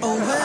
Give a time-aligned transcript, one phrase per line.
[0.00, 0.37] Einen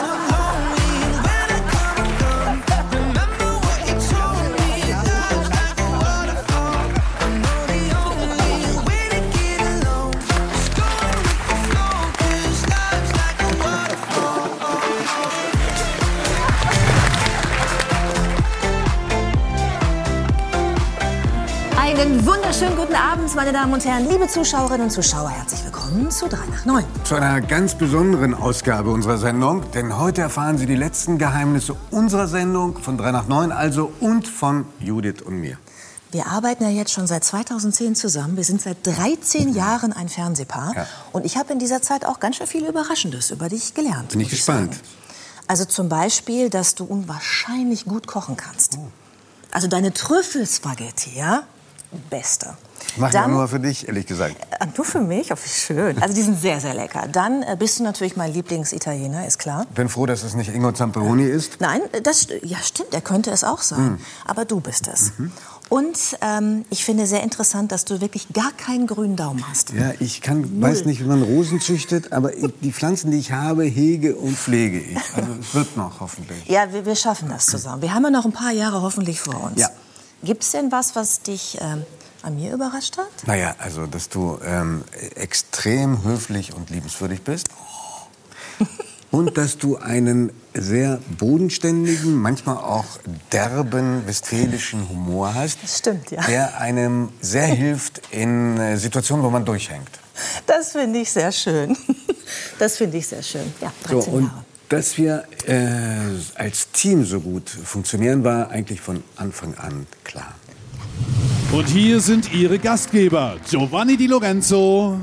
[23.34, 25.30] guten Abend, meine Damen und Herren, liebe Zuschauerinnen und Zuschauer.
[25.30, 26.86] Herzlich willkommen zu 3 nach 9.
[27.04, 32.28] Zu einer ganz besonderen Ausgabe unserer Sendung, denn heute erfahren Sie die letzten Geheimnisse unserer
[32.28, 35.58] Sendung von 3 nach 9 also und von Judith und mir.
[36.12, 38.38] Wir arbeiten ja jetzt schon seit 2010 zusammen.
[38.38, 40.74] Wir sind seit 13 Jahren ein Fernsehpaar.
[40.76, 40.88] Ja.
[41.12, 44.10] Und ich habe in dieser Zeit auch ganz schön viel Überraschendes über dich gelernt.
[44.10, 44.76] Bin ich gespannt.
[44.76, 44.88] sagen.
[45.48, 48.78] Also zum Beispiel, dass du unwahrscheinlich gut kochen kannst.
[49.52, 51.44] Also deine Trüffelspaghetti, ja?
[52.10, 52.56] Beste.
[52.98, 54.36] Mach ich Dann- nur für dich, ehrlich gesagt.
[54.60, 55.32] Äh, Nur für mich?
[55.32, 56.02] Oh, wie schön.
[56.02, 57.08] Also die sind sehr, sehr lecker.
[57.12, 59.66] Dann äh, bist du natürlich mein Lieblingsitaliener, ist klar.
[59.76, 61.60] Bin froh, dass es nicht Ingo Zamperoni ist.
[61.60, 63.78] Nein, äh, das ja stimmt, er könnte es auch sein.
[63.80, 63.98] Hm.
[64.26, 65.14] Aber du bist es.
[65.18, 65.32] Mhm.
[65.70, 69.72] Und ähm, ich finde sehr interessant, dass du wirklich gar keinen grünen Daumen hast.
[69.72, 73.32] Ja, ich kann, weiß nicht, wie man Rosen züchtet, aber ich, die Pflanzen, die ich
[73.32, 74.98] habe, hege und pflege ich.
[75.16, 76.46] Also es wird noch hoffentlich.
[76.48, 77.82] Ja, wir, wir schaffen das zusammen.
[77.82, 79.60] Wir haben ja noch ein paar Jahre hoffentlich vor uns.
[79.60, 79.70] Ja.
[80.24, 81.84] Gibt es denn was, was dich ähm,
[82.24, 83.28] an mir überrascht hat?
[83.28, 84.84] Naja, also, dass du ähm,
[85.16, 87.48] extrem höflich und liebenswürdig bist.
[89.12, 92.86] Und dass du einen sehr bodenständigen, manchmal auch
[93.32, 95.60] derben westfälischen Humor hast.
[95.62, 96.20] Das stimmt, ja.
[96.24, 99.90] Der einem sehr hilft in äh, Situationen, wo man durchhängt.
[100.48, 101.78] Das finde ich sehr schön.
[102.58, 103.54] Das finde ich sehr schön.
[103.62, 104.46] Ja, So, 13 und Jahre.
[104.70, 106.00] dass wir äh,
[106.36, 110.34] als Team so gut funktionieren, war eigentlich von Anfang an klar.
[111.52, 114.98] Und hier sind Ihre Gastgeber, Giovanni Di Lorenzo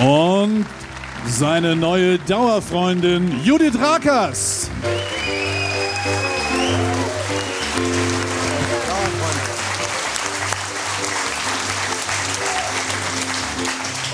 [0.00, 0.64] und
[1.26, 4.70] seine neue Dauerfreundin Judith Rakers.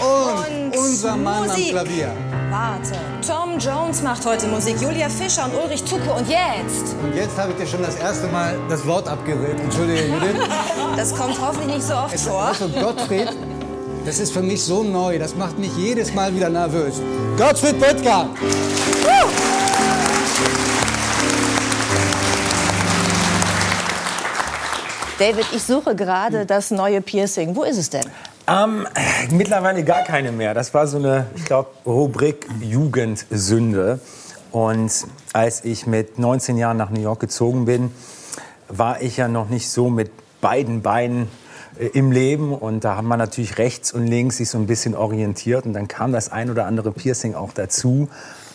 [0.00, 1.64] Und, unser Mann Musik.
[1.66, 2.25] am Klavier.
[2.50, 2.94] Warte.
[3.26, 6.10] Tom Jones macht heute Musik, Julia Fischer und Ulrich Tucke.
[6.12, 6.94] Und jetzt?
[7.02, 9.58] Und jetzt habe ich dir schon das erste Mal das Wort abgeredet.
[9.60, 10.36] Entschuldige, Judith.
[10.96, 12.42] Das kommt hoffentlich nicht so oft vor.
[12.42, 13.28] Also Gottfried,
[14.04, 15.18] das ist für mich so neu.
[15.18, 17.00] Das macht mich jedes Mal wieder nervös.
[17.36, 18.28] Gottfried Böttger.
[25.18, 27.56] David, ich suche gerade das neue Piercing.
[27.56, 28.04] Wo ist es denn?
[28.48, 30.54] Ähm, äh, mittlerweile gar keine mehr.
[30.54, 33.98] Das war so eine, ich glaube, Rubrik Jugendsünde.
[34.52, 34.92] Und
[35.32, 37.90] als ich mit 19 Jahren nach New York gezogen bin,
[38.68, 41.28] war ich ja noch nicht so mit beiden Beinen
[41.78, 42.52] äh, im Leben.
[42.52, 45.66] Und da haben wir natürlich rechts und links sich so ein bisschen orientiert.
[45.66, 48.08] Und dann kam das ein oder andere Piercing auch dazu.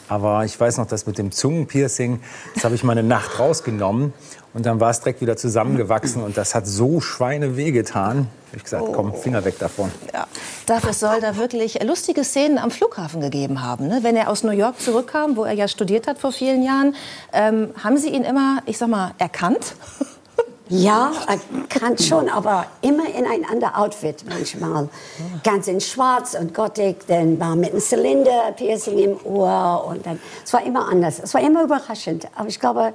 [0.07, 2.21] Aber ich weiß noch, das mit dem Zungenpiercing,
[2.55, 4.13] das habe ich mal eine Nacht rausgenommen.
[4.53, 6.23] Und dann war es direkt wieder zusammengewachsen.
[6.23, 8.27] Und das hat so Schweine wehgetan.
[8.49, 9.91] Hab ich gesagt, komm, Finger weg davon.
[10.13, 10.27] Ja.
[10.65, 13.87] Dafür es soll da wirklich lustige Szenen am Flughafen gegeben haben.
[13.87, 13.99] Ne?
[14.01, 16.95] Wenn er aus New York zurückkam, wo er ja studiert hat vor vielen Jahren,
[17.31, 19.75] ähm, haben Sie ihn immer, ich sag mal, erkannt?
[20.73, 21.37] Ja, er
[21.67, 24.87] kann schon, aber immer in ein anderes Outfit manchmal.
[25.43, 30.53] Ganz in schwarz und gothic, dann war mit einem Zylinder-Piercing im Ohr und dann, es
[30.53, 31.19] war immer anders.
[31.21, 32.93] Es war immer überraschend, aber ich glaube,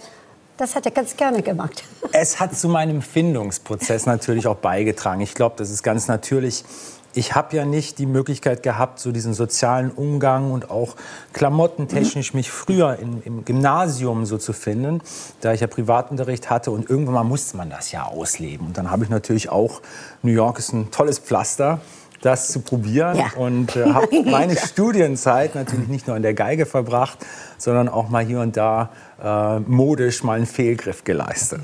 [0.56, 1.84] das hat er ganz gerne gemacht.
[2.12, 5.20] Es hat zu meinem Findungsprozess natürlich auch beigetragen.
[5.20, 6.64] Ich glaube, das ist ganz natürlich.
[7.12, 10.96] Ich habe ja nicht die Möglichkeit gehabt, so diesen sozialen Umgang und auch
[11.32, 15.02] klamottentechnisch mich früher im, im Gymnasium so zu finden,
[15.40, 18.68] da ich ja Privatunterricht hatte und irgendwann mal musste man das ja ausleben.
[18.68, 19.82] Und dann habe ich natürlich auch,
[20.22, 21.80] New York ist ein tolles Pflaster,
[22.26, 23.30] das zu probieren Ja.
[23.36, 27.18] und äh, habe meine Studienzeit natürlich nicht nur an der Geige verbracht,
[27.56, 28.90] sondern auch mal hier und da
[29.22, 31.62] äh, modisch mal einen Fehlgriff geleistet.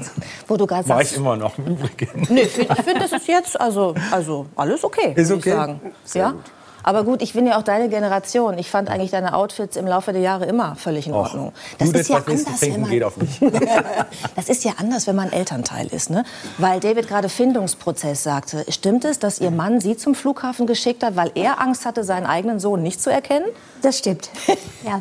[0.49, 2.27] Wo du gerade War ich immer noch im Übrigen.
[2.31, 5.51] Nee, ich finde, find, das ist jetzt also, also alles okay, Ist würd okay?
[5.51, 5.81] ich sagen.
[6.15, 6.35] ja?
[6.83, 8.59] Aber gut, ich bin ja auch deine Generation.
[8.59, 11.53] Ich fand eigentlich deine Outfits im Laufe der Jahre immer völlig in Ordnung.
[11.79, 13.41] Das Judith, ist ja was willst du anders, trinken, wenn man, geht auf mich.
[14.37, 16.25] das ist ja anders, wenn man Elternteil ist, ne?
[16.59, 18.65] Weil David gerade Findungsprozess sagte.
[18.69, 22.27] Stimmt es, dass Ihr Mann Sie zum Flughafen geschickt hat, weil er Angst hatte, seinen
[22.27, 23.47] eigenen Sohn nicht zu erkennen?
[23.83, 24.31] Das stimmt.
[24.85, 25.01] Ja,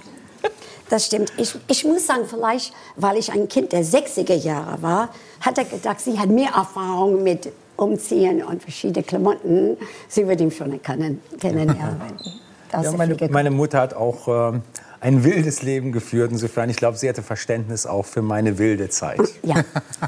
[0.90, 1.32] das stimmt.
[1.38, 5.10] Ich, ich muss sagen, vielleicht, weil ich ein Kind der 60er Jahre war,
[5.40, 9.78] hat er gedacht, sie hat mehr Erfahrung mit Umziehen und verschiedene Klamotten.
[10.08, 12.02] Sie wird ihn schon kennen, kennenlernen.
[12.74, 14.62] Ja, meine, meine Mutter hat auch ähm,
[15.02, 16.32] ein wildes Leben geführt.
[16.32, 19.20] Insofern, ich glaube, sie hatte Verständnis auch für meine wilde Zeit.
[19.44, 19.56] ja.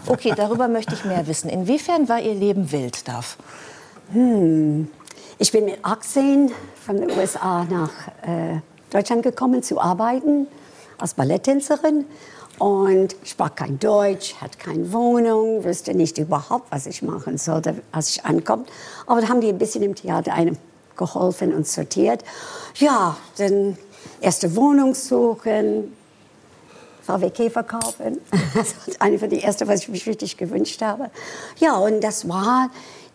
[0.08, 1.50] Okay, darüber möchte ich mehr wissen.
[1.50, 3.38] Inwiefern war Ihr Leben wild, Darf?
[4.14, 4.88] Hm.
[5.40, 6.52] Ich bin mit 18
[6.86, 7.92] von den USA nach
[8.22, 8.60] äh,
[8.92, 10.48] Deutschland gekommen zu arbeiten
[11.00, 12.06] als Balletttänzerin
[12.64, 18.12] und sprach kein Deutsch, hatte keine Wohnung, wusste nicht überhaupt, was ich machen sollte, als
[18.12, 18.64] ich ankomme.
[19.06, 20.58] Aber da haben die ein bisschen im Theater einem
[20.96, 22.24] geholfen und sortiert.
[22.76, 23.78] Ja, dann
[24.22, 25.94] erste Wohnung suchen,
[27.02, 28.22] VW Käfer kaufen.
[28.56, 31.10] Das war eine von den ersten, was ich mich richtig gewünscht habe.
[31.58, 32.70] Ja, und das war,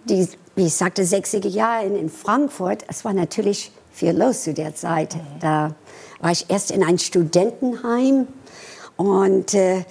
[0.05, 2.85] die, wie ich sagte, 60er Jahre in Frankfurt.
[2.89, 5.17] Es war natürlich viel los zu der Zeit.
[5.41, 5.75] Da
[6.21, 8.27] war ich erst in ein Studentenheim
[8.99, 9.85] und äh,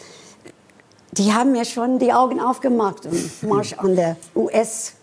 [1.14, 4.94] die haben mir schon die Augen aufgemacht und Marsch an der US.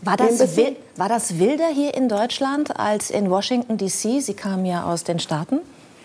[0.00, 4.20] War das, wild, war das wilder hier in Deutschland als in Washington, D.C.?
[4.20, 5.60] Sie kamen ja aus den Staaten.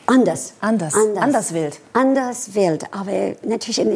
[0.08, 0.54] Anders.
[0.60, 0.94] Anders.
[0.94, 1.80] Anders, anders wild.
[1.94, 2.94] Anders wild.
[2.94, 3.90] Aber natürlich in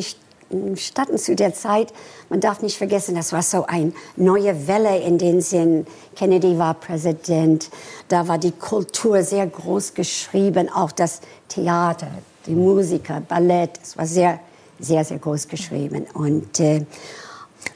[0.50, 1.94] den Staaten zu der Zeit,
[2.30, 5.86] man darf nicht vergessen, das war so eine neue Welle in dem Sinn.
[6.16, 7.70] Kennedy war Präsident,
[8.08, 12.08] da war die Kultur sehr groß geschrieben, auch das Theater,
[12.46, 14.40] die Musiker, Ballett, es war sehr,
[14.80, 16.06] sehr, sehr groß geschrieben.
[16.14, 16.86] Und, äh,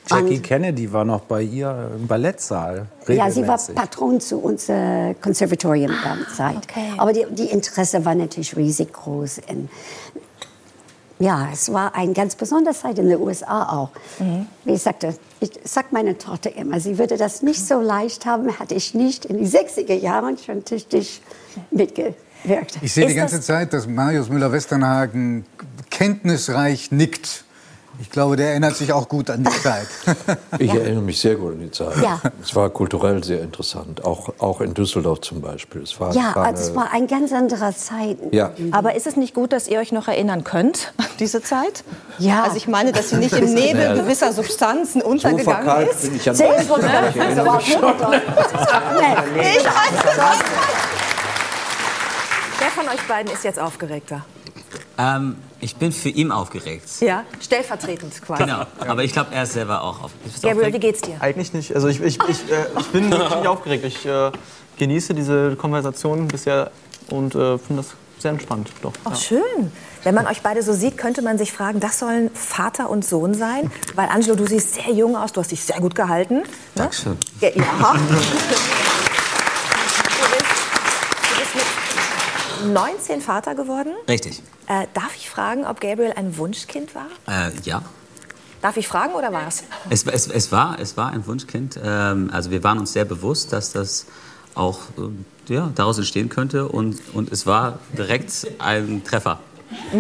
[0.10, 2.88] Jackie und, Kennedy war noch bei ihr im Ballettsaal.
[3.08, 3.76] Ja, sie war regelmäßig.
[3.76, 6.58] Patron zu unserem Konservatorium der Zeit.
[6.58, 6.94] Okay.
[6.98, 9.42] Aber die, die Interesse war natürlich riesig groß.
[9.50, 9.70] Und
[11.20, 13.90] ja, es war eine ganz besondere Zeit in den USA auch.
[14.64, 18.60] Wie ich sagte, ich sag meiner Tochter immer, sie würde das nicht so leicht haben,
[18.60, 21.22] hatte ich nicht in den 60er Jahren schon richtig
[22.48, 22.78] mitgewirkt.
[22.82, 25.46] Ich sehe die ganze das- Zeit, dass Marius Müller-Westernhagen
[25.90, 27.44] kenntnisreich nickt.
[28.02, 29.88] Ich glaube, der erinnert sich auch gut an die Zeit.
[30.60, 31.96] Ich erinnere mich sehr gut an die Zeit.
[32.02, 32.20] Ja.
[32.44, 35.82] Es war kulturell sehr interessant, auch, auch in Düsseldorf zum Beispiel.
[35.84, 38.18] Es war, Ja, war also es war eine ganz andere Zeit.
[38.32, 38.52] ja.
[38.72, 41.86] Aber ist es nicht gut, dass ihr euch noch erinnern könnt, an diese Zeit?
[42.20, 42.44] Ja.
[42.44, 46.02] Also ich meine, dass sie nicht im Nebel gewisser Substanzen so untergegangen verkalkt ist.
[46.04, 48.22] bin ich an Sehr gut, das war gut.
[49.36, 49.46] Nee.
[52.60, 54.26] Wer von euch beiden ist jetzt aufgeregter?
[54.98, 56.88] Ähm, ich bin für ihn aufgeregt.
[57.02, 58.44] Ja, stellvertretend quasi.
[58.44, 58.64] Genau.
[58.80, 60.82] Aber ich glaube, er ist selber auch auf- Bist du Gabriel, wie aufgeregt.
[60.82, 61.18] geht's dir?
[61.22, 61.76] Eigentlich nicht.
[61.76, 63.84] Also ich, ich, ich, äh, ich bin wirklich nicht aufgeregt.
[63.86, 64.32] Ich äh,
[64.78, 66.72] genieße diese Konversation bisher
[67.10, 67.88] und äh, finde das
[68.20, 68.72] sehr entspannt.
[68.82, 68.94] Doch.
[69.04, 69.18] Ach, ja.
[69.18, 69.72] schön.
[70.04, 73.34] Wenn man euch beide so sieht, könnte man sich fragen, das sollen Vater und Sohn
[73.34, 73.72] sein?
[73.96, 76.36] Weil Angelo, du siehst sehr jung aus, du hast dich sehr gut gehalten.
[76.38, 76.44] Ne?
[76.76, 77.18] Dankeschön.
[77.42, 77.50] Ja.
[77.50, 77.54] ja.
[77.56, 78.14] Du
[80.32, 80.46] bist,
[81.30, 81.66] du bist mit
[82.74, 83.94] 19 Vater geworden.
[84.08, 84.42] Richtig.
[84.68, 87.08] Äh, darf ich fragen, ob Gabriel ein Wunschkind war?
[87.28, 87.82] Äh, ja.
[88.62, 89.64] Darf ich fragen oder war's?
[89.90, 91.80] Es, es, es, war, es war ein Wunschkind.
[91.84, 94.08] Ähm, also wir waren uns sehr bewusst, dass das
[94.56, 96.68] auch ähm, ja, daraus entstehen könnte.
[96.68, 99.40] Und, und es war direkt ein Treffer.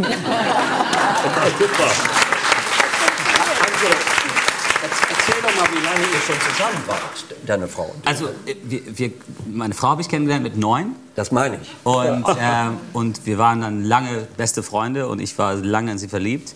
[5.09, 7.93] Erzähl doch mal, wie lange ihr schon zusammen wart, deine Frau.
[8.05, 9.11] Also äh, wir, wir,
[9.51, 10.95] meine Frau habe ich kennengelernt mit neun.
[11.15, 11.69] Das meine ich.
[11.83, 16.07] Und, ähm, und wir waren dann lange beste Freunde und ich war lange in sie
[16.07, 16.53] verliebt.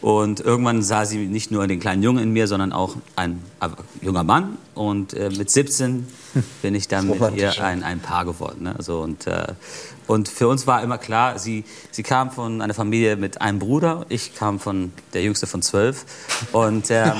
[0.00, 3.68] Und irgendwann sah sie nicht nur den kleinen Jungen in mir, sondern auch ein äh,
[4.00, 4.56] junger Mann.
[4.74, 6.06] Und äh, mit 17
[6.62, 8.62] bin ich dann mit ihr ein, ein Paar geworden.
[8.62, 8.74] Ne?
[8.78, 9.48] Also, und, äh,
[10.10, 14.06] und für uns war immer klar, sie, sie kam von einer Familie mit einem Bruder,
[14.08, 16.04] ich kam von der jüngste von zwölf.
[16.50, 17.12] Und ähm,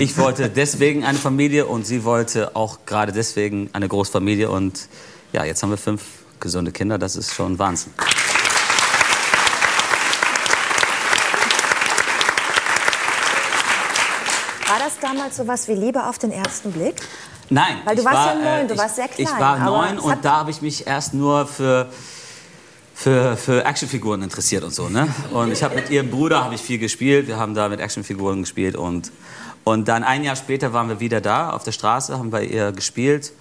[0.00, 4.50] ich wollte deswegen eine Familie und sie wollte auch gerade deswegen eine Großfamilie.
[4.50, 4.88] Und
[5.32, 6.02] ja, jetzt haben wir fünf
[6.40, 7.92] gesunde Kinder, das ist schon Wahnsinn.
[14.66, 16.96] War das damals sowas wie Liebe auf den ersten Blick?
[17.50, 17.76] Nein.
[17.84, 19.98] Weil du warst war, ja neun, äh, du ich, warst sehr klein, Ich war neun
[19.98, 21.88] und da habe ich mich erst nur für,
[22.94, 24.88] für, für Actionfiguren interessiert und so.
[24.88, 25.12] Ne?
[25.32, 27.26] Und ich habe mit ihrem Bruder habe ich viel gespielt.
[27.26, 29.10] Wir haben da mit Actionfiguren gespielt und,
[29.64, 32.72] und dann ein Jahr später waren wir wieder da auf der Straße, haben bei ihr
[32.72, 33.32] gespielt.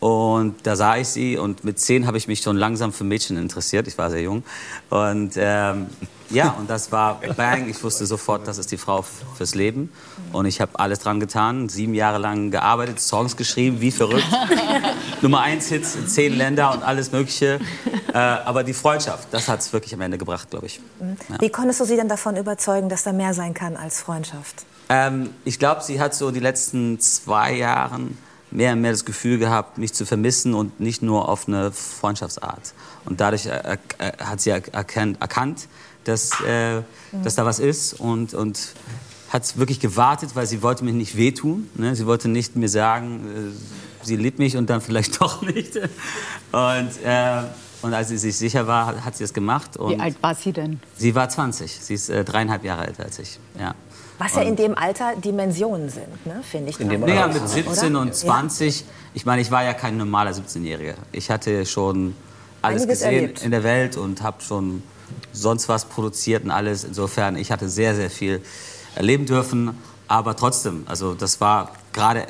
[0.00, 3.36] Und da sah ich sie und mit zehn habe ich mich schon langsam für Mädchen
[3.36, 3.88] interessiert.
[3.88, 4.44] Ich war sehr jung.
[4.90, 5.86] Und ähm,
[6.30, 7.68] ja, und das war bang.
[7.68, 9.92] Ich wusste sofort, das ist die Frau fürs Leben.
[10.32, 14.26] Und ich habe alles dran getan, sieben Jahre lang gearbeitet, Songs geschrieben, wie verrückt.
[15.22, 17.60] Nummer eins Hits in zehn Länder und alles Mögliche.
[18.12, 20.80] Äh, aber die Freundschaft, das hat es wirklich am Ende gebracht, glaube ich.
[21.00, 21.40] Ja.
[21.40, 24.66] Wie konntest du sie denn davon überzeugen, dass da mehr sein kann als Freundschaft?
[24.88, 28.16] Ähm, ich glaube, sie hat so die letzten zwei Jahren
[28.50, 32.72] mehr und mehr das Gefühl gehabt, mich zu vermissen und nicht nur auf eine Freundschaftsart.
[33.04, 35.68] Und dadurch äh, äh, hat sie er erkannt, erkannt
[36.08, 36.82] dass, äh,
[37.22, 38.74] dass da was ist und, und
[39.30, 41.68] hat wirklich gewartet, weil sie wollte mir nicht wehtun.
[41.74, 41.94] Ne?
[41.94, 43.52] Sie wollte nicht mir sagen,
[44.02, 45.76] äh, sie liebt mich und dann vielleicht doch nicht.
[45.76, 47.42] Und, äh,
[47.82, 49.76] Und als sie sich sicher war, hat- hat sie es gemacht.
[49.76, 50.80] Und Wie alt war sie denn?
[50.96, 51.78] Sie war 20.
[51.80, 53.38] Sie ist äh, dreieinhalb Jahre älter als ich.
[53.58, 53.74] Ja.
[54.18, 56.80] Was ja in dem Alter Dimensionen sind, ne, finde ich.
[56.80, 57.02] In gerade.
[57.06, 58.00] naja, mit 17 Oder?
[58.00, 58.84] und 20.
[59.14, 60.94] Ich meine, ich war ja kein normaler 17-Jähriger.
[61.12, 62.16] Ich hatte schon
[62.60, 63.42] alles Einiges gesehen erlebt.
[63.44, 64.82] in der Welt und habe schon
[65.32, 66.84] sonst was produziert und alles.
[66.84, 68.42] Insofern, ich hatte sehr, sehr viel
[68.94, 69.76] erleben dürfen.
[70.06, 72.26] Aber trotzdem, also das war gerade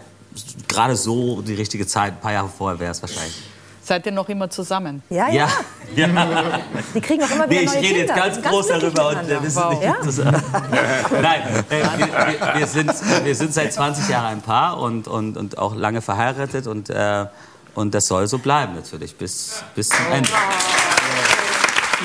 [0.69, 2.13] gerade so die richtige Zeit.
[2.15, 3.43] Ein paar Jahre vorher wäre es wahrscheinlich.
[3.83, 5.03] Seid ihr noch immer zusammen?
[5.09, 5.49] Ja, ja.
[5.97, 6.07] Ja.
[6.07, 6.61] ja.
[6.95, 9.29] Die kriegen auch immer Nee, wieder ich neue rede jetzt ganz Sind groß darüber und
[9.29, 9.97] wir wissen nicht, Ja.
[9.99, 10.25] was das
[11.23, 12.93] Nein, äh, wir, wir, wir, sind,
[13.25, 17.25] wir sind seit 20 Jahren ein Paar und, und, und auch lange verheiratet und, äh,
[17.75, 20.29] und das soll so bleiben natürlich bis, bis zum Ende.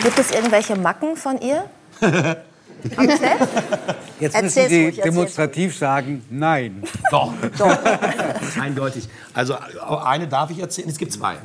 [0.01, 1.65] Gibt es irgendwelche Macken von ihr?
[4.19, 6.83] Jetzt Erzähl's müssen Sie ruhig, demonstrativ sagen, nein.
[7.11, 7.33] Doch.
[8.59, 9.07] Eindeutig.
[9.33, 9.55] Also
[10.03, 10.89] eine darf ich erzählen.
[10.89, 11.35] Es gibt zwei.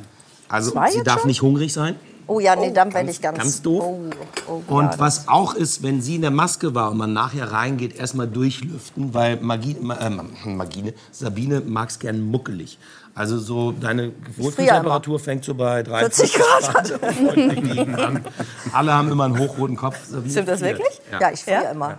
[0.47, 1.27] Also Zwei sie darf schon?
[1.27, 1.95] nicht hungrig sein.
[2.25, 3.83] Oh ja, nee, dann werde ich ganz, ganz doof.
[3.83, 4.09] Oh,
[4.47, 7.51] oh, Und ja, was auch ist, wenn sie in der Maske war und man nachher
[7.51, 10.09] reingeht, erstmal durchlüften, weil Magie, Ma- äh,
[10.47, 12.77] Magine, Sabine mag es gern muckelig.
[13.19, 17.03] Also so deine Wohlfühltemperatur fängt so bei 40 43 Grad
[17.35, 18.23] an.
[18.71, 19.97] Alle haben immer einen hochroten Kopf.
[20.07, 21.01] Stimmt das wirklich?
[21.11, 21.19] Ja.
[21.19, 21.97] Ja, ich friere immer.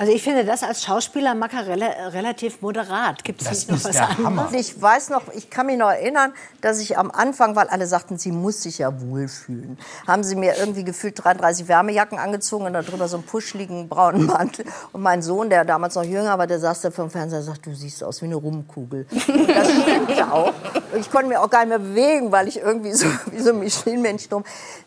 [0.00, 3.22] Also ich finde das als Schauspieler Macker rela relativ moderat.
[3.22, 4.54] Gibt es nicht noch was anderes?
[4.54, 8.16] Ich weiß noch, ich kann mich noch erinnern, dass ich am Anfang, weil alle sagten,
[8.16, 9.76] sie muss sich ja wohlfühlen,
[10.06, 14.64] haben sie mir irgendwie gefühlt 33 Wärmejacken angezogen und darüber so einen puschligen braunen Mantel.
[14.94, 17.44] Und mein Sohn, der damals noch jünger war, der saß da vor dem Fernseher und
[17.44, 19.06] sagt, du siehst aus wie eine Rumkugel.
[19.10, 20.54] Und das stimmte auch.
[20.94, 23.50] Und ich konnte mich auch gar nicht mehr bewegen, weil ich irgendwie so wie so
[23.50, 24.44] ein Michelin-Männchen drum.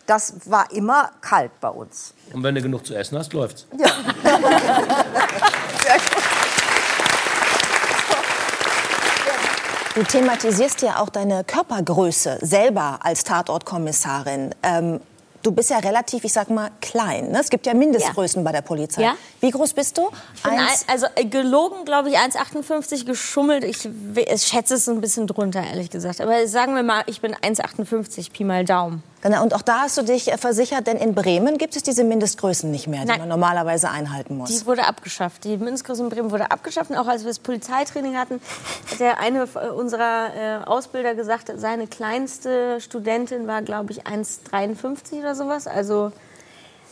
[0.07, 2.15] Das war immer kalt bei uns.
[2.33, 3.65] Und wenn du genug zu essen hast, läuft's.
[3.79, 3.89] Ja.
[9.95, 14.55] Du thematisierst ja auch deine Körpergröße selber als Tatortkommissarin.
[14.63, 14.99] Ähm,
[15.43, 17.29] du bist ja relativ, ich sag mal, klein.
[17.29, 17.39] Ne?
[17.39, 19.03] Es gibt ja Mindestgrößen bei der Polizei.
[19.03, 19.13] Ja.
[19.39, 20.09] Wie groß bist du?
[20.33, 23.63] Ich bin ein, also äh, gelogen, glaube ich, 1,58, geschummelt.
[23.63, 26.21] Ich, ich schätze es ein bisschen drunter, ehrlich gesagt.
[26.21, 29.03] Aber sagen wir mal, ich bin 1,58, Pi mal Daumen.
[29.23, 32.03] Genau, und auch da hast du dich äh, versichert, denn in Bremen gibt es diese
[32.03, 33.19] Mindestgrößen nicht mehr, die Nein.
[33.21, 34.49] man normalerweise einhalten muss.
[34.49, 35.45] Die wurde abgeschafft.
[35.45, 36.89] Die Mindestgröße in Bremen wurde abgeschafft.
[36.89, 38.41] Und auch als wir das Polizeitraining hatten,
[38.91, 45.19] hat der eine äh, unserer äh, Ausbilder gesagt, seine kleinste Studentin war, glaube ich, 1,53
[45.19, 45.67] oder sowas.
[45.67, 46.11] Also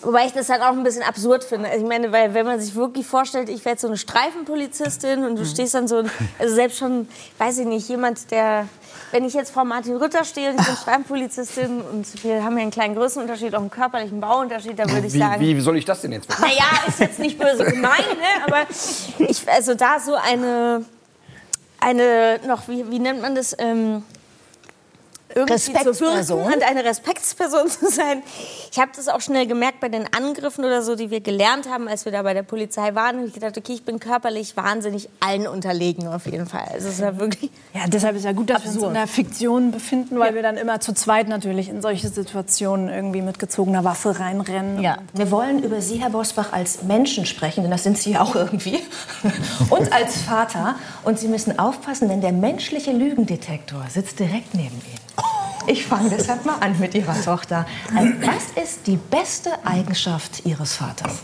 [0.03, 1.69] Wobei ich das halt auch ein bisschen absurd finde.
[1.69, 5.23] Also ich meine, weil wenn man sich wirklich vorstellt, ich wäre jetzt so eine Streifenpolizistin
[5.23, 6.03] und du stehst dann so,
[6.39, 7.07] also selbst schon,
[7.37, 8.67] weiß ich nicht, jemand, der,
[9.11, 12.63] wenn ich jetzt vor Martin Rütter stehe und ich bin Streifenpolizistin und wir haben ja
[12.63, 15.77] einen kleinen Größenunterschied, auch einen körperlichen Bauunterschied, da würde ich Wie, sagen, wie, wie soll
[15.77, 16.57] ich das denn jetzt verstehen?
[16.57, 18.45] naja, ist jetzt nicht böse gemeint, ne?
[18.45, 18.63] aber
[19.19, 20.85] ich, also da so eine,
[21.79, 24.03] eine noch, wie, wie nennt man das, ähm,
[25.35, 26.39] irgendwie zu Respektsperson.
[26.39, 28.23] wirken und eine Respektsperson zu sein.
[28.71, 31.87] Ich habe das auch schnell gemerkt bei den Angriffen oder so, die wir gelernt haben,
[31.87, 33.19] als wir da bei der Polizei waren.
[33.19, 36.65] Und ich gedacht, okay, ich bin körperlich wahnsinnig allen unterlegen auf jeden Fall.
[36.73, 39.71] Also es war wirklich Ja, deshalb ist ja gut, dass wir uns in der Fiktion
[39.71, 44.19] befinden, weil wir dann immer zu zweit natürlich in solche Situationen irgendwie mit gezogener Waffe
[44.19, 44.81] reinrennen.
[44.81, 44.97] Ja.
[45.13, 48.35] Wir wollen über Sie, Herr Bosbach, als Menschen sprechen, denn das sind Sie ja auch
[48.35, 48.79] irgendwie.
[49.69, 50.75] Und als Vater.
[51.03, 55.10] Und Sie müssen aufpassen, denn der menschliche Lügendetektor sitzt direkt neben Ihnen.
[55.67, 57.65] Ich fange deshalb mal an mit Ihrer Tochter.
[57.95, 61.19] Also, Was ist die beste Eigenschaft Ihres Vaters?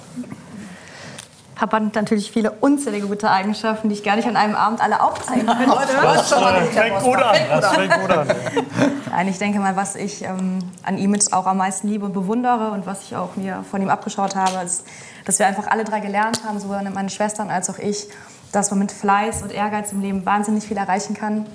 [1.55, 5.01] Papa hat natürlich viele unzählige gute Eigenschaften, die ich gar nicht an einem Abend alle
[5.01, 5.65] aufzeigen könnte.
[6.03, 7.35] Das äh, fängt gut an.
[7.49, 8.27] Das fängt gut an.
[9.11, 12.13] Nein, ich denke mal, was ich ähm, an ihm jetzt auch am meisten liebe und
[12.13, 14.85] bewundere und was ich auch mir von ihm abgeschaut habe, ist,
[15.25, 18.07] dass wir einfach alle drei gelernt haben, sowohl meine Schwestern als auch ich,
[18.51, 21.47] dass man mit Fleiß und Ehrgeiz im Leben wahnsinnig viel erreichen kann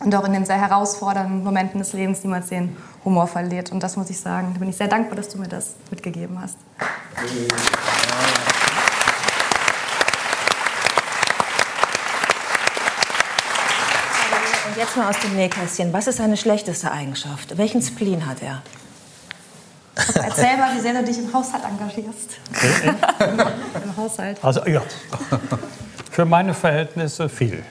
[0.00, 3.70] und auch in den sehr herausfordernden Momenten des Lebens niemals den Humor verliert.
[3.70, 6.40] Und das muss ich sagen, da bin ich sehr dankbar, dass du mir das mitgegeben
[6.40, 6.56] hast.
[14.66, 15.92] Und jetzt mal aus dem Nähkästchen.
[15.92, 17.58] Was ist seine schlechteste Eigenschaft?
[17.58, 18.62] Welchen Spleen hat er?
[19.96, 22.38] Erzähl mal, wie sehr du dich im Haushalt engagierst.
[23.84, 24.38] Im Haushalt.
[24.42, 24.80] Also ja,
[26.10, 27.62] für meine Verhältnisse viel.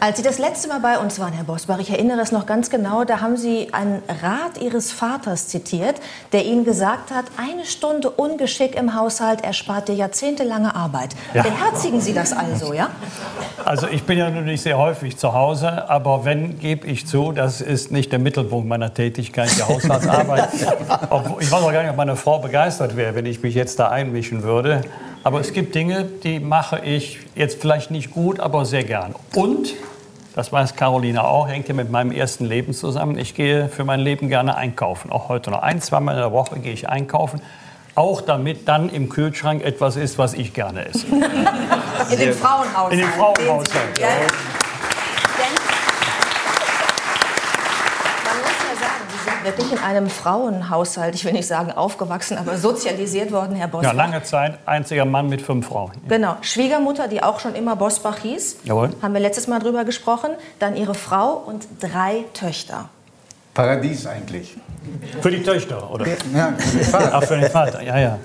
[0.00, 2.70] Als Sie das letzte Mal bei uns waren, Herr Bosbach, ich erinnere es noch ganz
[2.70, 5.96] genau, da haben Sie einen Rat Ihres Vaters zitiert,
[6.32, 11.16] der Ihnen gesagt hat, eine Stunde Ungeschick im Haushalt erspart dir jahrzehntelange Arbeit.
[11.34, 11.42] Ja.
[11.42, 12.90] Beherzigen Sie das also, ja?
[13.64, 17.32] Also ich bin ja nun nicht sehr häufig zu Hause, aber wenn, gebe ich zu,
[17.32, 20.48] das ist nicht der Mittelpunkt meiner Tätigkeit, die Haushaltsarbeit.
[21.40, 23.88] Ich weiß auch gar nicht, ob meine Frau begeistert wäre, wenn ich mich jetzt da
[23.88, 24.82] einmischen würde.
[25.28, 29.14] Aber es gibt Dinge, die mache ich jetzt vielleicht nicht gut, aber sehr gern.
[29.34, 29.74] Und,
[30.34, 33.18] das weiß Caroline auch, hängt ja mit meinem ersten Leben zusammen.
[33.18, 35.12] Ich gehe für mein Leben gerne einkaufen.
[35.12, 37.42] Auch heute noch ein, zweimal in der Woche gehe ich einkaufen.
[37.94, 41.06] Auch damit dann im Kühlschrank etwas ist, was ich gerne esse.
[41.08, 42.92] In dem Frauenhaushalt.
[42.94, 43.98] In dem Frauenhaushalt.
[43.98, 44.14] Ja, ja.
[45.36, 45.54] Denn
[48.24, 53.32] man muss ja sind wirklich in einem Frauenhaushalt, ich will nicht sagen aufgewachsen, aber sozialisiert
[53.32, 53.92] worden, Herr Bosbach.
[53.92, 55.92] Ja, lange Zeit einziger Mann mit fünf Frauen.
[56.08, 58.90] Genau, Schwiegermutter, die auch schon immer Bosbach hieß, Jawohl.
[59.02, 60.30] haben wir letztes Mal drüber gesprochen.
[60.58, 62.88] Dann ihre Frau und drei Töchter.
[63.54, 64.56] Paradies eigentlich.
[65.20, 66.06] Für die Töchter, oder?
[66.34, 67.10] Ja, für den Vater.
[67.12, 68.18] Ach, für den Vater, ja, ja.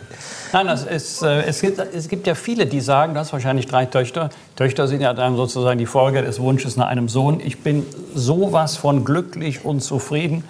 [0.53, 3.87] Nein, das ist, äh, es, gibt, es gibt ja viele, die sagen, das wahrscheinlich drei
[3.87, 4.29] Töchter.
[4.55, 7.39] Töchter sind ja dann sozusagen die Folge des Wunsches nach einem Sohn.
[7.43, 10.43] Ich bin sowas von glücklich und zufrieden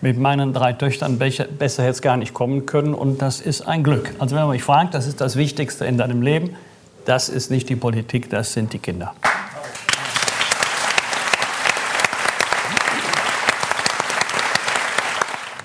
[0.00, 1.18] mit meinen drei Töchtern.
[1.18, 1.44] Besser,
[1.82, 4.14] hätte es gar nicht kommen können und das ist ein Glück.
[4.18, 6.56] Also wenn man mich fragt, das ist das Wichtigste in deinem Leben,
[7.04, 9.14] das ist nicht die Politik, das sind die Kinder.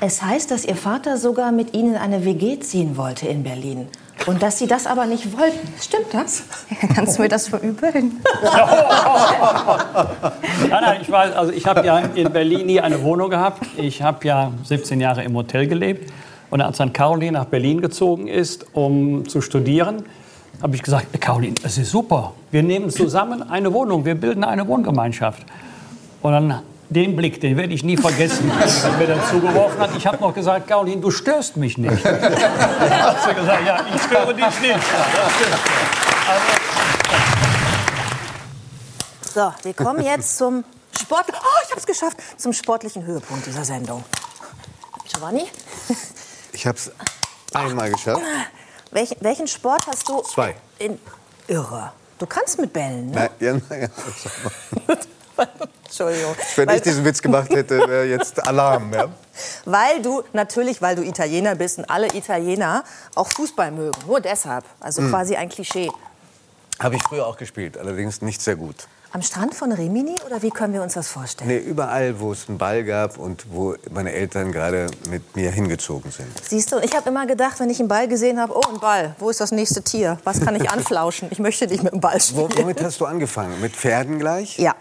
[0.01, 3.87] Es heißt, dass Ihr Vater sogar mit Ihnen in eine WG ziehen wollte in Berlin.
[4.29, 5.67] Und dass Sie das aber nicht wollten.
[5.81, 6.43] Stimmt das?
[6.93, 8.21] Kannst du mir das verübeln?
[10.69, 13.65] Nein, nein, ich, weiß, also ich habe ja in Berlin nie eine Wohnung gehabt.
[13.75, 16.13] Ich habe ja 17 Jahre im Hotel gelebt.
[16.51, 20.03] Und als dann Caroline nach Berlin gezogen ist, um zu studieren,
[20.61, 22.33] habe ich gesagt, Caroline, es ist super.
[22.51, 25.43] Wir nehmen zusammen eine Wohnung, wir bilden eine Wohngemeinschaft.
[26.21, 26.59] Und dann
[26.89, 28.51] den Blick, den werde ich nie vergessen,
[28.83, 29.95] den mir dann zugeworfen hat.
[29.95, 32.03] Ich habe noch gesagt, Caroline, du störst mich nicht.
[32.03, 32.21] Dann
[33.01, 34.79] hat sie gesagt, ja, ich störe dich nicht.
[39.33, 40.63] So, wir kommen jetzt zum
[40.99, 41.25] Sport.
[41.31, 42.17] Oh, ich habe es geschafft.
[42.37, 44.03] Zum sportlichen Höhepunkt dieser Sendung.
[45.11, 45.45] Giovanni,
[46.51, 46.91] Ich habe es
[47.53, 48.21] einmal geschafft.
[48.91, 50.21] welchen, welchen Sport hast du?
[50.23, 50.55] Zwei.
[50.79, 50.99] In,
[51.47, 51.93] irre.
[52.17, 53.29] Du kannst mit Bällen, ne?
[53.39, 53.87] Na, ja, na, ja.
[55.89, 56.35] Entschuldigung.
[56.55, 58.93] Wenn Weil- ich diesen Witz gemacht hätte, wäre jetzt Alarm.
[58.93, 59.07] Ja?
[59.65, 62.83] Weil du, natürlich, weil du Italiener bist und alle Italiener
[63.15, 63.97] auch Fußball mögen.
[64.05, 64.65] Nur deshalb.
[64.79, 65.09] Also Hm.
[65.09, 65.89] quasi ein Klischee.
[66.79, 68.75] Habe ich früher auch gespielt, allerdings nicht sehr gut.
[69.11, 71.49] Am Strand von Rimini oder wie können wir uns das vorstellen?
[71.49, 76.11] Nee, überall, wo es einen Ball gab und wo meine Eltern gerade mit mir hingezogen
[76.11, 76.27] sind.
[76.47, 79.15] Siehst du, ich habe immer gedacht, wenn ich einen Ball gesehen habe, oh, ein Ball,
[79.17, 80.19] wo ist das nächste Tier?
[80.25, 81.27] Was kann ich anflauschen?
[81.31, 82.49] Ich möchte nicht mit dem Ball spielen.
[82.55, 83.59] womit hast du angefangen?
[83.61, 84.59] Mit Pferden gleich?
[84.59, 84.75] Ja.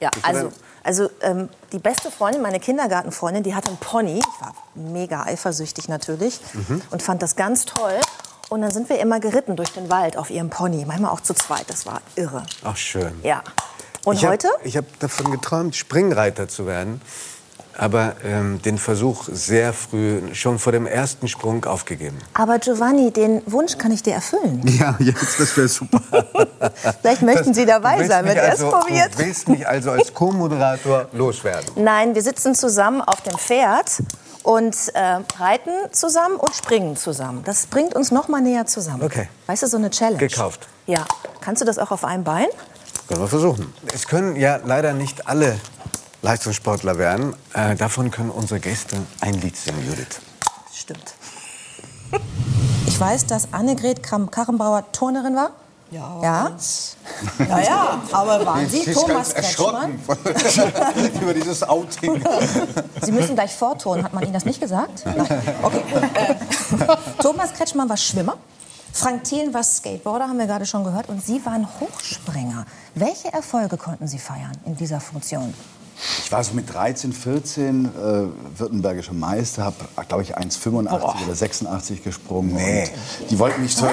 [0.00, 0.52] Ja, also,
[0.84, 4.18] also ähm, die beste Freundin, meine Kindergartenfreundin, die hatte einen Pony.
[4.20, 6.82] Ich war mega eifersüchtig natürlich Mhm.
[6.90, 7.94] und fand das ganz toll.
[8.48, 11.34] Und dann sind wir immer geritten durch den Wald auf ihrem Pony, manchmal auch zu
[11.34, 11.64] zweit.
[11.68, 12.44] Das war irre.
[12.64, 13.12] Ach, schön.
[13.22, 13.42] Ja.
[14.04, 14.48] Und ich heute?
[14.48, 17.02] Hab, ich habe davon geträumt, Springreiter zu werden.
[17.78, 22.18] Aber ähm, den Versuch sehr früh, schon vor dem ersten Sprung, aufgegeben.
[22.34, 24.60] Aber Giovanni, den Wunsch kann ich dir erfüllen.
[24.78, 26.00] Ja, jetzt, das wäre super.
[27.00, 29.14] Vielleicht möchten Sie dabei sein, wenn er es also, probiert.
[29.14, 31.70] Du willst mich also als Co-Moderator loswerden.
[31.76, 34.02] Nein, wir sitzen zusammen auf dem Pferd
[34.42, 37.42] und äh, reiten zusammen und springen zusammen.
[37.44, 39.02] Das bringt uns noch mal näher zusammen.
[39.02, 39.28] Okay.
[39.46, 40.18] Weißt du, so eine Challenge.
[40.18, 40.68] Gekauft.
[40.86, 41.04] Ja.
[41.40, 42.46] Kannst du das auch auf einem Bein?
[43.08, 43.72] Können wir versuchen.
[43.94, 45.58] Es können ja leider nicht alle
[46.22, 47.34] Leistungssportler werden.
[47.54, 50.20] Äh, davon können unsere Gäste ein Lied singen, Judith.
[50.74, 51.14] Stimmt.
[52.86, 55.50] Ich weiß, dass Annegret Kramp-Karrenbauer Turnerin war.
[55.90, 56.20] Ja.
[56.22, 56.50] Ja?
[57.38, 59.98] Naja, aber waren Sie Sie Thomas Kretschmann?
[61.22, 62.22] über dieses Outing.
[63.02, 64.04] Sie müssen gleich vorturnen.
[64.04, 65.04] Hat man Ihnen das nicht gesagt?
[65.06, 65.26] Nein.
[65.62, 65.82] Okay.
[65.94, 68.36] Äh, Thomas Kretschmann war Schwimmer.
[68.92, 71.08] Frank Thelen war Skateboarder, haben wir gerade schon gehört.
[71.08, 72.66] Und Sie waren Hochspringer.
[72.94, 75.54] Welche Erfolge konnten Sie feiern in dieser Funktion?
[76.24, 77.88] Ich war so mit 13, 14 äh,
[78.58, 82.54] württembergischer Meister, habe, glaube ich, 1,85 oder 86 gesprungen.
[82.54, 82.88] Nee.
[83.20, 83.90] Und die wollten mich zur...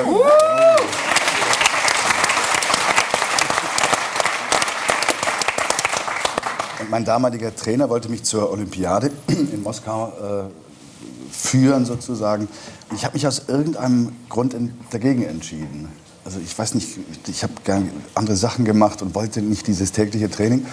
[6.79, 10.43] Und mein damaliger Trainer wollte mich zur Olympiade in Moskau äh,
[11.31, 12.47] führen, sozusagen.
[12.89, 15.89] Und ich habe mich aus irgendeinem Grund en dagegen entschieden.
[16.23, 20.29] Also ich weiß nicht, ich habe gerne andere Sachen gemacht und wollte nicht dieses tägliche
[20.29, 20.65] Training.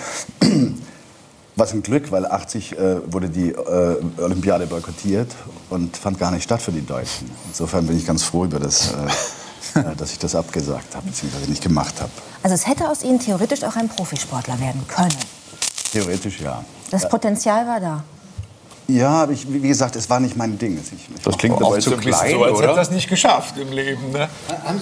[1.54, 5.28] Was ein Glück, weil 80 äh, wurde die äh, Olympiade boykottiert
[5.68, 7.30] und fand gar nicht statt für die Deutschen.
[7.48, 8.94] Insofern bin ich ganz froh über das,
[9.74, 12.10] äh, äh, dass ich das abgesagt habe, beziehungsweise nicht gemacht habe.
[12.42, 15.14] Also es hätte aus Ihnen theoretisch auch ein Profisportler werden können.
[15.92, 16.64] Theoretisch ja.
[16.90, 18.04] Das Potenzial war da.
[18.92, 20.78] Ja, aber ich, wie gesagt, es war nicht mein Ding.
[20.82, 23.56] Ich, ich Das klingt aber jetzt so ein bisschen so, als hätte das nicht geschafft
[23.56, 24.12] im Leben.
[24.12, 24.28] Ne?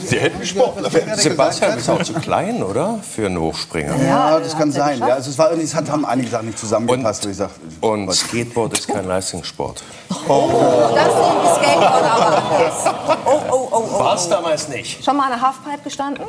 [0.05, 1.17] Sie hätten Sportler werden.
[1.17, 2.99] Sebastian ist auch zu klein, oder?
[3.03, 3.97] Für einen Hochspringer.
[4.03, 4.99] Ja, das kann sein.
[4.99, 7.51] Ja, also es, war, irgendwie- es hat, haben einige Sachen nicht zusammengepasst, wo ich sag,
[7.81, 9.85] Und Skateboard ist kein Leistungssport.
[10.29, 10.49] Oh,
[10.95, 12.95] das sehen die Skateboarder aber anders.
[13.27, 13.99] Oh, oh, oh, oh.
[14.01, 14.31] War es oh.
[14.31, 15.05] damals nicht.
[15.05, 16.25] Schon mal der Halfpipe gestanden?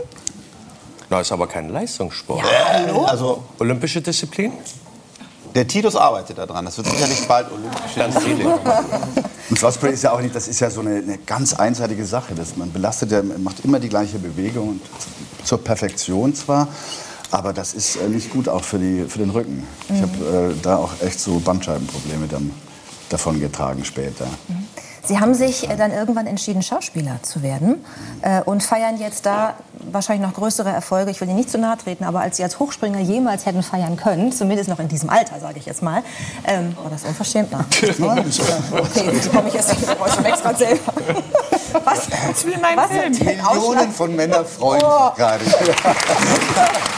[1.09, 2.43] Na, ist aber kein Leistungssport.
[2.43, 3.05] hallo?
[3.05, 4.53] Also olympische Disziplin?
[5.55, 6.65] Der Titus arbeitet daran.
[6.65, 8.47] Das wird sicherlich bald olympische Disziplin.
[9.49, 12.33] Und Slotspray ist ja auch nicht, das ist ja so eine, eine ganz einseitige Sache.
[12.35, 14.81] Das, man belastet ja, man macht immer die gleiche Bewegung und
[15.45, 16.67] zur Perfektion zwar,
[17.31, 19.67] aber das ist äh, nicht gut auch für, die, für den Rücken.
[19.89, 20.01] Ich Mhm.
[20.01, 22.51] habe äh, da auch echt so Bandscheibenprobleme dann
[23.09, 24.27] davon getragen später.
[25.03, 27.83] Sie haben sich äh, dann irgendwann entschieden, Schauspieler zu werden
[28.21, 29.55] äh, und feiern jetzt da
[29.91, 31.11] wahrscheinlich noch größere Erfolge.
[31.11, 33.97] Ich will Ihnen nicht zu nahe treten, aber als Sie als Hochspringer jemals hätten feiern
[33.97, 36.03] können, zumindest noch in diesem Alter, sage ich jetzt mal,
[36.45, 37.51] ähm, war das unverschämt.
[37.51, 40.93] Na, okay, jetzt komme ich erst nicht ich schmeck's grad selber.
[41.85, 42.07] Was?
[42.37, 42.87] Ich will meinen Was?
[42.87, 43.11] Film.
[43.13, 45.07] Millionen von Männern freuen Oh.
[45.09, 45.43] sich gerade.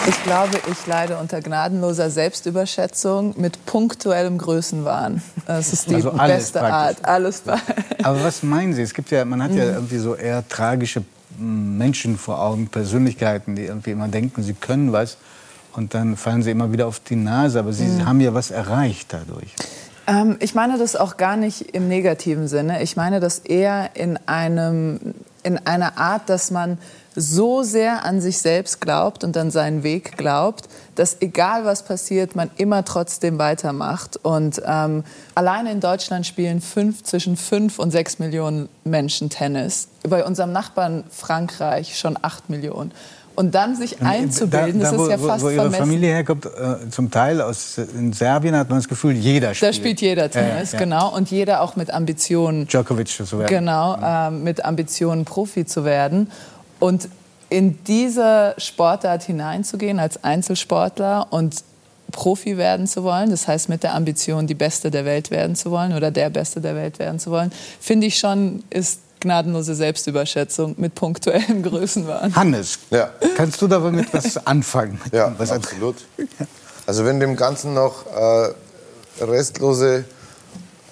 [0.06, 5.22] Ich glaube, ich leide unter gnadenloser Selbstüberschätzung mit punktuellem Größenwahn.
[5.48, 6.76] Das ist die Also alles beste praktisch.
[6.76, 6.98] Art.
[7.04, 7.58] Alles bei.
[8.04, 8.82] Aber was meinen Sie?
[8.82, 9.74] Es gibt ja, man hat ja Mhm.
[9.76, 11.04] irgendwie so eher tragische
[11.40, 15.18] Menschen vor Augen, Persönlichkeiten, die irgendwie immer denken, sie können was
[15.74, 17.60] und dann fallen sie immer wieder auf die Nase.
[17.60, 18.06] Aber sie Mhm.
[18.06, 19.54] haben ja was erreicht dadurch.
[20.06, 22.84] Ähm, ich meine das auch gar nicht im negativen Sinne.
[22.84, 25.00] Ich meine das eher in, einem,
[25.44, 26.78] in einer Art, dass man
[27.16, 32.36] so sehr an sich selbst glaubt und an seinen Weg glaubt, dass egal was passiert,
[32.36, 34.18] man immer trotzdem weitermacht.
[34.24, 35.04] Und ähm,
[35.36, 39.88] alleine in Deutschland spielen fünf, zwischen fünf und sechs Millionen Menschen Tennis.
[40.08, 42.92] Bei unserem Nachbarn Frankreich schon acht Millionen.
[43.36, 45.84] Und dann sich einzubilden, da, das wo, ist ja wo- fast wo Ihre vermessen.
[45.86, 49.70] Familie herkommt, äh, zum Teil aus in Serbien hat man das Gefühl, jeder spielt.
[49.72, 50.84] Da spielt jeder Tennis, Ja, ja.
[50.86, 51.16] genau.
[51.16, 52.68] Und jeder auch mit Ambitionen.
[52.68, 53.48] Djokovic zu werden.
[53.50, 56.30] Genau, ähm, mit Ambitionen Profi zu werden.
[56.80, 57.10] Und
[57.50, 61.64] in diese Sportart hineinzugehen als Einzelsportler und
[62.12, 65.72] Profi werden zu wollen, das heißt mit der Ambition, die Beste der Welt werden zu
[65.72, 70.76] wollen oder der Beste der Welt werden zu wollen, finde ich schon, ist gnadenlose Selbstüberschätzung
[70.78, 72.36] mit punktuellem Größenwahn.
[72.36, 72.80] Hannes,
[73.36, 75.00] kannst du damit was anfangen?
[75.12, 75.98] Ja, absolut.
[76.86, 80.06] Also wenn dem Ganzen noch äh, restlose,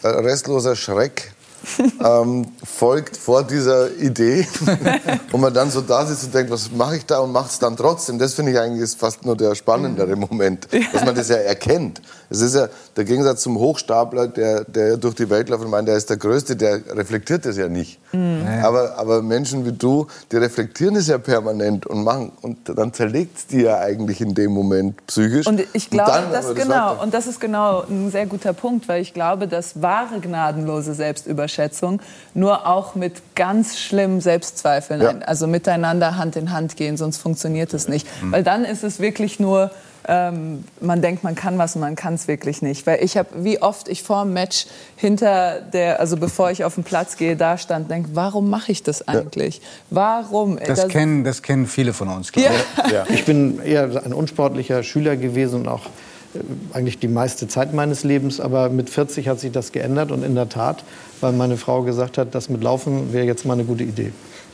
[0.03, 1.30] äh, restloser Schreck
[2.03, 4.47] ähm, folgt vor dieser Idee
[5.31, 7.59] und man dann so da sitzt und denkt, was mache ich da und macht es
[7.59, 8.19] dann trotzdem.
[8.19, 12.01] Das finde ich eigentlich ist fast nur der spannendere Moment, dass man das ja erkennt.
[12.31, 15.87] Es ist ja der Gegensatz zum Hochstapler, der, der durch die Welt läuft und meint,
[15.87, 17.99] der ist der Größte, der reflektiert das ja nicht.
[18.13, 18.47] Mhm.
[18.63, 23.37] Aber, aber Menschen wie du, die reflektieren es ja permanent und machen und dann zerlegt
[23.37, 25.45] es die ja eigentlich in dem Moment psychisch.
[25.45, 28.87] Und ich glaube, dann, das, genau, sagt und das ist genau ein sehr guter Punkt,
[28.87, 32.01] weil ich glaube, dass wahre gnadenlose Selbstüberschätzung
[32.33, 35.13] nur auch mit ganz schlimmen Selbstzweifeln, Ja.
[35.25, 38.07] also miteinander Hand in Hand gehen, sonst funktioniert es nicht.
[38.21, 38.31] Mhm.
[38.31, 39.71] Weil dann ist es wirklich nur,
[40.07, 42.87] ähm, man denkt, man kann was und man kann es wirklich nicht.
[42.87, 46.75] Weil ich habe, wie oft ich vor dem Match hinter der, also bevor ich auf
[46.75, 49.61] den Platz gehe, da stand, denke, warum mache ich das eigentlich?
[49.89, 50.57] Warum?
[50.57, 52.31] Das, kennen, das kennen viele von uns.
[52.35, 52.51] Ja.
[52.91, 53.05] Ja.
[53.09, 55.85] Ich bin eher ein unsportlicher Schüler gewesen und auch
[56.33, 56.39] äh,
[56.73, 58.39] eigentlich die meiste Zeit meines Lebens.
[58.39, 60.83] Aber mit 40 hat sich das geändert und in der Tat,
[61.19, 64.11] weil meine Frau gesagt hat, das mit Laufen wäre jetzt mal eine gute Idee.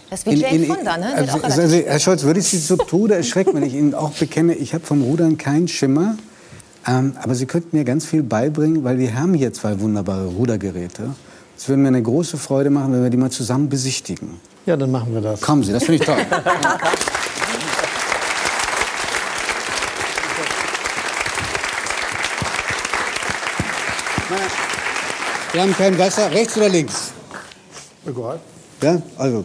[0.10, 1.14] Das ist wie Jane Fonda, ne?
[1.16, 4.12] Also, auch also, Herr Scholz, würde ich Sie zu Tode erschrecken, wenn ich Ihnen auch
[4.12, 6.18] bekenne, ich habe vom Rudern keinen Schimmer.
[6.88, 11.10] Ähm, aber Sie könnten mir ganz viel beibringen, weil wir haben hier zwei wunderbare Rudergeräte.
[11.58, 14.40] Es würde mir eine große Freude machen, wenn wir die mal zusammen besichtigen.
[14.66, 15.42] Ja, dann machen wir das.
[15.42, 16.18] Kommen Sie, das finde ich toll.
[25.54, 27.14] Wir haben kein Wasser, rechts oder links?
[28.06, 28.40] Egal.
[28.84, 29.44] Ja, also.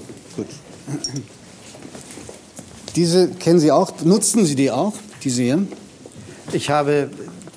[2.97, 4.93] Diese kennen Sie auch, nutzen Sie die auch,
[5.25, 5.67] diese hier?
[6.53, 7.09] Ich habe.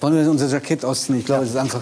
[0.01, 1.19] Wollen wir unser Jackett ausziehen?
[1.19, 1.81] Ich glaube, es ist einfach.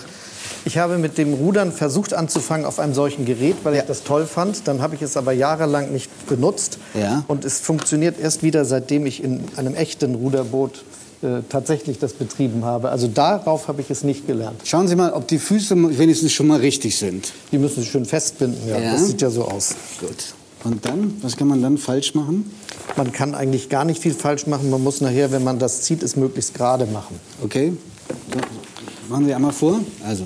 [0.66, 4.26] Ich habe mit dem Rudern versucht anzufangen auf einem solchen Gerät, weil ich das toll
[4.26, 4.66] fand.
[4.68, 6.78] Dann habe ich es aber jahrelang nicht benutzt.
[6.94, 7.26] Ja.
[7.28, 10.86] Und es funktioniert erst wieder, seitdem ich in einem echten Ruderboot
[11.22, 12.90] äh, tatsächlich das betrieben habe.
[12.90, 14.62] Also darauf habe ich es nicht gelernt.
[14.64, 17.34] Schauen Sie mal, ob die Füße wenigstens schon mal richtig sind.
[17.52, 18.78] Die müssen Sie schön festbinden, ja.
[18.78, 18.94] Ja.
[18.94, 19.76] Das sieht ja so aus.
[20.00, 20.34] Gut.
[20.64, 22.50] Und dann, was kann man dann falsch machen?
[22.96, 24.70] Man kann eigentlich gar nicht viel falsch machen.
[24.70, 27.20] Man muss nachher, wenn man das zieht, es möglichst gerade machen.
[27.44, 27.74] Okay.
[28.32, 28.40] So,
[29.10, 29.80] machen Sie einmal vor.
[30.06, 30.26] Also.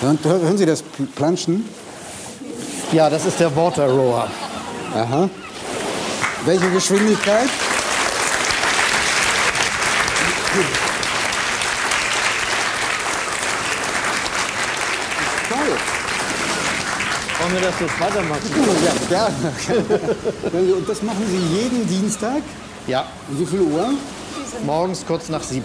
[0.00, 0.82] Hören, hören Sie das
[1.14, 1.64] Planschen?
[2.92, 4.28] Ja, das ist der Water Rower.
[4.94, 5.28] Aha.
[6.44, 7.48] Welche Geschwindigkeit?
[10.52, 10.66] Toll.
[17.66, 18.42] Wollen wir das jetzt weitermachen?
[19.10, 19.26] Ja,
[20.52, 20.72] gerne.
[20.76, 22.42] Und das machen Sie jeden Dienstag?
[22.86, 23.06] Ja.
[23.28, 23.88] Um wie viel Uhr?
[24.64, 25.64] Morgens kurz nach sieben.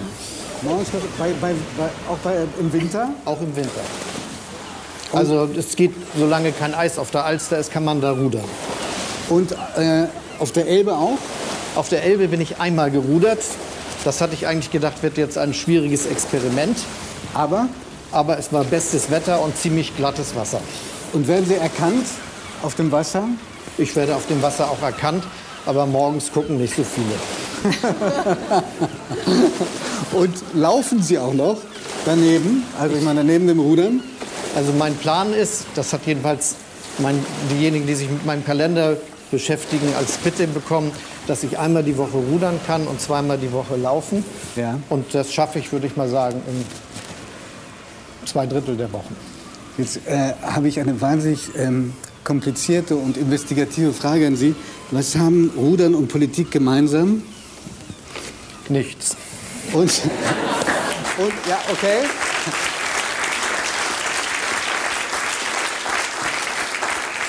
[0.63, 3.09] Morgens bei, bei, bei, auch bei, im Winter?
[3.25, 3.81] Auch im Winter.
[5.13, 8.45] Also es geht, solange kein Eis auf der Alster ist, kann man da rudern.
[9.29, 10.05] Und äh,
[10.39, 11.19] auf der Elbe auch?
[11.75, 13.43] Auf der Elbe bin ich einmal gerudert.
[14.05, 16.77] Das hatte ich eigentlich gedacht, wird jetzt ein schwieriges Experiment.
[17.35, 17.67] Aber?
[18.11, 20.61] Aber es war bestes Wetter und ziemlich glattes Wasser.
[21.13, 22.05] Und werden Sie erkannt
[22.63, 23.23] auf dem Wasser?
[23.77, 25.23] Ich werde auf dem Wasser auch erkannt,
[25.65, 27.15] aber morgens gucken nicht so viele.
[30.13, 31.57] Und laufen Sie auch noch
[32.05, 32.63] daneben?
[32.79, 34.01] Also ich meine, neben dem Rudern?
[34.55, 36.55] Also mein Plan ist, das hat jedenfalls
[36.97, 38.97] mein, diejenigen, die sich mit meinem Kalender
[39.31, 40.91] beschäftigen, als Bitte bekommen,
[41.27, 44.25] dass ich einmal die Woche rudern kann und zweimal die Woche laufen.
[44.55, 44.77] Ja.
[44.89, 46.65] Und das schaffe ich, würde ich mal sagen, in
[48.27, 49.15] zwei Drittel der Wochen.
[49.81, 54.53] Jetzt äh, habe ich eine wahnsinnig ähm, komplizierte und investigative Frage an Sie.
[54.91, 57.23] Was haben Rudern und Politik gemeinsam?
[58.69, 59.17] Nichts.
[59.73, 61.97] Und, und ja, okay.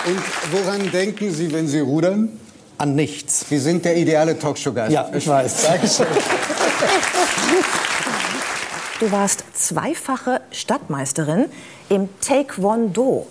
[0.05, 2.39] Und woran denken Sie, wenn Sie rudern?
[2.77, 3.47] An nichts.
[3.49, 4.93] Sie sind der ideale Talkshow-Gast.
[4.93, 5.63] Ja, ich weiß.
[5.63, 6.07] Dankeschön.
[9.01, 11.47] Du warst zweifache Stadtmeisterin
[11.93, 13.27] im Taekwondo.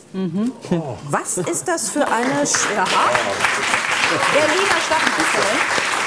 [1.10, 2.86] Was ist das für eine Sch ja.
[4.34, 5.58] Berliner Stadtmeisterin?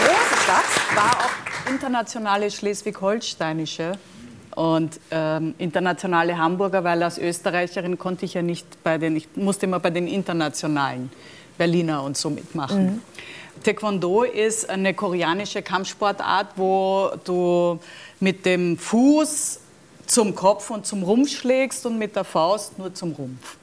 [0.05, 0.97] Große Stadt.
[0.97, 3.99] War auch internationale Schleswig-Holsteinische
[4.55, 9.67] und ähm, internationale Hamburger, weil als Österreicherin konnte ich ja nicht bei den, ich musste
[9.67, 11.11] immer bei den internationalen
[11.59, 12.85] Berliner und so mitmachen.
[12.85, 13.03] Mhm.
[13.65, 17.81] Taekwondo ist eine koreanische Kampfsportart, wo du
[18.21, 19.59] mit dem Fuß
[20.07, 23.57] zum Kopf und zum Rumpf schlägst und mit der Faust nur zum Rumpf.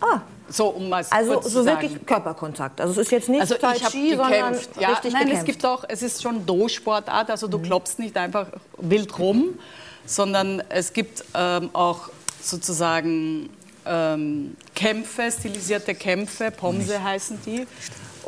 [0.00, 0.20] Ah.
[0.50, 2.80] So, um es Also so wirklich Körperkontakt.
[2.80, 4.70] Also es ist jetzt nicht Also Tai Chi, sondern gekämpft.
[4.80, 5.48] Ja, richtig nein, gekämpft.
[5.48, 8.46] es gibt auch, es ist schon Do-Sportart, also du klopfst nicht einfach
[8.78, 9.58] wild rum,
[10.06, 12.08] sondern es gibt ähm, auch
[12.40, 13.50] sozusagen
[13.84, 17.66] ähm, Kämpfe, stilisierte Kämpfe, Pomse heißen die.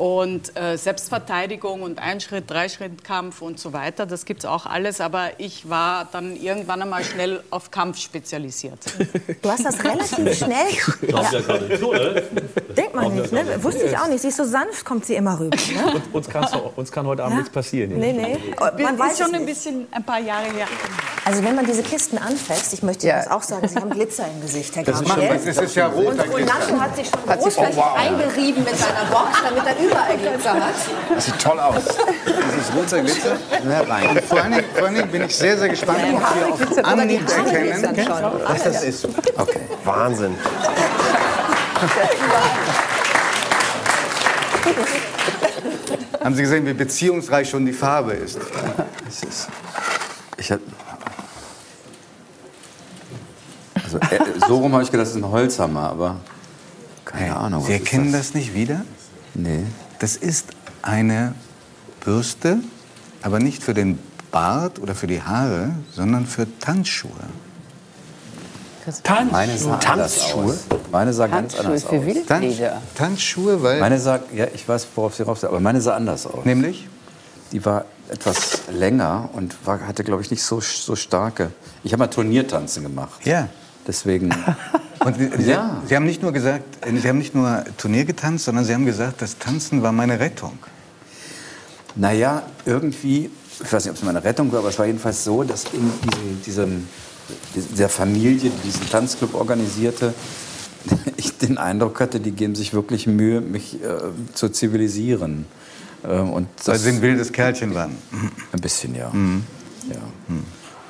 [0.01, 4.99] Und äh, Selbstverteidigung und Einschritt, Dreischrittkampf und so weiter, das gibt es auch alles.
[5.03, 8.79] Aber ich war dann irgendwann einmal schnell auf Kampf spezialisiert.
[9.43, 10.73] Du hast das relativ schnell.
[11.03, 12.23] Glaubt ja gar nicht so, ne?
[12.75, 13.63] Denkt man nicht, ne?
[13.63, 14.23] Wusste ich auch nicht.
[14.23, 15.59] Sie ist so sanft, kommt sie immer rüber.
[15.75, 15.93] Ne?
[15.93, 17.99] Uns, uns, kann's uns kann heute Abend nichts passieren.
[17.99, 18.39] Nee, nee.
[18.59, 20.67] Man ist weiß schon ein bisschen ein paar Jahre her.
[21.27, 24.41] Also wenn man diese Kisten anfasst, ich möchte das auch sagen, Sie haben Glitzer im
[24.41, 25.29] Gesicht, Herr Das ist Gabriel.
[25.29, 26.33] schon- das ist ja roter Und.
[26.33, 27.99] Ronaldo hat sich schon großflächig oh, wow.
[27.99, 30.75] eingerieben mit seiner Box, damit er überall Glitzer hat.
[31.15, 31.85] Das sieht toll aus.
[32.27, 33.37] Dieses roter Glitzer.
[34.11, 36.93] Und vor allen, Dingen, vor allen Dingen bin ich sehr, sehr gespannt, ob glitzern, auf
[36.93, 37.97] Anhieb erkennen,
[38.47, 39.07] was das ist.
[39.37, 39.61] Okay.
[39.85, 40.35] Wahnsinn.
[46.23, 48.39] Haben Sie gesehen, wie beziehungsreich schon die Farbe ist?
[49.09, 49.49] Es ist,
[50.37, 50.61] ich hab,
[53.83, 56.17] also, äh, so rum habe ich gedacht, das ist ein Holzhammer, aber
[57.07, 57.65] keine Ahnung.
[57.65, 58.83] Sie erkennen das nicht wieder?
[59.35, 59.65] Nee.
[59.99, 60.47] Das ist
[60.83, 61.35] eine
[62.05, 62.59] Bürste,
[63.23, 63.99] aber nicht für den
[64.31, 67.11] Bart oder für die Haare, sondern für Tanzschuhe.
[69.31, 70.65] Meine sah anders aus.
[70.91, 71.93] Meine sah ganz anders aus.
[72.27, 72.57] Tanz,
[72.95, 73.79] Tanzschuhe, weil...
[73.79, 76.45] Meine sah, ja, ich weiß, worauf Sie rauf sind, aber meine sah anders aus.
[76.45, 76.89] Nämlich?
[77.53, 81.51] Die war etwas länger und war, hatte, glaube ich, nicht so, so starke.
[81.85, 83.25] Ich habe mal Turniertanzen gemacht.
[83.25, 83.49] Ja.
[83.91, 84.31] Deswegen.
[85.05, 85.83] Und Sie, Ja.
[85.85, 88.87] Sie haben nicht nur gesagt, äh, Sie haben nicht nur Turnier getanzt, sondern Sie haben
[88.87, 90.57] gesagt, das Tanzen war meine Rettung.
[91.97, 95.43] Naja, irgendwie, ich weiß nicht, ob es meine Rettung war, aber es war jedenfalls so,
[95.43, 95.91] dass in
[96.47, 96.87] diesem,
[97.57, 100.15] diesem, dieser Familie, die diesen Tanzclub organisierte,
[101.17, 103.89] ich den Eindruck hatte, die geben sich wirklich Mühe, mich äh,
[104.35, 105.47] zu zivilisieren.
[106.05, 107.97] Ähm, und Weil Sie ein wildes Kerlchen waren.
[108.53, 109.11] Ein bisschen, ja.
[109.11, 109.43] Mhm.
[109.89, 109.97] ja.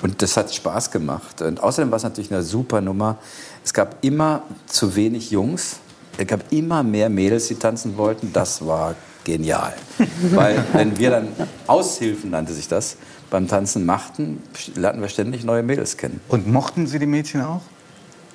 [0.03, 1.43] Und das hat Spaß gemacht.
[1.43, 3.19] Und außerdem war es natürlich eine super Nummer.
[3.65, 5.77] Es gab immer zu wenig Jungs.
[6.17, 8.33] Es gab immer mehr Mädels, die tanzen wollten.
[8.33, 9.75] Das war genial.
[10.33, 11.29] Weil wenn wir dann
[11.67, 12.97] Aushilfen, nannte sich das,
[13.31, 14.43] beim Tanzen machten,
[14.75, 16.21] lernten wir ständig neue Mädels kennen.
[16.29, 17.63] Und mochten Sie die Mädchen auch?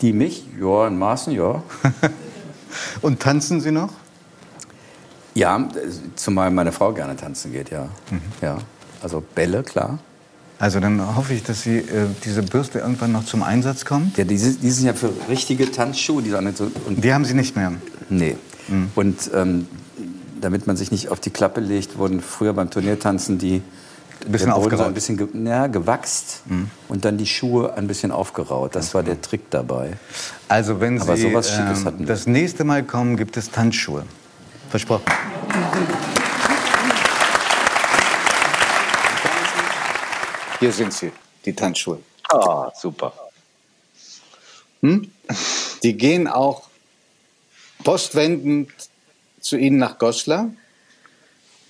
[0.01, 0.45] Die mich?
[0.59, 1.63] Ja, in Maßen, ja.
[3.01, 3.91] Und tanzen Sie noch?
[5.33, 5.67] Ja,
[6.15, 7.89] zumal meine Frau gerne tanzen geht, ja.
[8.41, 8.57] ja.
[9.01, 9.99] Also Bälle, klar.
[10.57, 11.83] Also dann hoffe ich, dass Sie äh,
[12.23, 14.17] diese Bürste irgendwann noch zum Einsatz kommt.
[14.17, 16.21] Ja, die, sind- die sind ja für richtige Tanzschuhe.
[16.23, 17.73] Die, sind so, und Die haben Sie nicht mehr.
[18.09, 18.37] Nee.
[18.95, 19.67] Und ähm,
[20.41, 23.61] damit man sich nicht auf die Klappe legt, wurden früher beim Turniertanzen die
[24.25, 24.87] Ein bisschen so aufgeraut.
[24.87, 26.41] ein bisschen ge ja, gewachst
[26.87, 28.75] und dann die Schuhe ein bisschen aufgeraut.
[28.75, 29.93] Das war der Trick dabei.
[30.47, 32.05] Also wenn Aber Sie sowas Schickes ähm, hatten wir.
[32.07, 34.03] das nächste Mal kommen, gibt es Tanzschuhe.
[34.69, 35.03] Versprochen.
[40.59, 41.11] Hier sind sie,
[41.45, 42.01] die Tanzschuhe.
[42.29, 43.13] Ah, super.
[44.81, 45.11] Hm?
[45.83, 46.69] Die gehen auch
[47.83, 48.71] postwendend
[49.39, 50.51] zu Ihnen nach Goslar.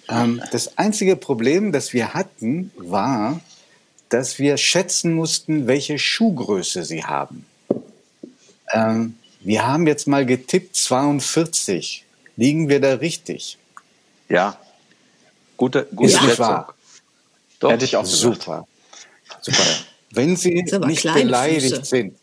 [0.08, 3.40] Ähm, das einzige Problem, das wir hatten, war,
[4.10, 7.46] dass wir schätzen mussten, welche Schuhgröße sie haben.
[8.72, 12.06] Ähm, wir haben jetzt mal getippt 42.
[12.38, 13.58] Liegen wir da richtig?
[14.30, 14.58] Ja.
[15.58, 16.46] Gute, gute Ist nicht Schätzung.
[16.46, 16.76] wahr?
[17.60, 18.44] Doch, Hätte ich auch gesagt.
[18.44, 18.68] Super.
[19.46, 19.64] Super.
[20.12, 20.72] Wenn Sie nicht
[21.04, 21.86] beleidigt Füße.
[21.86, 22.16] sind,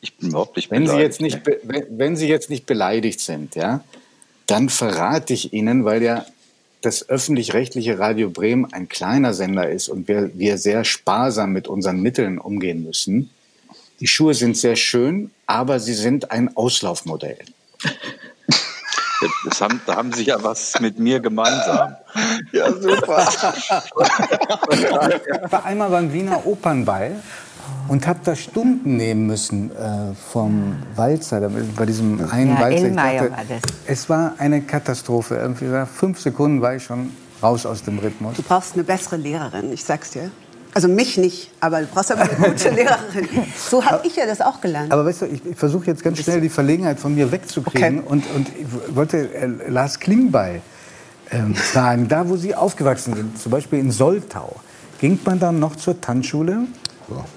[0.00, 3.20] Ich bin überhaupt nicht wenn Sie, beleidigt, jetzt nicht, wenn, wenn Sie jetzt nicht beleidigt
[3.20, 3.82] sind, ja,
[4.46, 6.26] dann verrate ich Ihnen, weil ja
[6.80, 12.00] das öffentlich-rechtliche Radio Bremen ein kleiner Sender ist und wir, wir sehr sparsam mit unseren
[12.00, 13.30] Mitteln umgehen müssen.
[13.98, 17.38] Die Schuhe sind sehr schön, aber sie sind ein Auslaufmodell.
[19.44, 21.96] Das haben, da haben Sie ja was mit mir gemeinsam.
[22.52, 23.26] Ja, super.
[24.72, 27.16] Ich war einmal beim Wiener Opernball
[27.88, 32.90] und habe da Stunden nehmen müssen äh, vom Walzer, bei diesem einen Ja, Walzer.
[32.90, 33.60] Dachte, war das.
[33.86, 35.36] Es war eine Katastrophe.
[35.36, 37.10] Irgendwie nach fünf Sekunden war ich schon
[37.42, 38.36] raus aus dem Rhythmus.
[38.36, 40.30] Du brauchst eine bessere Lehrerin, ich sag's dir.
[40.78, 43.28] Also mich nicht, aber du brauchst aber eine gute Lehrerin.
[43.56, 44.92] So habe ich ja das auch gelernt.
[44.92, 48.22] Aber weißt du, ich, ich versuche jetzt ganz schnell die Verlegenheit von mir wegzukriegen und,
[48.36, 50.62] und ich wollte äh, Lars Klingbeil
[51.32, 54.54] ähm, fragen, da wo Sie aufgewachsen sind, zum Beispiel in Soltau,
[55.00, 56.68] ging man dann noch zur Tanzschule?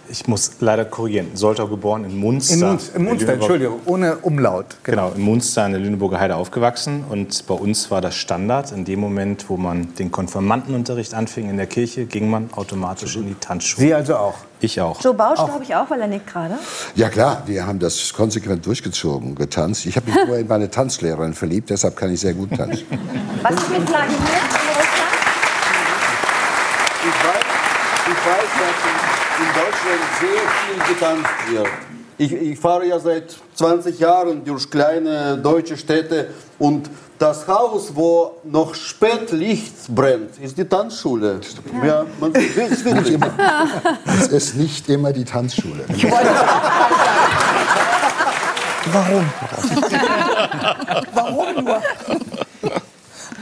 [0.10, 1.28] Ich muss leider korrigieren.
[1.34, 2.54] Soltau geboren in Munster.
[2.54, 4.66] In Munster, in Munster Lüneburg- Entschuldigung, ohne Umlaut.
[4.84, 7.04] Genau, in Munster in der Lüneburger Heide aufgewachsen.
[7.10, 8.72] Und bei uns war das Standard.
[8.72, 13.28] In dem Moment, wo man den Konfirmandenunterricht anfing in der Kirche, ging man automatisch in
[13.28, 13.88] die Tanzschule.
[13.88, 14.36] Sie also auch?
[14.60, 15.02] Ich auch.
[15.02, 16.56] Joe Bausch, glaube ich, auch, weil er nickt gerade.
[16.96, 19.86] Ja klar, wir haben das konsequent durchgezogen, getanzt.
[19.88, 22.86] Ich habe mich nur in meine Tanzlehrerin verliebt, deshalb kann ich sehr gut tanzen.
[23.42, 24.22] Was ist mit Vladimir in?
[27.04, 27.44] Ich weiß,
[28.06, 29.11] ich weiß, dass
[29.42, 31.68] in Deutschland sehr viel getanzt wird.
[32.18, 36.28] Ich, ich fahre ja seit 20 Jahren durch kleine deutsche Städte
[36.60, 41.40] und das Haus, wo noch Spätlicht brennt, ist die Tanzschule.
[41.84, 43.14] Ja, man, das ist Nicht wirklich.
[43.16, 43.32] immer.
[44.06, 45.86] Es ist nicht immer die Tanzschule.
[48.92, 49.26] Warum?
[51.14, 51.82] Warum nur?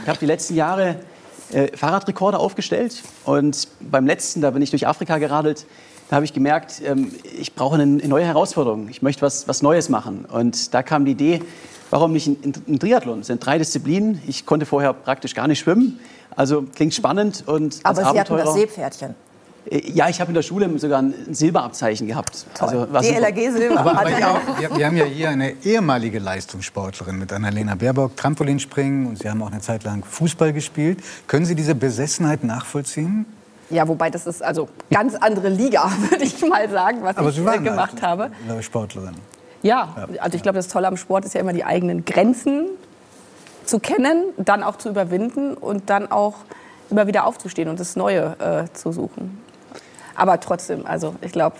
[0.02, 0.96] Ich habe die letzten Jahre
[1.52, 5.66] äh, Fahrradrekorde aufgestellt und beim letzten, da bin ich durch Afrika geradelt,
[6.10, 8.88] da habe ich gemerkt, ähm, ich brauche eine, neue Herausforderung.
[8.88, 10.24] Ich möchte was, was Neues machen.
[10.24, 11.40] Und da kam die Idee,
[11.90, 13.20] warum nicht ein, ein Triathlon?
[13.20, 14.20] Es sind drei Disziplinen.
[14.26, 16.00] Ich konnte vorher praktisch gar nicht schwimmen.
[16.34, 19.14] Also klingt spannend und als Aber Sie hatten das Abenteurer- Seepferdchen.
[19.70, 22.44] Äh, Ja, ich habe in der Schule sogar ein Silberabzeichen gehabt.
[22.58, 23.78] Also, war super.
[23.78, 29.22] Aber, aber auch, wir haben ja hier eine ehemalige Leistungssportlerin mit Annalena Baerbock, Trampolinspringen und
[29.22, 30.98] Sie haben auch eine Zeit lang Fußball gespielt.
[31.28, 33.26] Können Sie diese Besessenheit nachvollziehen?
[33.70, 37.36] Ja, wobei das ist also ganz andere Liga, würde ich mal sagen, was Aber ich
[37.36, 38.30] Sie äh, waren gemacht habe.
[38.48, 39.14] Eine Sportlerin.
[39.62, 42.66] Ja, also ich glaube, das Tolle am Sport ist ja immer die eigenen Grenzen
[43.64, 46.36] zu kennen, dann auch zu überwinden und dann auch
[46.90, 49.40] immer wieder aufzustehen und das Neue äh, zu suchen.
[50.14, 51.56] Aber trotzdem, also ich glaube,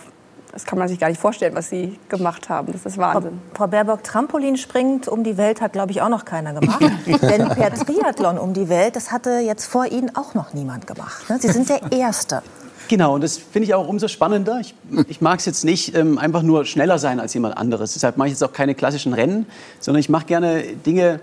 [0.51, 2.73] das kann man sich gar nicht vorstellen, was Sie gemacht haben.
[2.73, 3.39] Das ist Wahnsinn.
[3.53, 6.81] Frau Baerbock, Trampolin springend um die Welt hat, glaube ich, auch noch keiner gemacht.
[7.05, 11.29] Denn per Triathlon um die Welt, das hatte jetzt vor Ihnen auch noch niemand gemacht.
[11.29, 11.37] ne?
[11.39, 12.41] Sie sind der Erste.
[12.91, 14.59] Genau, und das finde ich auch umso spannender.
[14.59, 14.75] Ich,
[15.07, 17.93] ich mag es jetzt nicht ähm, einfach nur schneller sein als jemand anderes.
[17.93, 19.45] Deshalb mache ich jetzt auch keine klassischen Rennen,
[19.79, 21.21] sondern ich mache gerne Dinge,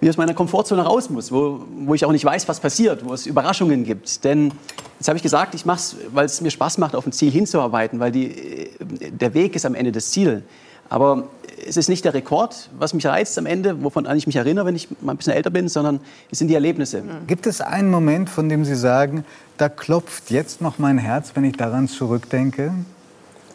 [0.00, 3.14] wie aus meiner Komfortzone raus muss, wo, wo ich auch nicht weiß, was passiert, wo
[3.14, 4.24] es Überraschungen gibt.
[4.24, 4.52] Denn
[4.98, 7.30] jetzt habe ich gesagt, ich mache es, weil es mir Spaß macht, auf ein Ziel
[7.30, 8.70] hinzuarbeiten, weil die, äh,
[9.10, 10.42] der Weg ist am Ende das Ziel.
[10.88, 11.24] Aber
[11.66, 14.76] es ist nicht der Rekord, was mich reizt am Ende, wovon ich mich erinnere, wenn
[14.76, 17.02] ich mal ein bisschen älter bin, sondern es sind die Erlebnisse.
[17.26, 19.24] Gibt es einen Moment, von dem Sie sagen,
[19.56, 22.72] da klopft jetzt noch mein Herz, wenn ich daran zurückdenke?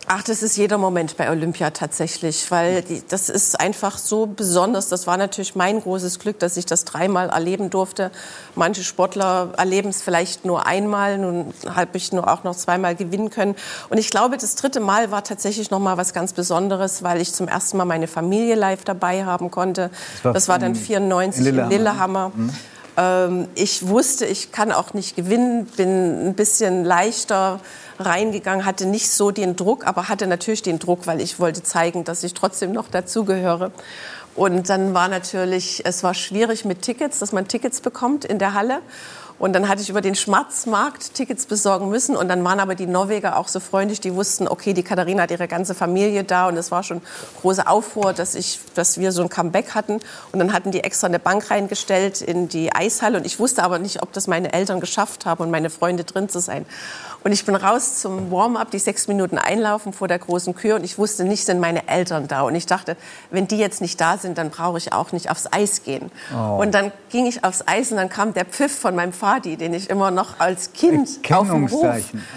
[0.07, 4.89] Ach, das ist jeder Moment bei Olympia tatsächlich, weil die, das ist einfach so besonders.
[4.89, 8.11] Das war natürlich mein großes Glück, dass ich das dreimal erleben durfte.
[8.55, 13.29] Manche Sportler erleben es vielleicht nur einmal, nun habe ich nur auch noch zweimal gewinnen
[13.29, 13.55] können.
[13.89, 17.31] Und ich glaube, das dritte Mal war tatsächlich noch mal was ganz Besonderes, weil ich
[17.31, 19.91] zum ersten Mal meine Familie live dabei haben konnte.
[19.91, 21.69] Das war Das war dann in 94 in Lillehammer.
[21.69, 22.31] Lillehammer.
[22.35, 22.49] Mhm.
[23.01, 27.59] Ähm, ich wusste, ich kann auch nicht gewinnen, bin ein bisschen leichter
[27.99, 32.03] reingegangen, hatte nicht so den Druck, aber hatte natürlich den Druck, weil ich wollte zeigen,
[32.03, 33.71] dass ich trotzdem noch dazugehöre.
[34.35, 38.53] Und dann war natürlich, es war schwierig mit Tickets, dass man Tickets bekommt in der
[38.53, 38.79] Halle.
[39.41, 42.15] Und dann hatte ich über den Schwarzmarkt Tickets besorgen müssen.
[42.15, 45.31] Und dann waren aber die Norweger auch so freundlich, die wussten, okay, die Katharina hat
[45.31, 46.47] ihre ganze Familie da.
[46.47, 47.01] Und es war schon
[47.41, 49.99] große Aufruhr, dass, ich, dass wir so ein Comeback hatten.
[50.31, 53.17] Und dann hatten die extra eine Bank reingestellt in die Eishalle.
[53.17, 56.29] Und ich wusste aber nicht, ob das meine Eltern geschafft haben und meine Freunde drin
[56.29, 56.67] zu sein.
[57.23, 60.75] Und ich bin raus zum Warm-up, die sechs Minuten einlaufen vor der großen Kür.
[60.75, 62.41] Und ich wusste nicht, sind meine Eltern da.
[62.41, 62.97] Und ich dachte,
[63.29, 66.11] wenn die jetzt nicht da sind, dann brauche ich auch nicht aufs Eis gehen.
[66.33, 66.61] Oh.
[66.61, 69.73] Und dann ging ich aufs Eis und dann kam der Pfiff von meinem Vati, den
[69.75, 71.85] ich immer noch als Kind auf dem Hof.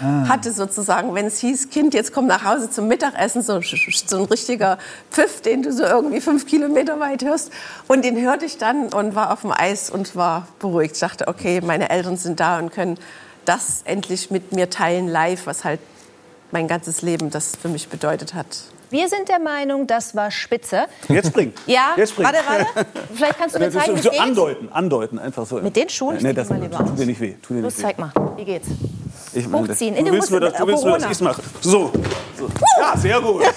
[0.03, 0.27] Ah.
[0.29, 1.15] hatte sozusagen.
[1.15, 4.77] Wenn es hieß, Kind, jetzt komm nach Hause zum Mittagessen, so, so ein richtiger
[5.09, 7.51] Pfiff, den du so irgendwie fünf Kilometer weit hörst.
[7.87, 10.93] Und den hörte ich dann und war auf dem Eis und war beruhigt.
[10.93, 12.99] Ich dachte, okay, meine Eltern sind da und können
[13.45, 15.79] das endlich mit mir teilen live, was halt
[16.51, 18.45] mein ganzes Leben das für mich bedeutet hat.
[18.91, 20.85] Wir sind der Meinung, das war spitze.
[21.09, 21.53] Jetzt springen.
[21.65, 22.31] Ja, Jetzt springen.
[22.31, 22.87] warte, warte.
[23.13, 24.21] Vielleicht kannst du mir zeigen, wie so es geht.
[24.21, 25.55] andeuten, andeuten, einfach so.
[25.57, 26.17] Mit den Schuhen?
[26.17, 27.33] Ich Nee, das tut dir nicht weh.
[27.41, 27.87] Tut dir Los, nicht weh.
[27.87, 28.11] zeig mal.
[28.37, 28.67] Wie geht's?
[29.33, 29.93] Ich meine, Hochziehen.
[29.95, 31.05] Du In den willst nur, dass, du willst nur, dass Corona.
[31.05, 31.41] ich es mache.
[31.61, 31.91] So.
[32.37, 32.47] so.
[32.79, 33.43] Ja, sehr gut.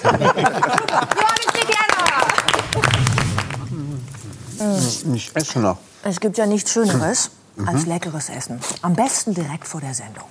[5.13, 5.77] Ich esse noch.
[6.03, 7.67] Es gibt ja nichts Schöneres Mhm.
[7.67, 8.59] als leckeres Essen.
[8.81, 10.25] Am besten direkt vor der Sendung.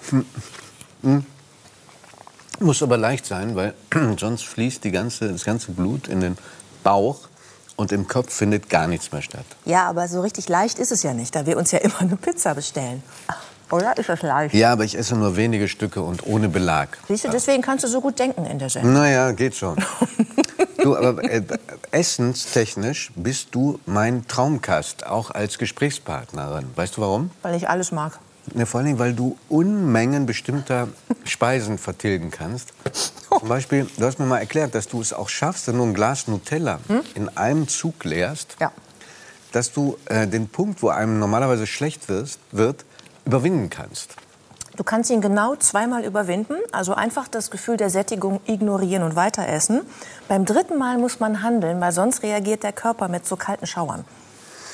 [1.03, 1.24] Hm.
[2.61, 3.74] Muss aber leicht sein, weil
[4.18, 6.39] sonst fließt die ganze, das ganze Blut in den
[6.83, 7.29] Bauch
[7.76, 9.45] und im Kopf findet gar nichts mehr statt.
[9.64, 12.16] Ja, aber so richtig leicht ist es ja nicht, da wir uns ja immer eine
[12.16, 13.03] Pizza bestellen.
[13.71, 14.55] Oder ist das leicht?
[14.55, 16.99] Ja, aber ich esse nur wenige Stücke und ohne Belag.
[17.09, 18.95] Siehst du, deswegen kannst du so gut denken in der Sendung.
[18.95, 19.77] Naja, geht schon.
[20.83, 21.43] du, aber äh,
[21.91, 26.66] essenstechnisch bist du mein Traumkast, auch als Gesprächspartnerin.
[26.77, 27.31] Weißt du warum?
[27.43, 28.19] Weil ich alles mag.
[28.55, 30.89] Ne, vor allen Dingen, weil du Unmengen bestimmter
[31.25, 32.73] Speisen vertilgen kannst.
[33.39, 35.93] Zum Beispiel, du hast mir mal erklärt, dass du es auch schaffst, wenn du ein
[35.93, 36.81] Glas Nutella
[37.14, 38.57] in einem Zug leerst,
[39.53, 42.85] dass du äh, den Punkt, wo einem normalerweise schlecht wirst, wird,
[43.29, 44.14] überwinden kannst.
[44.76, 49.47] Du kannst ihn genau zweimal überwinden, also einfach das Gefühl der Sättigung ignorieren und weiter
[49.47, 49.83] essen.
[50.29, 54.05] Beim dritten Mal muss man handeln, weil sonst reagiert der Körper mit so kalten Schauern.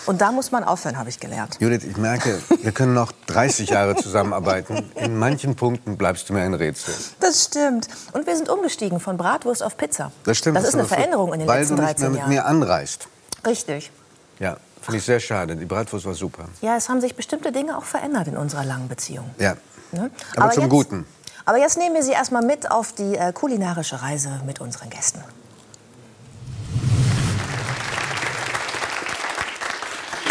[0.06, 1.56] Und da muss man aufhören, habe ich gelernt.
[1.60, 4.90] Judith, ich merke, wir können noch 30 Jahre zusammenarbeiten.
[4.96, 6.94] In manchen Punkten bleibst du mir ein Rätsel.
[7.20, 7.88] Das stimmt.
[8.12, 10.12] Und wir sind umgestiegen von Bratwurst auf Pizza.
[10.24, 10.58] Das stimmt.
[10.58, 12.30] Das ist eine Veränderung in den weil letzten du nicht 13 mehr mit Jahren.
[12.30, 13.08] mir anreist.
[13.46, 13.90] Richtig.
[14.38, 15.56] Ja, finde ich sehr schade.
[15.56, 16.46] Die Bratwurst war super.
[16.60, 19.30] Ja, es haben sich bestimmte Dinge auch verändert in unserer langen Beziehung.
[19.38, 19.56] Ja,
[19.92, 20.10] Ne?
[20.36, 21.06] aber, zum jetzt, Guten.
[21.44, 25.22] Aber jetzt nehmen wir Sie erstmal mit auf die äh, kulinarische Reise mit unseren Gästen.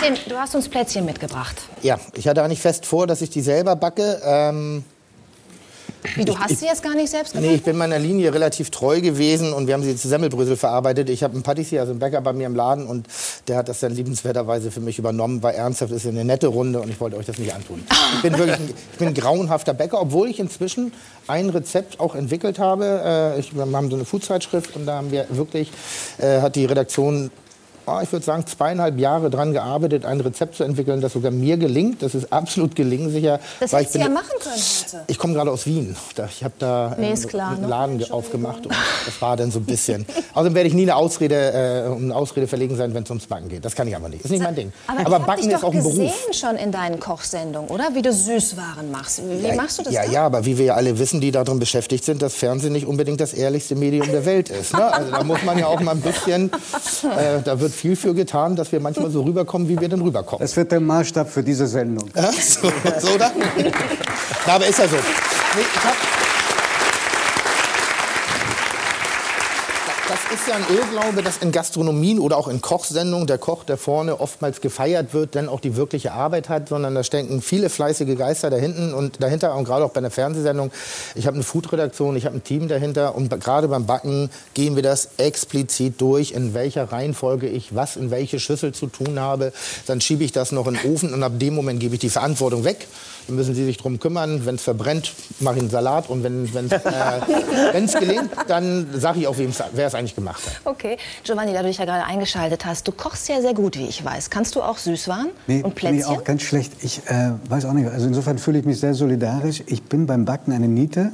[0.01, 1.55] Tim, du hast uns Plätzchen mitgebracht.
[1.81, 4.19] Ja, ich hatte eigentlich fest vor, dass ich die selber backe.
[4.23, 4.83] Ähm,
[6.15, 7.47] Wie, du hast sie jetzt gar nicht selbst gemacht?
[7.47, 11.09] nee, ich bin meiner Linie relativ treu gewesen und wir haben sie zu Semmelbrösel verarbeitet.
[11.09, 13.07] Ich habe einen Patissier, also einen Bäcker bei mir im Laden und
[13.47, 15.41] der hat das dann liebenswerterweise für mich übernommen.
[15.43, 17.83] War ernsthaft, ist eine nette Runde und ich wollte euch das nicht antun.
[18.15, 20.93] Ich bin wirklich ein, ich bin ein grauenhafter Bäcker, obwohl ich inzwischen
[21.27, 23.35] ein Rezept auch entwickelt habe.
[23.35, 25.71] Äh, ich, wir haben so eine Foodzeitschrift und da haben wir wirklich,
[26.19, 27.31] äh, hat die Redaktion
[27.85, 31.57] oh, ich würde sagen, zweieinhalb Jahre dran gearbeitet, ein Rezept zu entwickeln, das sogar mir
[31.57, 32.01] gelingt.
[32.01, 33.39] Das ist absolut gelingsicher.
[33.59, 35.03] Das ich hättest du ja machen können heute.
[35.07, 35.95] ich komme gerade aus Wien.
[36.15, 37.67] Da- Ich habe da Nee, äh, ist klar, einen ne?
[37.67, 38.75] Laden ge- aufgemacht und
[39.05, 40.05] das war dann so ein bisschen.
[40.33, 43.25] Außerdem werde ich nie eine Ausrede, äh, um eine Ausrede verlegen sein, wenn es ums
[43.27, 43.63] Backen geht.
[43.65, 44.23] Das kann ich aber nicht.
[44.25, 44.71] Ist nicht mein Ding.
[44.87, 46.33] Aber, aber ich Backen ist auch ein gesehen Beruf.
[46.33, 47.89] schon in deinen Kochsendungen, oder?
[47.93, 49.21] Wie du Süßwaren machst.
[49.27, 50.11] Wie, wie machst du das ja, dann?
[50.11, 53.19] ja, aber wie wir ja alle wissen, die darin beschäftigt sind, dass Fernsehen nicht unbedingt
[53.21, 54.73] das ehrlichste Medium der Welt ist.
[54.73, 54.83] Ne?
[54.93, 56.51] Also da muss man ja auch mal ein bisschen,
[57.03, 60.41] äh, da wird viel für getan, dass wir manchmal so rüberkommen, wie wir denn rüberkommen.
[60.41, 62.09] Das wird der Maßstab für diese Sendung.
[62.15, 63.31] Ja, so, so oder?
[64.47, 64.95] Na, aber ist ja so.
[64.95, 66.22] Nee, ich hab,
[70.33, 74.19] ist ja ein Irrglaube, dass in Gastronomien oder auch in Kochsendungen der Koch, der vorne
[74.19, 78.49] oftmals gefeiert wird, dann auch die wirkliche Arbeit hat, sondern da stecken viele fleißige Geister
[78.49, 80.71] dahinten und dahinter und gerade auch bei einer Fernsehsendung.
[81.15, 84.83] Ich habe eine Foodredaktion, ich habe ein Team dahinter und gerade beim Backen gehen wir
[84.83, 89.53] das explizit durch, in welcher Reihenfolge ich was in welche Schüssel zu tun habe.
[89.85, 92.09] Dann schiebe ich das noch in den Ofen und ab dem Moment gebe ich die
[92.09, 92.87] Verantwortung weg.
[93.27, 94.45] Dann müssen Sie sich drum kümmern.
[94.45, 96.09] Wenn es verbrennt, mache ich einen Salat.
[96.09, 96.43] Und wenn
[97.85, 100.61] es äh, gelingt, dann sage ich auch, wem's- wer es eigentlich gemacht hat.
[100.65, 100.97] Okay.
[101.23, 104.03] Giovanni, da du dich ja gerade eingeschaltet hast, du kochst ja sehr gut, wie ich
[104.03, 104.29] weiß.
[104.29, 106.05] Kannst du auch Süßwaren Nee, und Plätzchen?
[106.05, 106.73] auch ganz schlecht.
[106.81, 107.89] Ich äh, weiß auch nicht.
[107.89, 109.63] Also insofern fühle ich mich sehr solidarisch.
[109.67, 111.11] Ich bin beim Backen eine Niete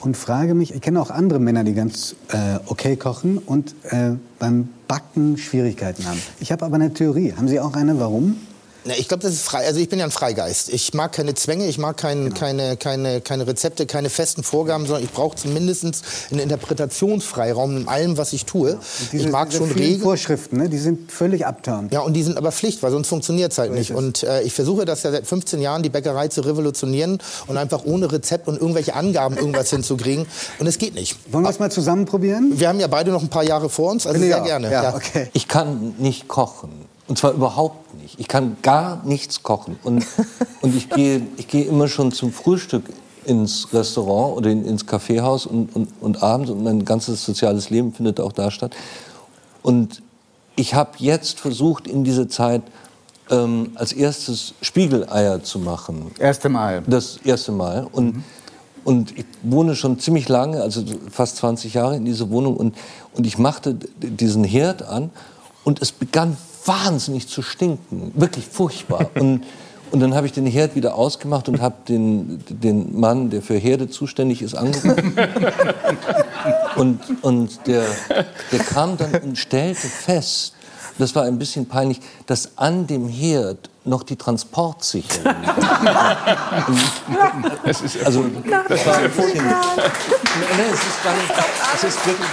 [0.00, 4.12] und frage mich, ich kenne auch andere Männer, die ganz äh, okay kochen und äh,
[4.38, 6.20] beim Backen Schwierigkeiten haben.
[6.40, 7.34] Ich habe aber eine Theorie.
[7.36, 8.00] Haben Sie auch eine?
[8.00, 8.36] Warum?
[8.84, 9.66] Na, ich glaube, das ist frei.
[9.66, 10.70] Also ich bin ja ein Freigeist.
[10.70, 12.36] Ich mag keine Zwänge, ich mag kein, Genau.
[12.38, 15.84] keine, keine, keine Rezepte, keine festen Vorgaben, sondern ich brauche zumindest
[16.30, 18.78] einen Interpretationsfreiraum in allem, was ich tue.
[19.12, 20.00] Diese, ich mag diese schon Regeln.
[20.00, 21.92] Vorschriften, ne, die sind völlig abturnt.
[21.92, 23.92] Ja, und die sind aber Pflicht, weil sonst funktioniert es halt nicht.
[23.92, 27.84] Und äh, ich versuche das ja seit 15 Jahren, die Bäckerei zu revolutionieren und einfach
[27.84, 30.26] ohne Rezept und irgendwelche Angaben irgendwas hinzukriegen.
[30.58, 31.16] Und es geht nicht.
[31.32, 32.52] Wollen wir es mal zusammen probieren?
[32.54, 34.70] Wir haben ja beide noch ein paar Jahre vor uns, also Ja, sehr gerne.
[34.70, 35.28] ja, okay.
[35.32, 36.70] Ich kann nicht kochen.
[37.10, 38.20] Und zwar überhaupt nicht.
[38.20, 39.80] Ich kann gar nichts kochen.
[39.82, 40.06] Und,
[40.60, 42.84] und ich, gehe, ich gehe immer schon zum Frühstück
[43.24, 47.92] ins Restaurant oder in, ins Kaffeehaus und, und, und abends und mein ganzes soziales Leben
[47.92, 48.76] findet auch da statt.
[49.60, 50.02] Und
[50.54, 52.62] ich habe jetzt versucht, in dieser Zeit
[53.28, 56.12] ähm, als erstes Spiegeleier zu machen.
[56.20, 56.84] Erste Mal.
[56.86, 57.88] Das erste Mal.
[57.90, 58.22] Und,
[58.84, 62.56] und ich wohne schon ziemlich lange, also fast 20 Jahre in dieser Wohnung.
[62.56, 62.76] Und,
[63.14, 65.10] und ich machte diesen Herd an
[65.64, 68.12] und es begann wahnsinnig zu stinken.
[68.14, 69.10] Wirklich furchtbar.
[69.14, 69.44] Und,
[69.92, 73.56] und dann habe ich den Herd wieder ausgemacht und habe den, den Mann, der für
[73.56, 75.16] Herde zuständig ist, angerufen.
[76.76, 77.82] Und, und der,
[78.52, 80.54] der kam dann und stellte fest,
[81.00, 85.34] das war ein bisschen peinlich, dass an dem Herd noch die Transportsicherung
[87.64, 88.24] Das ist also,
[88.68, 89.56] das war ein bisschen, Nein,
[90.72, 91.32] es ist gar nicht,
[91.74, 92.28] es ist wirklich,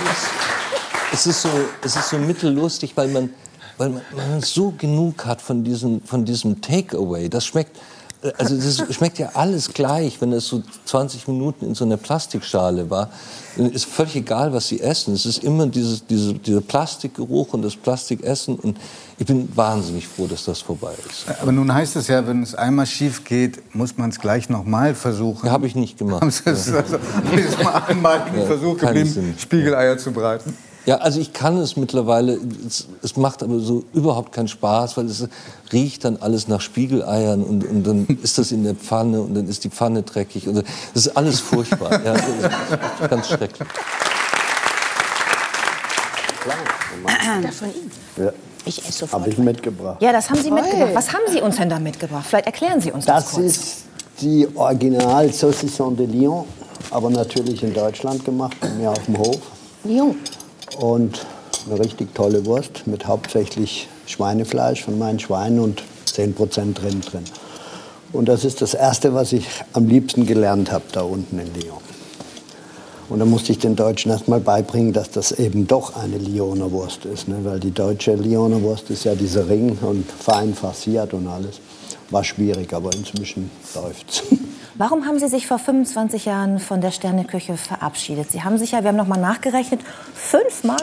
[1.14, 1.50] es ist so,
[1.82, 3.30] es ist so mittellustig, weil man,
[3.78, 7.30] weil man, man so genug hat von diesem, von diesem Takeaway.
[7.30, 7.78] Das schmeckt,
[8.24, 11.98] äh, also das schmeckt ja alles gleich, wenn es so 20 Minuten in so einer
[11.98, 13.10] Plastikschale war.
[13.56, 15.14] Dann ist völlig egal, was sie essen.
[15.14, 18.56] Es ist immer dieses, diese, dieser Plastikgeruch und das Plastikessen.
[18.56, 18.78] Und
[19.18, 21.26] ich bin wahnsinnig froh, dass das vorbei ist.
[21.42, 24.94] Aber nun heißt es ja, wenn es einmal schief geht, muss man es gleich nochmal
[24.96, 25.50] versuchen.
[25.52, 26.22] Habe ich nicht gemacht.
[26.22, 26.98] Haben Sie es also
[27.36, 29.36] diesem einmaligen Ja, Versuch geblieben, Sinn.
[29.38, 30.56] Spiegeleier zu braten?
[30.88, 32.40] Ja, also ich kann es mittlerweile.
[32.66, 35.28] Es, es macht aber so überhaupt keinen Spaß, weil es
[35.74, 39.50] riecht dann alles nach Spiegeleiern und, und dann ist das in der Pfanne und dann
[39.50, 40.48] ist die Pfanne dreckig.
[40.48, 41.92] Und das ist alles furchtbar.
[42.06, 42.22] ja, das
[43.02, 43.68] ist ganz schrecklich.
[47.44, 47.92] Das von Ihnen.
[48.16, 48.32] Ja.
[48.64, 49.24] Ich esse sofort.
[49.24, 50.02] Habe ich mitgebracht.
[50.02, 50.92] Ja, das haben Sie mitgebracht.
[50.94, 52.26] Was haben Sie uns denn da mitgebracht?
[52.28, 53.46] Vielleicht erklären Sie uns das, Das kurz.
[53.46, 53.76] ist
[54.22, 56.46] die Original Saucisson de Lyon,
[56.92, 59.42] aber natürlich in Deutschland gemacht, bei mir auf dem Hof.
[59.84, 60.16] Lyon.
[60.76, 61.26] Und
[61.70, 67.24] eine richtig tolle Wurst mit hauptsächlich Schweinefleisch von meinen Schweinen und 10% Rind drin.
[68.14, 71.82] Und das ist das Erste, was ich am liebsten gelernt habe da unten in Lyon.
[73.10, 76.72] Und dann musste ich den Deutschen erst mal beibringen, dass das eben doch eine Lyoner
[76.72, 77.28] Wurst ist.
[77.28, 77.40] Ne?
[77.44, 81.60] Weil die deutsche Lyoner Wurst ist ja dieser Ring und fein farciert und alles.
[82.10, 84.24] War schwierig, aber inzwischen läuft's.
[84.80, 88.30] Warum haben Sie sich vor 25 Jahren von der Sterneküche verabschiedet?
[88.30, 89.82] Sie haben sich ja, wir haben noch mal nachgerechnet,
[90.14, 90.78] fünfmal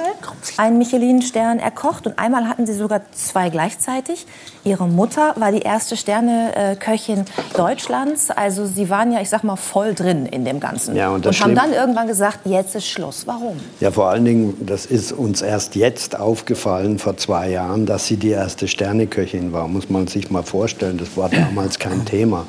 [0.56, 4.26] einen Michelin-Stern erkocht und einmal hatten Sie sogar zwei gleichzeitig.
[4.64, 7.24] Ihre Mutter war die erste Sterneköchin
[7.56, 8.32] Deutschlands.
[8.32, 10.96] Also Sie waren ja, ich sag mal, voll drin in dem Ganzen.
[10.96, 13.28] Ja, und und haben dann irgendwann gesagt, jetzt ist Schluss.
[13.28, 13.60] Warum?
[13.78, 18.16] Ja, vor allen Dingen, das ist uns erst jetzt aufgefallen, vor zwei Jahren, dass sie
[18.16, 19.68] die erste Sterneköchin war.
[19.68, 22.44] Muss man sich mal vorstellen, das war damals kein Thema.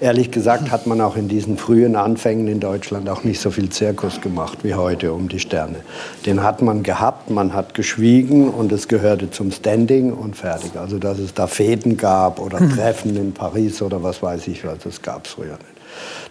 [0.00, 3.68] Ehrlich gesagt hat man auch in diesen frühen Anfängen in Deutschland auch nicht so viel
[3.68, 5.76] Zirkus gemacht wie heute um die Sterne.
[6.24, 10.70] Den hat man gehabt, man hat geschwiegen und es gehörte zum Standing und fertig.
[10.76, 14.78] Also, dass es da Fäden gab oder Treffen in Paris oder was weiß ich was,
[14.78, 15.80] das gab es früher nicht.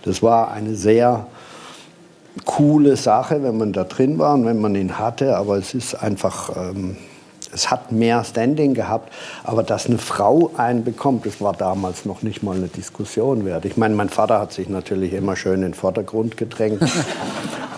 [0.03, 1.27] Das war eine sehr
[2.45, 5.93] coole Sache, wenn man da drin war und wenn man ihn hatte, aber es ist
[5.93, 6.97] einfach, ähm,
[7.53, 9.11] es hat mehr Standing gehabt,
[9.43, 13.65] aber dass eine Frau einen bekommt, das war damals noch nicht mal eine Diskussion wert.
[13.65, 16.81] Ich meine, mein Vater hat sich natürlich immer schön in den Vordergrund gedrängt.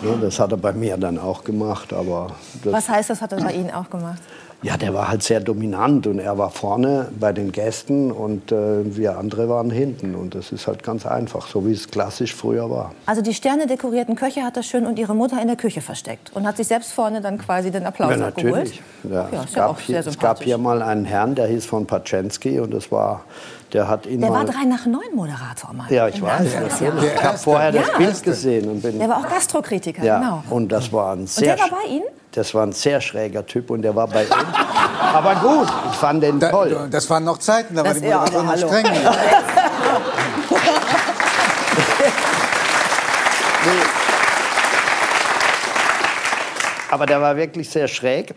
[0.04, 3.44] Ja, das hat er bei mir dann auch gemacht, aber Was heißt das, hat er
[3.44, 4.20] bei Ihnen auch gemacht?
[4.64, 8.96] Ja, der war halt sehr dominant und er war vorne bei den Gästen und äh,
[8.96, 12.70] wir andere waren hinten und das ist halt ganz einfach, so wie es klassisch früher
[12.70, 12.92] war.
[13.08, 16.32] Also die Sterne dekorierten Köche hat er schön und ihre Mutter in der Küche versteckt
[16.36, 18.54] und hat sich selbst vorne dann quasi den Applaus Ja, abgeholt.
[18.56, 18.82] natürlich.
[19.04, 21.34] Ja, Ja, es, ist ja gab auch hier, sehr es gab hier mal einen Herrn,
[21.34, 23.24] der hieß von Paczensky und das war,
[23.74, 25.92] der hat ihn Der war drei nach neun Moderator mal.
[25.92, 26.48] ja, ich weiß.
[26.80, 27.12] Natürlich.
[27.16, 27.98] Ich habe vorher das Ja.
[27.98, 29.00] Bild gesehen und bin.
[29.00, 30.44] Der war auch Gastrokritiker, ja, genau.
[30.52, 31.56] und das war ein Und sehr.
[31.56, 32.04] der war bei Ihnen?
[32.32, 34.32] Das war ein sehr schräger Typ und der war bei uns.
[35.14, 36.88] Aber gut, ich fand den toll.
[36.90, 38.86] Das waren noch Zeiten, da war Das- die Moderatorin noch streng.
[46.90, 48.34] Aber der war wirklich sehr schräg.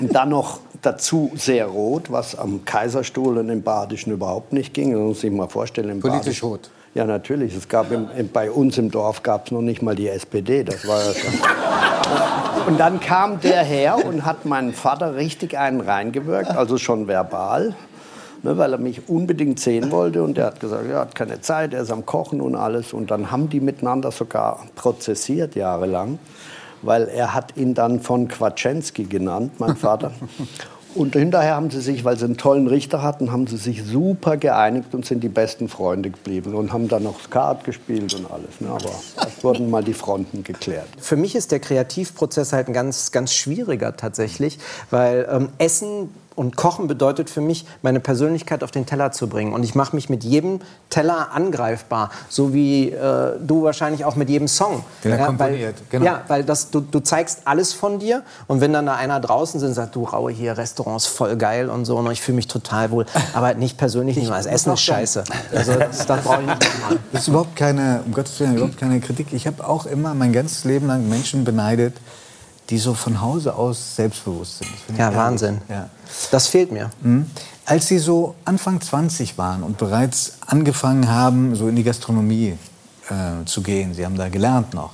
[0.00, 4.92] Und dann noch dazu sehr rot, was am Kaiserstuhl und im Badischen überhaupt nicht ging.
[4.92, 6.00] Das muss ich mal vorstellen.
[6.00, 6.70] Politisch Badischen- rot.
[6.94, 7.56] Ja, natürlich.
[7.56, 10.62] Es gab im, im, bei uns im Dorf gab es noch nicht mal die SPD.
[10.62, 11.34] Das war ja schon.
[12.68, 17.74] Und dann kam der her und hat meinen Vater richtig einen reingewirkt, also schon verbal.
[18.44, 20.22] ne, weil er mich unbedingt sehen wollte.
[20.22, 22.92] Und er hat gesagt, er hat keine Zeit, er ist am Kochen und alles.
[22.92, 26.18] Und dann haben die miteinander sogar prozessiert jahrelang,
[26.82, 30.12] weil er hat ihn dann von Quatschenski genannt, mein Vater.
[30.94, 34.36] Und hinterher haben sie sich, weil sie einen tollen Richter hatten, haben sie sich super
[34.36, 38.60] geeinigt und sind die besten Freunde geblieben und haben dann noch Skat gespielt und alles.
[38.60, 38.68] Ne?
[38.68, 38.90] Aber
[39.26, 40.86] es wurden mal die Fronten geklärt.
[40.98, 44.58] Für mich ist der Kreativprozess halt ein ganz, ganz schwieriger tatsächlich,
[44.90, 49.52] weil ähm, Essen und Kochen bedeutet für mich, meine Persönlichkeit auf den Teller zu bringen.
[49.52, 50.60] Und ich mache mich mit jedem
[50.90, 54.84] Teller angreifbar, so wie äh, du wahrscheinlich auch mit jedem Song.
[55.02, 56.04] Den er ja, komponiert, weil, genau.
[56.04, 59.60] Ja, weil das, du, du zeigst alles von dir und wenn dann da einer draußen
[59.60, 62.48] sitzt und sagt, du Raue hier, Restaurants voll geil und so und ich fühle mich
[62.48, 65.24] total wohl, aber nicht persönlich nicht mal, das Essen ist scheiße.
[65.54, 66.98] Also das, das brauche ich nicht machen.
[67.12, 69.32] Das ist überhaupt keine, um Gottes Willen, überhaupt keine Kritik.
[69.32, 71.94] Ich habe auch immer mein ganzes Leben lang Menschen beneidet,
[72.70, 74.98] die so von Hause aus selbstbewusst sind.
[74.98, 75.14] Ja.
[75.14, 75.60] Wahnsinn.
[75.68, 75.88] Ja.
[76.30, 76.90] Das fehlt mir.
[77.02, 77.26] Mhm.
[77.66, 82.58] Als Sie so Anfang 20 waren und bereits angefangen haben, so in die Gastronomie
[83.08, 84.92] äh, zu gehen, Sie haben da gelernt noch,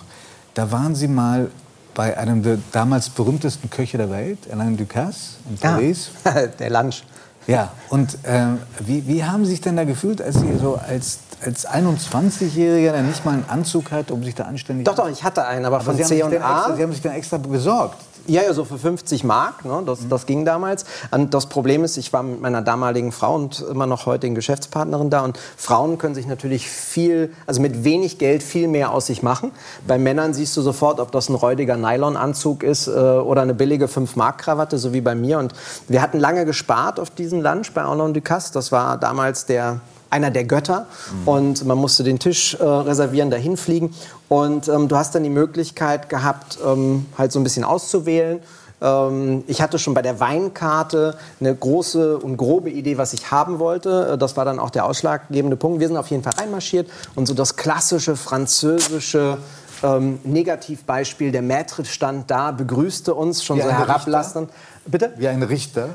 [0.55, 1.51] da waren Sie mal
[1.95, 5.73] bei einem der damals berühmtesten Köche der Welt, Alain Ducasse in Ja.
[5.73, 6.11] Paris.
[6.59, 7.03] der Lunch.
[7.47, 8.45] Ja, und äh,
[8.80, 13.03] wie, wie haben Sie sich denn da gefühlt, als Sie so als, als 21-Jähriger, der
[13.03, 14.84] nicht mal einen Anzug hat, um sich da anständig...
[14.84, 16.59] Doch, doch, ich hatte einen, aber, von Sie haben C sich und den A.
[16.59, 17.97] Extra, Sie haben sich dann extra besorgt.
[18.31, 20.85] Ja, ja, so für 50 Mark, ne, das, das ging damals.
[21.11, 25.11] Und das Problem ist, ich war mit meiner damaligen Frau und immer noch heutigen Geschäftspartnerin
[25.11, 25.24] da.
[25.24, 29.51] Und Frauen können sich natürlich viel, also mit wenig Geld viel mehr aus sich machen.
[29.85, 33.87] Bei Männern siehst du sofort, ob das ein räudiger Nylonanzug ist äh, oder eine billige
[33.87, 35.41] 5-Mark-Krawatte, so wie bei mir.
[35.41, 35.53] Und
[35.89, 38.53] wir hatten lange gespart auf diesen Lunch bei Alain Ducasse.
[38.53, 40.86] Das war damals der einer der Götter
[41.24, 43.94] und man musste den Tisch äh, reservieren, dahin fliegen
[44.28, 48.40] und ähm, du hast dann die Möglichkeit gehabt, ähm, halt so ein bisschen auszuwählen.
[48.82, 53.58] Ähm, ich hatte schon bei der Weinkarte eine große und grobe Idee, was ich haben
[53.58, 54.12] wollte.
[54.12, 55.80] Äh, Das war dann auch der ausschlaggebende Punkt.
[55.80, 59.38] Wir sind auf jeden Fall reinmarschiert und so das klassische französische
[59.82, 64.50] ähm, Negativbeispiel, der Maître stand da, begrüßte uns schon Wie so herablassend.
[64.87, 65.12] Bitte?
[65.16, 65.91] Wie ein Richter.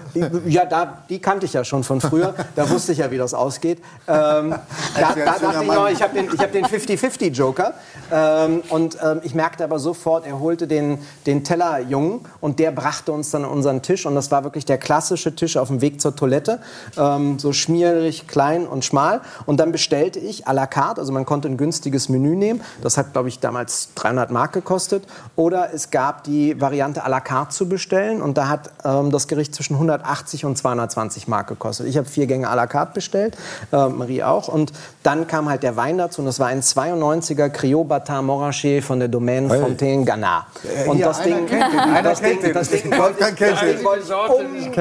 [0.46, 2.36] Ja, da, die kannte ich ja schon von früher.
[2.56, 3.80] Da wusste ich ja, wie das ausgeht.
[4.08, 4.56] Ähm,
[4.96, 7.74] da, da dachte ich noch, ich habe den, hab den 50-50-Joker.
[8.12, 13.12] Ähm, und ähm, ich merkte aber sofort, er holte den, den Tellerjungen und der brachte
[13.12, 14.06] uns dann an unseren Tisch.
[14.06, 16.60] Und das war wirklich der klassische Tisch auf dem Weg zur Toilette.
[16.96, 19.22] Ähm, so schmierig, klein und schmal.
[19.48, 21.02] Und dann bestellte ich à la carte.
[21.02, 22.62] Also man konnte ein günstiges Menü nehmen.
[22.82, 25.06] Das hat, glaube ich, damals 300 Mark gekostet.
[25.36, 28.22] Oder es gab die Variante à la carte zu bestellen.
[28.22, 31.88] Und da hat ähm, das Gericht zwischen 180 und 220 Mark gekostet.
[31.88, 33.38] Ich habe vier Gänge à la carte bestellt,
[33.72, 34.48] äh, Marie auch.
[34.48, 34.74] Und
[35.04, 36.22] dann kam halt der Wein dazu.
[36.22, 39.62] Und das war ein 92er Criot Batin Montrachet von der Domaine Hey.
[39.62, 40.46] Fontaine Ganard.
[40.64, 41.60] Äh, Und hier, das Ding, den,
[42.04, 42.54] das Ding, den.
[42.54, 43.60] das Ding ich, kennt das.
[43.60, 44.78] Ding wollte ich unbedingt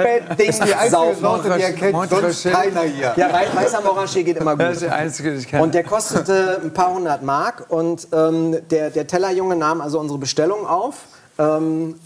[0.77, 1.21] Das saufen.
[1.21, 3.13] Sorte, die er kennt, sonst keiner hier.
[3.17, 4.61] Ja, wei- weißer Montrachet geht immer gut.
[4.61, 5.63] Das ist die einzige, die ich kenne.
[5.63, 7.65] Und der kostete ein paar hundert Mark.
[7.69, 10.95] Und ähm, der, der Tellerjunge nahm also unsere Bestellung auf,
[11.39, 11.97] ähm,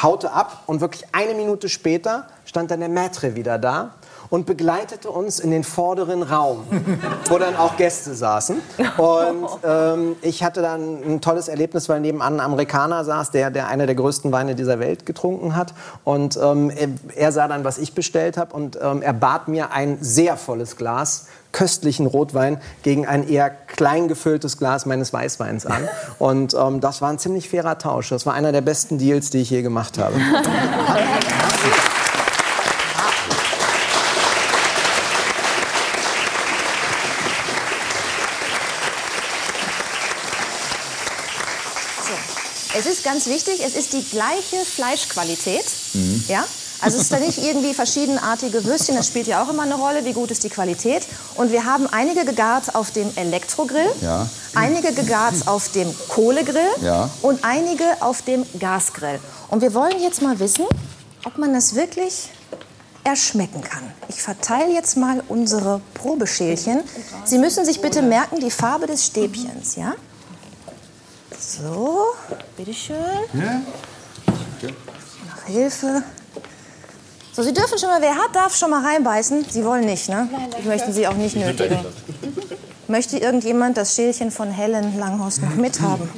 [0.00, 3.94] haute ab und wirklich eine Minute später stand dann der Maître wieder da
[4.32, 6.64] und begleitete uns in den vorderen Raum,
[7.28, 8.62] wo dann auch Gäste saßen.
[8.96, 13.68] Und ähm, ich hatte dann ein tolles Erlebnis, weil nebenan ein Amerikaner saß, der, der
[13.68, 15.74] einer der größten Weine dieser Welt getrunken hat.
[16.04, 19.70] Und ähm, er, er sah dann, was ich bestellt habe und ähm, er bat mir
[19.72, 25.86] ein sehr volles Glas köstlichen Rotwein gegen ein eher klein gefülltes Glas meines Weißweins an.
[26.18, 28.08] Und ähm, das war ein ziemlich fairer Tausch.
[28.08, 30.14] Das war einer der besten Deals, die ich je gemacht habe.
[43.12, 45.64] ganz wichtig, es ist die gleiche Fleischqualität.
[45.92, 46.24] Mhm.
[46.28, 46.44] Ja?
[46.80, 50.04] Also es ist da nicht irgendwie verschiedenartige Würstchen, das spielt ja auch immer eine Rolle,
[50.06, 51.02] wie gut ist die Qualität.
[51.36, 54.28] Und wir haben einige gegart auf dem Elektrogrill, Ja.
[54.54, 57.10] einige gegart auf dem Kohlegrill Ja.
[57.20, 59.20] und einige auf dem Gasgrill.
[59.48, 60.64] Und wir wollen jetzt mal wissen,
[61.24, 62.30] ob man das wirklich
[63.04, 63.82] erschmecken kann.
[64.08, 66.80] Ich verteile jetzt mal unsere Probeschälchen.
[67.24, 69.94] Sie müssen sich bitte merken, die Farbe des Stäbchens, ja?
[71.58, 72.14] So,
[72.56, 72.96] bitteschön.
[75.26, 76.02] Nach Hilfe.
[77.34, 79.44] So, Sie dürfen schon mal, wer hat, darf schon mal reinbeißen.
[79.50, 80.28] Sie wollen nicht, ne?
[80.58, 81.78] Ich möchten Sie auch nicht nötigen.
[82.88, 86.08] Möchte irgendjemand das Schälchen von Helen Langhorst noch mithaben?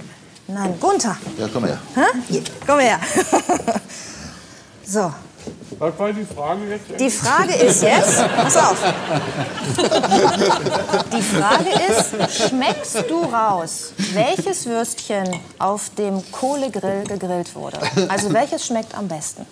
[0.47, 1.17] Nein, Gunther.
[1.37, 1.81] Ja, komm her.
[1.97, 2.19] Hä?
[2.29, 3.01] Hier, komm her.
[4.87, 5.13] so,
[5.79, 7.01] Was war die Frage jetzt?
[7.01, 8.77] die Frage ist jetzt, pass auf.
[11.13, 15.29] Die Frage ist, schmeckst du raus, welches Würstchen
[15.59, 17.79] auf dem Kohlegrill gegrillt wurde?
[18.09, 19.47] Also welches schmeckt am besten?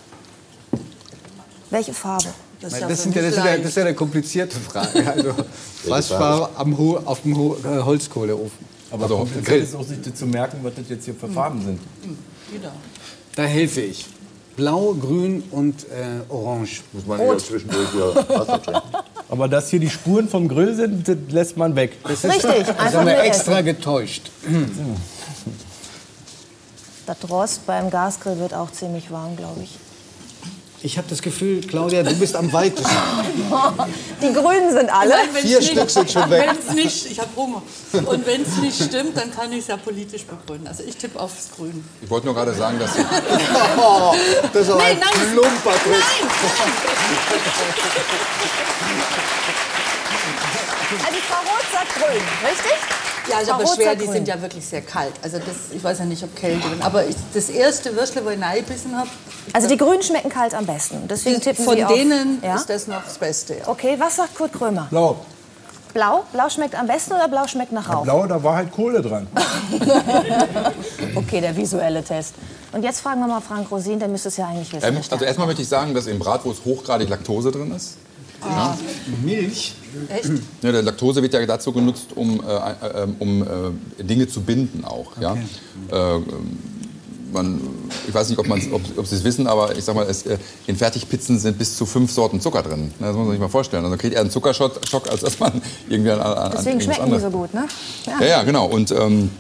[1.71, 2.29] Welche Farbe?
[2.61, 5.05] Das, Nein, das, sind ja, das, ist ja, das ist ja eine komplizierte Frage.
[5.11, 5.35] Also,
[5.87, 8.73] was war am Ho auf dem Ho äh, Holzkohleofen?
[8.93, 11.15] Aber also, so, auf dem Grill ist auch nicht zu merken, was das jetzt hier
[11.15, 11.81] für Farben sind.
[13.35, 14.07] Da helfe ich.
[14.57, 16.83] Blau, grün und äh, orange.
[16.93, 18.83] Muss man hier zwischendurch wieder Wasser trinken.
[19.29, 21.97] Aber dass hier die Spuren vom Grill sind, das lässt man weg.
[22.05, 24.31] Das ist, Das haben wir extra getäuscht.
[27.07, 29.79] Das Rost beim Gasgrill wird auch ziemlich warm, glaube ich.
[30.85, 32.91] Ich habe das Gefühl, Claudia, du bist am weitesten.
[34.21, 35.11] Die Grünen sind alle.
[35.11, 36.45] Nein, wenn's Vier nicht, Stück sind schon weg.
[36.49, 37.63] Wenn's nicht, ich habe Hunger.
[37.93, 40.67] Und wenn es nicht stimmt, dann kann ich es ja politisch begründen.
[40.67, 41.85] Also ich tippe aufs Grün.
[42.03, 42.91] Ich wollte nur gerade sagen, dass
[43.79, 44.15] Oh,
[44.53, 46.05] das ist aber Nein, ein nein, plumper Trick.
[50.99, 53.12] Also Frau Roth sagt grün, richtig?
[53.31, 55.13] Ja, also aber schwer, die sind ja wirklich sehr kalt.
[55.23, 56.83] Also das, ich weiß ja nicht, ob Kälte drin.
[56.83, 59.09] Aber ich, das erste Würstle, wo ich reingebissen habe,
[59.53, 61.07] Also die Grünen schmecken kalt am besten.
[61.09, 62.57] Deswegen tippen von Sie auf, denen ja?
[62.57, 63.59] ist das noch das Beste.
[63.59, 63.69] Ja.
[63.69, 64.89] Okay, was sagt Kurt Krömer?
[64.91, 65.17] Blau.
[65.95, 66.25] Blau?
[66.33, 68.05] Blau schmeckt am besten oder blau schmeckt nach Rauch?
[68.05, 69.27] Blau, da war halt Kohle dran.
[71.15, 72.35] Okay, der visuelle Test.
[72.73, 74.85] Und jetzt fragen wir mal Frank Rosin, der müsste es ja eigentlich wissen.
[74.87, 77.97] Ähm, also erstmal möchte ich sagen, dass in Bratwurst hochgradig Laktose drin ist.
[78.41, 78.75] Ah.
[79.23, 79.75] Milch?
[80.09, 80.31] Echt?
[80.63, 83.43] Ja, der Laktose wird ja dazu genutzt, um, äh, äh, um
[83.99, 85.13] äh, Dinge zu binden auch.
[85.21, 85.35] Ja?
[85.91, 86.21] Äh,
[87.33, 87.61] man,
[88.07, 90.37] ich weiß nicht, ob, ob, ob Sie es wissen, aber ich sag mal, es, äh,
[90.67, 92.93] in Fertigpizzen sind bis zu fünf Sorten Zucker drin.
[93.01, 93.85] Das muss man sich mal vorstellen.
[93.85, 97.13] Also kriegt er einen Zuckerschock, Schock, als dass man irgendwie an, an Deswegen schmecken die
[97.15, 97.23] anderes.
[97.23, 97.67] so gut, ne?
[98.21, 98.67] Ja, ja, genau.
[98.67, 99.31] Und ähm,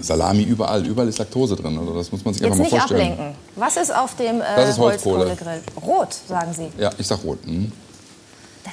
[0.00, 1.76] Salami überall, überall ist Laktose drin.
[1.78, 3.12] Also das muss man sich Jetzt einfach mal nicht vorstellen.
[3.12, 3.34] ablenken.
[3.56, 5.26] Was ist auf dem äh, Das ist Holzkohle.
[5.28, 5.60] Holzkohlegrill?
[5.84, 6.68] Rot, sagen Sie.
[6.80, 7.46] Ja, ich sag rot.
[7.46, 7.70] Mhm.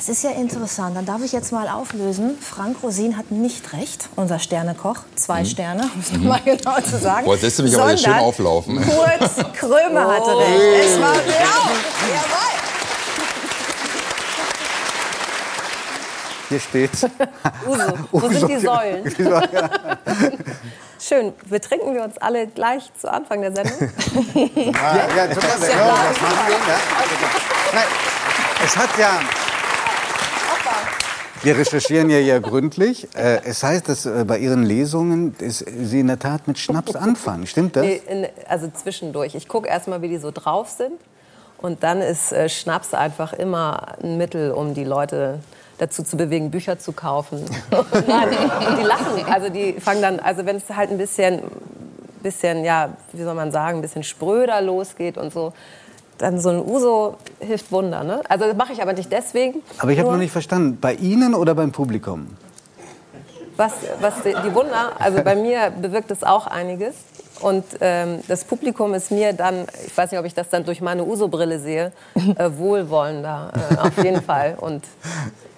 [0.01, 0.97] Das ist ja interessant.
[0.97, 2.35] Dann darf ich jetzt mal auflösen.
[2.41, 4.95] Frank Rosin hat nicht recht, unser Sternekoch.
[5.13, 7.25] Zwei Sterne, um es nochmal genau zu sagen.
[7.25, 8.77] Boah, jetzt lässt du mich aber hier schön auflaufen.
[8.83, 10.39] Kurt Krömer hatte Oh.
[10.39, 10.85] recht.
[10.89, 11.21] Es war blau.
[11.21, 12.51] Jawohl.
[16.49, 17.03] Hier steht's.
[17.67, 17.93] Uso.
[18.11, 19.15] Wo sind die Säulen?
[20.99, 21.33] Schön.
[21.47, 23.77] Betrinken wir uns alle gleich zu Anfang der Sendung?
[23.79, 23.93] Ja, tut
[24.35, 24.75] mir leid.
[25.13, 26.79] Ja, das machen wir, ja.
[27.73, 27.83] Nein,
[28.65, 29.19] es hat ja.
[31.43, 33.07] Wir recherchieren ja ja gründlich.
[33.15, 36.95] Äh, Es heißt, dass äh, bei Ihren Lesungen dass Sie in der Tat mit Schnaps
[36.95, 37.47] anfangen.
[37.47, 37.85] Stimmt das?
[37.85, 39.33] In, also zwischendurch.
[39.35, 40.99] Ich gucke erstmal, wie die so drauf sind.
[41.57, 45.39] Und dann ist äh, Schnaps einfach immer ein Mittel, um die Leute
[45.77, 47.43] dazu zu bewegen, Bücher zu kaufen.
[48.07, 48.29] Nein,
[48.69, 49.25] und die lachen.
[49.27, 51.41] Also die fangen dann, also wenn es halt ein bisschen,
[52.21, 55.53] bisschen, ja, wie soll man sagen, ein bisschen spröder losgeht und so,
[56.21, 58.03] dann so ein Uso hilft Wunder.
[58.03, 58.21] Ne?
[58.29, 59.61] Also das mache ich aber nicht deswegen.
[59.79, 60.77] Aber ich habe noch nicht verstanden.
[60.79, 62.27] Bei Ihnen oder beim Publikum?
[63.57, 66.95] Was, was die, die Wunder, also bei mir bewirkt es auch einiges.
[67.41, 70.79] Und ähm, das Publikum ist mir dann, ich weiß nicht, ob ich das dann durch
[70.79, 74.55] meine Uso-Brille sehe, äh, wohlwollender, äh, auf jeden Fall.
[74.59, 74.83] Und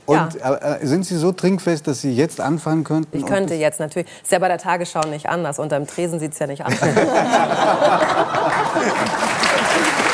[0.05, 3.18] Und äh, äh, sind Sie so trinkfest, dass Sie jetzt anfangen könnten?
[3.18, 6.39] ich könnte jetzt natürlich, ist ja bei der Tagesschau nicht anders, unterm Tresen sieht es
[6.39, 6.82] ja nicht anders.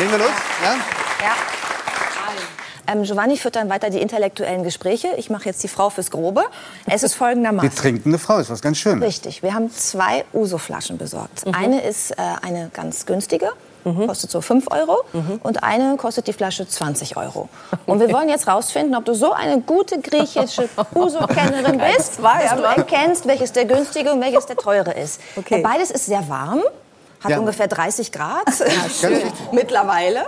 [0.00, 0.28] Legen wir los?
[0.64, 0.76] Ja?
[1.26, 1.34] Ja.
[2.90, 5.08] Ähm, Giovanni führt dann weiter die intellektuellen Gespräche.
[5.18, 6.42] Ich mache jetzt die Frau fürs Grobe.
[6.86, 7.74] Es ist Die folgendermaßen.
[7.74, 9.06] trinkende Frau ist was ganz Schönes.
[9.06, 11.44] Richtig, wir haben zwei Uso-Flaschen besorgt.
[11.46, 11.54] Mhm.
[11.54, 13.50] Eine ist äh, eine ganz günstige,
[13.84, 15.04] kostet so 5 Euro.
[15.12, 15.38] Mhm.
[15.42, 17.50] Und eine kostet die Flasche 20 Euro.
[17.84, 22.62] Und wir wollen jetzt rausfinden, ob du so eine gute griechische Uso-Kennerin bist, dass du
[22.62, 25.20] erkennst, welches der günstige und welches der teure ist.
[25.36, 25.60] Okay.
[25.62, 26.62] Beides ist sehr warm,
[27.20, 27.38] hat Ja.
[27.38, 28.46] ungefähr 30 Grad
[29.52, 30.24] mittlerweile.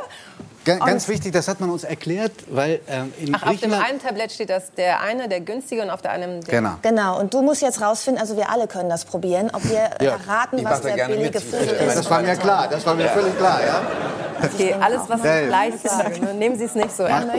[0.65, 4.01] Ga- Ganz wichtig, das hat man uns erklärt, weil ähm, in Ach, auf dem einen
[4.01, 6.75] Tablett steht das der eine, der günstige, und auf der einem der Genau.
[6.83, 10.13] Genau, und du musst jetzt rausfinden, also wir alle können das probieren, ob wir Ja.
[10.13, 11.97] erraten, Ich was der gerne billige Ja, ist.
[11.99, 13.81] das war mir klar, das war mir völlig klar, ja.
[14.45, 15.47] Okay, alles, was Ja, ich ja.
[15.47, 16.21] gleich sage.
[16.21, 16.35] Ne?
[16.35, 17.31] Nehmen Sie es nicht so ernst.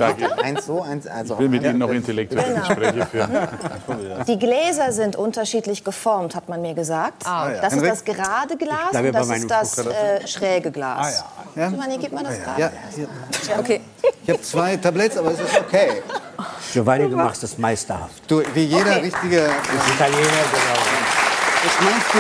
[0.42, 1.34] Eins so, eins also.
[1.34, 2.66] Ich will mit Ihnen noch intellektuelle Genau.
[2.66, 3.38] Gespräche führen.
[4.28, 7.26] Die Gläser sind unterschiedlich geformt, hat man mir gesagt.
[7.28, 7.60] Ah, ja.
[7.62, 11.26] Das ist das gerade Glas Ich und das ist das äh, schräge Glas.
[11.26, 11.64] Ah, ja.
[11.64, 11.70] Ja.
[11.72, 12.72] Giovanni, gib mal das gerade.
[13.60, 13.82] Okay.
[14.24, 16.02] Ich habe zwei Tabletts, aber es ist okay.
[16.72, 18.24] Giovanni, du machst es meisterhaft.
[18.28, 19.00] Du, wie jeder Okay.
[19.02, 19.38] richtige...
[19.96, 20.80] Italiener, genau.
[21.64, 22.20] Was meinst du...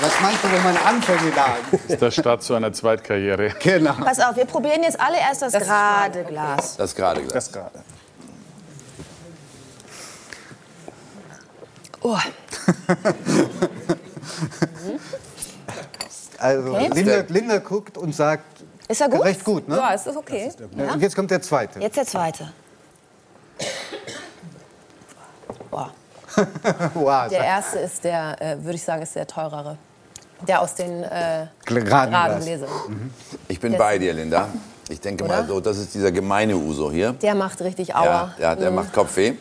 [0.00, 1.64] Was meinst du, wo meine Anfänge lagen?
[1.72, 3.54] Das ist der Start zu einer Zweitkarriere.
[3.60, 3.94] Genau.
[3.94, 6.76] Pass auf, wir probieren jetzt alle erst das, gerade Glas.
[6.76, 7.32] Das gerade Glas.
[7.32, 7.80] Das gerade.
[12.00, 12.16] Oh.
[16.40, 16.90] Also Okay.
[16.94, 18.57] Linda, Linda guckt und sagt...
[18.88, 19.22] Ist er gut?
[19.22, 19.76] Recht gut, ne?
[19.76, 20.50] Ja, es ist okay.
[20.76, 20.92] Ja.
[20.94, 21.78] Und jetzt kommt der zweite.
[21.78, 22.50] Jetzt der zweite.
[25.70, 25.90] Boah.
[26.94, 29.76] wow, Der erste ist der, äh, würde ich sagen, ist der teurere.
[30.46, 32.40] Der aus den äh, Geraden geraden.
[32.40, 32.68] Gläsern.
[33.48, 34.48] Ich bin bei dir, Linda.
[34.88, 35.38] Ich denke Oder?
[35.42, 37.12] mal so, das ist dieser gemeine Uso hier.
[37.14, 38.34] Der macht richtig Ja, Aua.
[38.38, 38.76] der, der Mhm.
[38.76, 39.34] macht Kopfweh.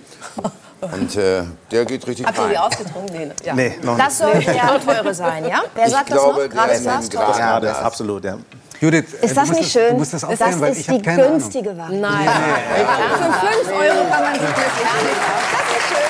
[0.82, 2.50] Und äh, der geht richtig Habt ihr rein.
[2.52, 3.16] die ausgetrunken?
[3.16, 3.54] Nee, ja.
[3.56, 5.62] Nee, noch Das soll der teure sein, ja?
[5.74, 6.56] Wer Ich sagt glaube, das noch?
[6.56, 8.38] Gerade ist Ja, das absolut, ja.
[8.80, 9.91] Judith, äh, Ist das nicht schön?
[9.91, 11.39] Du musst das das weil ist die keine Ahnung.
[11.39, 11.99] günstige Variante.
[11.99, 12.28] Nein.
[12.28, 13.34] Für
[13.65, 15.07] 5 Euro kann man sich glücklich machen.
[15.51, 16.09] Das ist schön.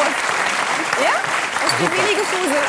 [0.00, 0.14] Und,
[1.04, 1.14] ja?
[1.62, 2.62] Das ist die billige Fusel.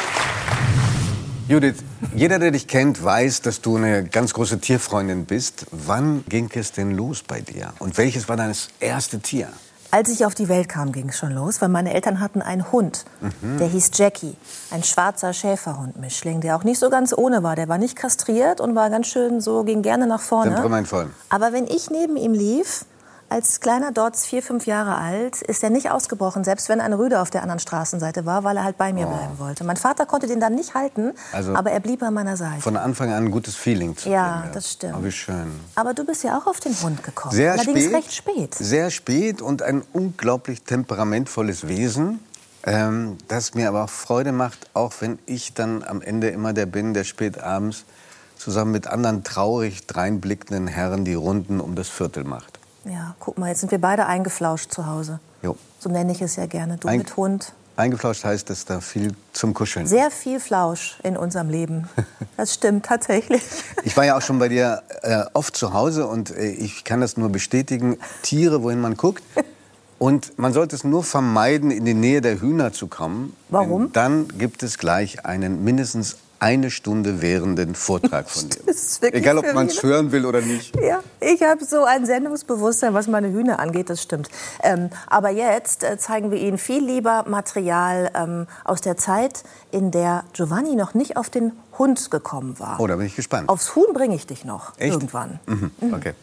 [1.48, 1.76] Judith,
[2.16, 5.66] jeder, der dich kennt, weiß, dass du eine ganz große Tierfreundin bist.
[5.72, 7.74] Wann ging es denn los bei dir?
[7.80, 9.50] Und welches war dein erste Tier?
[9.94, 12.72] Als ich auf die Welt kam, ging es schon los, weil meine Eltern hatten einen
[12.72, 13.04] Hund.
[13.20, 13.58] Mhm.
[13.58, 14.38] Der hieß Jackie,
[14.72, 17.58] ein schwarzer Schäferhund-Mischling, der auch nicht so ganz ohne war.
[17.58, 20.52] Der war nicht kastriert und war ganz schön so, ging gerne nach vorne.
[20.52, 21.10] Temperamentvoll.
[21.28, 22.86] Aber wenn ich neben ihm lief,
[23.32, 27.22] als kleiner Dotz, vier, fünf Jahre alt, ist er nicht ausgebrochen, selbst wenn ein Rüde
[27.22, 29.64] auf der anderen Straßenseite war, weil er halt bei mir bleiben wollte.
[29.64, 31.36] Mein Vater konnte den dann nicht halten, Oh.
[31.36, 32.62] Also- aber er blieb an meiner Seite.
[32.62, 34.96] Von Anfang an ein gutes Feeling zu Ja, kriegen, das stimmt.
[35.00, 35.52] Oh, wie schön.
[35.76, 37.34] Aber du bist ja auch auf den Hund gekommen.
[37.34, 37.94] Sehr Allerdings spät.
[37.96, 38.56] recht spät.
[38.56, 42.20] Sehr spät und ein unglaublich temperamentvolles Wesen,
[42.64, 46.66] ähm, das mir aber auch Freude macht, auch wenn ich dann am Ende immer der
[46.66, 47.86] bin, der spät abends
[48.38, 52.60] zusammen mit anderen traurig dreinblickenden Herren die Runden um das Viertel macht.
[52.86, 55.20] Ja, guck mal, jetzt sind wir beide eingeflauscht zu Hause.
[55.44, 55.56] Jo.
[55.80, 56.78] So nenne ich es ja gerne.
[56.78, 57.54] Du Ein- mit Hund.
[57.78, 59.88] Eingeflauscht heißt, dass da viel zum Kuscheln.
[59.88, 61.88] Sehr viel Flausch in unserem Leben.
[62.38, 63.44] Das stimmt tatsächlich.
[63.84, 67.00] Ich war ja auch schon bei dir äh, oft zu Hause und äh, ich kann
[67.00, 67.98] das nur bestätigen.
[68.24, 69.24] Tiere, wohin man guckt.
[70.00, 73.36] Und man sollte es nur vermeiden, in die Nähe der Hühner zu kommen.
[73.50, 73.84] Warum?
[73.84, 78.50] Denn dann gibt es gleich einen mindestens eine Stunde währenden Vortrag von
[79.02, 79.14] dir.
[79.14, 80.76] Egal, ob man es hören will oder nicht.
[80.76, 84.28] Ja, ich habe so ein Sendungsbewusstsein, was meine Hühner angeht, das stimmt.
[84.64, 89.92] Ähm, aber jetzt äh, zeigen wir Ihnen viel lieber Material ähm, aus der Zeit, in
[89.92, 92.80] der Giovanni noch nicht auf den Hund gekommen war.
[92.80, 93.48] Oh, da bin ich gespannt.
[93.48, 94.94] Aufs Huhn bringe ich dich noch Echt?
[94.94, 95.40] irgendwann.
[95.46, 95.72] Mhm.
[95.94, 96.14] Okay.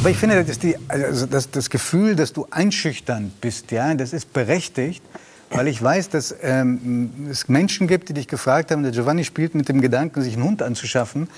[0.00, 4.12] Aber ich finde, dass die, also das, das Gefühl, dass du einschüchternd bist, ja, das
[4.12, 5.02] ist berechtigt.
[5.54, 9.54] Weil ich weiß, dass ähm, es Menschen gibt, die dich gefragt haben, der Giovanni spielt
[9.54, 11.28] mit dem Gedanken, sich einen Hund anzuschaffen.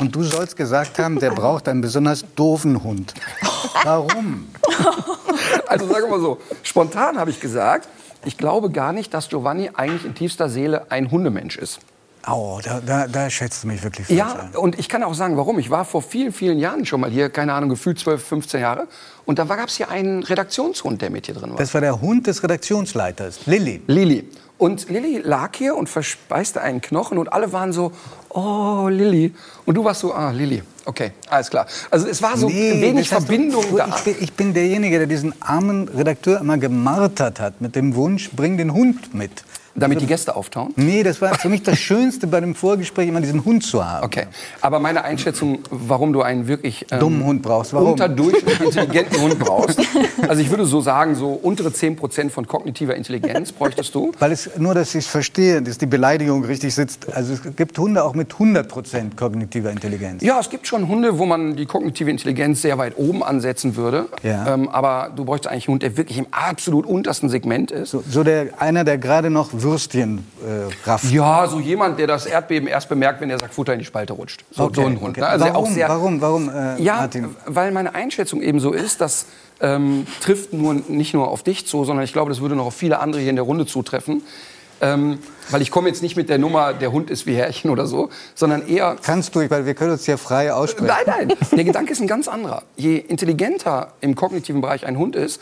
[0.00, 3.14] Und du sollst gesagt haben, der braucht einen besonders doofen Hund.
[3.84, 4.48] Warum?
[5.66, 7.88] Also wir mal so, spontan habe ich gesagt,
[8.24, 11.80] ich glaube gar nicht, dass Giovanni eigentlich in tiefster Seele ein Hundemensch ist.
[12.30, 15.36] Oh, da, da, da schätzt du mich wirklich falsch Ja, und ich kann auch sagen,
[15.36, 15.58] warum.
[15.58, 18.86] Ich war vor vielen, vielen Jahren schon mal hier, keine Ahnung, gefühlt 12, 15 Jahre.
[19.24, 21.56] Und da gab es hier einen Redaktionshund, der mit hier drin war.
[21.56, 23.82] Das war der Hund des Redaktionsleiters, Lilly.
[23.86, 24.28] Lilly.
[24.58, 27.92] Und Lilly lag hier und verspeiste einen Knochen und alle waren so,
[28.30, 29.32] oh, Lilly.
[29.66, 30.62] Und du warst so, ah, Lilly.
[30.84, 31.66] Okay, alles klar.
[31.90, 33.86] Also es war so Nee, wenig Verbindung du, da.
[33.86, 38.30] Ich bin, ich bin derjenige, der diesen armen Redakteur immer gemartert hat mit dem Wunsch,
[38.32, 39.44] bring den Hund mit.
[39.74, 40.72] Damit die Gäste auftauen?
[40.76, 44.04] Nee, das war für mich das Schönste bei dem Vorgespräch, immer diesen Hund zu haben.
[44.04, 44.26] Okay,
[44.60, 47.92] aber meine Einschätzung, warum du einen wirklich ähm, Dummen Hund brauchst, warum?
[47.92, 49.80] unterdurchschnittlich intelligenten Hund brauchst.
[50.26, 54.12] Also ich würde so sagen, so untere 10% von kognitiver Intelligenz bräuchtest du.
[54.18, 57.12] Weil es nur, dass ich es verstehe, dass die Beleidigung richtig sitzt.
[57.14, 60.22] Also es gibt Hunde auch mit 100% kognitiver Intelligenz.
[60.22, 64.06] Ja, es gibt schon Hunde, wo man die kognitive Intelligenz sehr weit oben ansetzen würde.
[64.22, 64.54] Ja.
[64.54, 67.90] Ähm, aber du bräuchst eigentlich einen Hund, der wirklich im absolut untersten Segment ist.
[67.90, 71.10] So, so der, einer, der gerade noch Würstchen äh, rafft.
[71.10, 74.12] Ja, so jemand, der das Erdbeben erst bemerkt, wenn der sagt, Futter in die Spalte
[74.12, 74.44] rutscht.
[74.50, 75.10] So, Okay, so ein Hund.
[75.10, 75.20] okay.
[75.20, 75.26] Ne?
[75.28, 77.34] Also warum, auch sehr, warum, warum, äh, Ja, Martin?
[77.46, 79.26] weil meine Einschätzung eben so ist, das
[79.60, 82.74] ähm, trifft nur, nicht nur auf dich zu, sondern ich glaube, das würde noch auf
[82.74, 84.22] viele andere hier in der Runde zutreffen.
[84.80, 85.18] Ähm,
[85.50, 88.10] weil ich komme jetzt nicht mit der Nummer, der Hund ist wie Härchen oder so,
[88.36, 88.96] sondern eher...
[89.02, 90.86] Kannst du, weil wir können uns hier frei aussprechen.
[91.06, 92.62] Nein, nein, der Gedanke ist ein ganz anderer.
[92.76, 95.40] Je intelligenter im kognitiven Bereich ein Hund ist,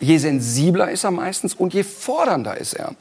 [0.00, 2.92] je sensibler ist er meistens und je fordernder ist er.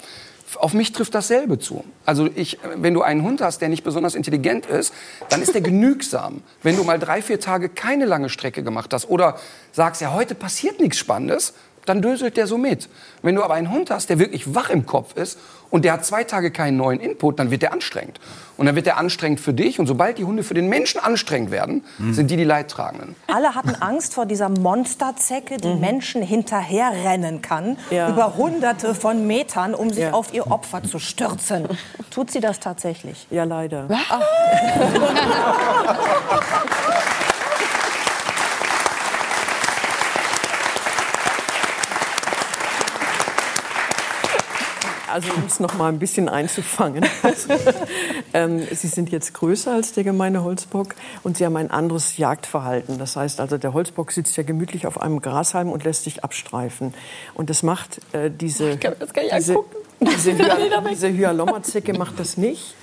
[0.56, 1.84] Auf mich trifft dasselbe zu.
[2.06, 4.94] Also ich, wenn du einen Hund hast, der nicht besonders intelligent ist,
[5.30, 6.42] dann ist der genügsam.
[6.64, 9.38] Wenn du mal drei, vier Tage keine lange Strecke gemacht hast oder
[9.74, 11.54] sagst, ja, heute passiert nichts Spannendes,
[11.86, 12.90] dann döselt der so mit.
[13.22, 15.40] Wenn du aber einen Hund hast, der wirklich wach im Kopf ist
[15.70, 18.20] und der hat zwei Tage keinen neuen Input, dann wird der anstrengend.
[18.58, 19.80] Und dann wird der anstrengend für dich.
[19.80, 23.16] Und sobald die Hunde für den Menschen anstrengend werden, sind die die Leidtragenden.
[23.28, 28.10] Alle hatten Angst vor dieser Monsterzecke, die Menschen hinterherrennen kann, Ja.
[28.10, 31.68] über hunderte von Metern, um sich auf ihr Opfer zu stürzen.
[32.10, 33.28] Tut sie das tatsächlich?
[33.30, 33.88] Ja, leider.
[45.18, 47.04] Also um es noch mal ein bisschen einzufangen.
[47.24, 47.50] Also,
[48.36, 50.94] ähm, sie sind jetzt größer als der gemeine Holzbock
[51.24, 53.00] und sie haben ein anderes Jagdverhalten.
[53.00, 56.94] Das heißt also, der Holzbock sitzt ja gemütlich auf einem Grashalm und lässt sich abstreifen.
[57.34, 59.58] Und das macht äh, diese, kann mir das gar nicht diese,
[60.00, 60.84] diese, Ich weg.
[60.92, 62.76] diese Hyalommerzecke macht das nicht.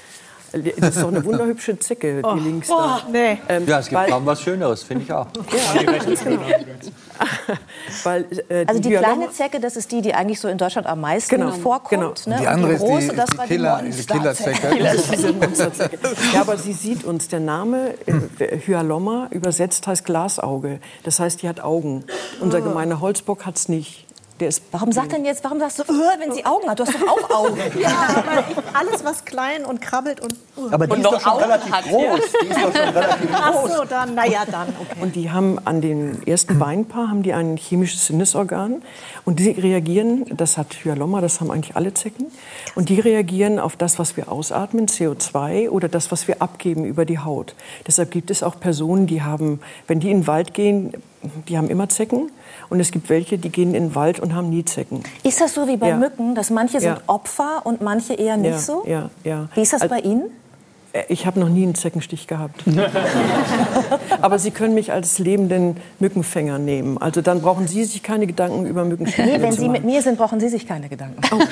[0.78, 3.02] Das ist doch eine wunderhübsche Zecke, die links da.
[3.10, 3.38] nee.
[3.48, 5.26] Ähm, Ja, es gibt weil- kaum was Schöneres, finde ich auch.
[8.02, 10.86] Weil, äh, Also die Hyaloma- kleine Zecke, das ist die, die eigentlich so in Deutschland
[10.86, 12.24] am meisten Genau, vorkommt.
[12.24, 12.36] genau.
[12.36, 12.40] Ne?
[12.42, 14.04] Die andere die ist die- große, ist das die war Killer- die die.
[14.06, 14.68] Killerzecke.
[16.32, 17.28] Ja, aber sie sieht uns.
[17.28, 20.80] Der Name äh, Hyaloma übersetzt heißt Glasauge.
[21.04, 22.04] Das heißt, die hat Augen.
[22.40, 22.60] Unser Ah.
[22.60, 24.03] gemeiner Holzbock hat es nicht.
[24.40, 26.80] Der ist Warum sagt denn jetzt, warum sagst du, äh, wenn sie Augen hat?
[26.80, 27.56] Du hast doch auch Augen.
[27.78, 30.34] Ja, aber ich, alles, was klein und krabbelt und.
[30.72, 32.20] Aber die und ist doch schon Augen relativ hat, groß.
[32.42, 33.76] Die ist doch schon relativ Ach groß.
[33.76, 35.00] so, dann, naja, dann, okay.
[35.00, 38.82] Und die haben an den ersten Beinpaar haben die ein chemisches Sinnesorgan
[39.24, 42.26] und die reagieren, das hat Hyaloma, das haben eigentlich alle Zecken,
[42.74, 47.04] und die reagieren auf das, was wir ausatmen, CO2 oder das, was wir abgeben über
[47.04, 47.54] die Haut.
[47.86, 50.92] Deshalb gibt es auch Personen, die haben, wenn die in den Wald gehen,
[51.48, 52.30] die haben immer Zecken
[52.74, 55.04] und es gibt welche, die gehen in den Wald und haben nie Zecken.
[55.22, 55.96] Ist das so wie bei Ja.
[55.96, 57.00] Mücken, dass manche sind Ja.
[57.06, 58.82] Opfer und manche eher nicht ja, so?
[58.84, 59.48] Ja, ja.
[59.54, 60.24] Wie ist das Also- bei Ihnen?
[60.92, 62.64] Äh, Ich habe noch nie einen Zeckenstich gehabt.
[64.20, 66.98] Aber Sie können mich als lebenden Mückenfänger nehmen.
[66.98, 70.02] Also dann brauchen Sie sich keine Gedanken über Mückenstiche Nee, wenn zu Sie mit mir
[70.02, 71.20] sind, brauchen Sie sich keine Gedanken.
[71.22, 71.46] Die kommen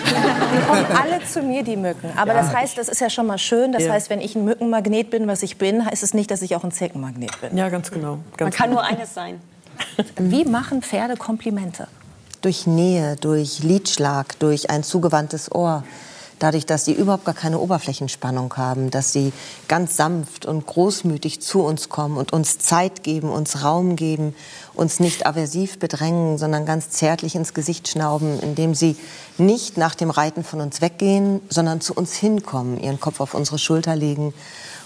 [1.01, 2.09] alle zu mir, die Mücken.
[2.16, 2.41] Aber Ja.
[2.43, 3.70] das heißt, das ist ja schon mal schön.
[3.73, 3.93] Das Ja.
[3.93, 6.64] heißt, wenn ich ein Mückenmagnet bin, was ich bin, heißt es nicht, dass ich auch
[6.64, 7.57] ein Zeckenmagnet bin.
[7.57, 8.18] Ja, ganz genau.
[8.41, 8.81] Man kann genau.
[8.83, 9.41] nur eines sein.
[10.18, 11.89] Wie machen Pferde Komplimente?
[12.41, 15.85] Durch Nähe, durch Lidschlag, durch ein zugewandtes Ohr.
[16.43, 19.33] Dadurch, dass sie überhaupt gar keine Oberflächenspannung haben, dass sie
[19.68, 24.35] ganz sanft und großmütig zu uns kommen und uns Zeit geben, uns Raum geben,
[24.74, 28.97] uns nicht aversiv bedrängen, sondern ganz zärtlich ins Gesicht schnauben, indem sie
[29.39, 33.61] nicht nach dem Reiten von uns weggehen, sondern zu uns hinkommen, ihren Kopf auf unsere
[33.61, 34.35] Schulter legen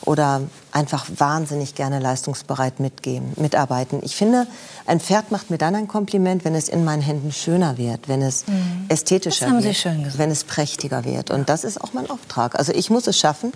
[0.06, 0.40] oder
[0.72, 3.98] einfach wahnsinnig gerne leistungsbereit mitgeben, mitarbeiten.
[4.02, 4.46] Ich finde,
[4.86, 8.22] ein Pferd macht mir dann ein Kompliment, wenn es in meinen Händen schöner wird, wenn
[8.22, 8.86] es Mhm.
[8.88, 11.30] ästhetischer wird, schön wenn es prächtiger wird.
[11.30, 12.58] Und das ist auch mein Auftrag.
[12.58, 13.52] Also ich muss es schaffen,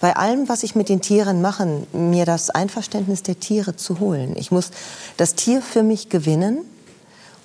[0.00, 4.36] bei allem, was ich mit den Tieren mache, mir das Einverständnis der Tiere zu holen.
[4.36, 4.70] Ich muss
[5.16, 6.58] das Tier für mich gewinnen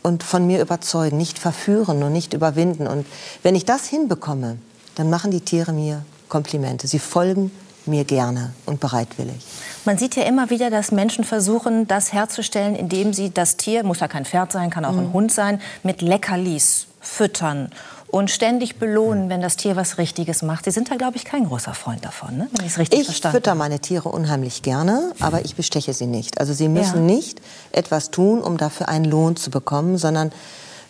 [0.04, 2.86] und von mir überzeugen, nicht verführen und nicht überwinden.
[2.86, 3.08] Und
[3.42, 4.58] wenn ich das hinbekomme,
[4.94, 6.88] dann machen die Tiere mir Komplimente.
[6.88, 7.50] Sie folgen
[7.86, 9.44] mir gerne und bereitwillig.
[9.86, 14.00] Man sieht ja immer wieder, dass Menschen versuchen, das herzustellen, indem sie das Tier, muss
[14.00, 15.14] ja kein Pferd sein, kann auch ein Mhm.
[15.14, 17.70] Hund sein, mit Leckerlis füttern
[18.08, 20.66] und ständig belohnen, wenn das Tier was Richtiges macht.
[20.66, 22.48] Sie sind da, glaube ich, kein großer Freund davon, ne?
[22.58, 26.06] wenn ich es richtig Ich verstanden fütter meine Tiere unheimlich gerne, aber ich besteche sie
[26.06, 26.40] nicht.
[26.40, 27.16] Also sie müssen Ja.
[27.16, 30.32] nicht etwas tun, um dafür einen Lohn zu bekommen, sondern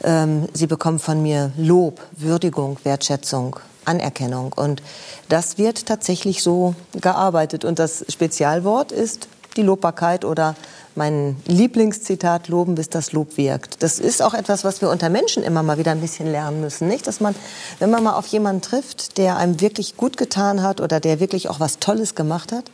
[0.04, 4.54] ähm, sie bekommen von mir Lob, Würdigung, Wertschätzung, Anerkennung.
[4.54, 4.82] Und
[5.30, 7.66] das wird tatsächlich so gearbeitet.
[7.66, 10.56] Und das Spezialwort ist die Lobbarkeit oder
[10.96, 13.82] mein Lieblingszitat, loben, bis das Lob wirkt.
[13.82, 16.88] Das ist auch etwas, was wir unter Menschen immer mal wieder ein bisschen lernen müssen.
[16.88, 17.08] Nicht?
[17.08, 17.36] Dass man,
[17.80, 21.50] wenn man mal auf jemanden trifft, der einem wirklich gut getan hat oder der wirklich
[21.50, 22.66] auch was Tolles gemacht hat,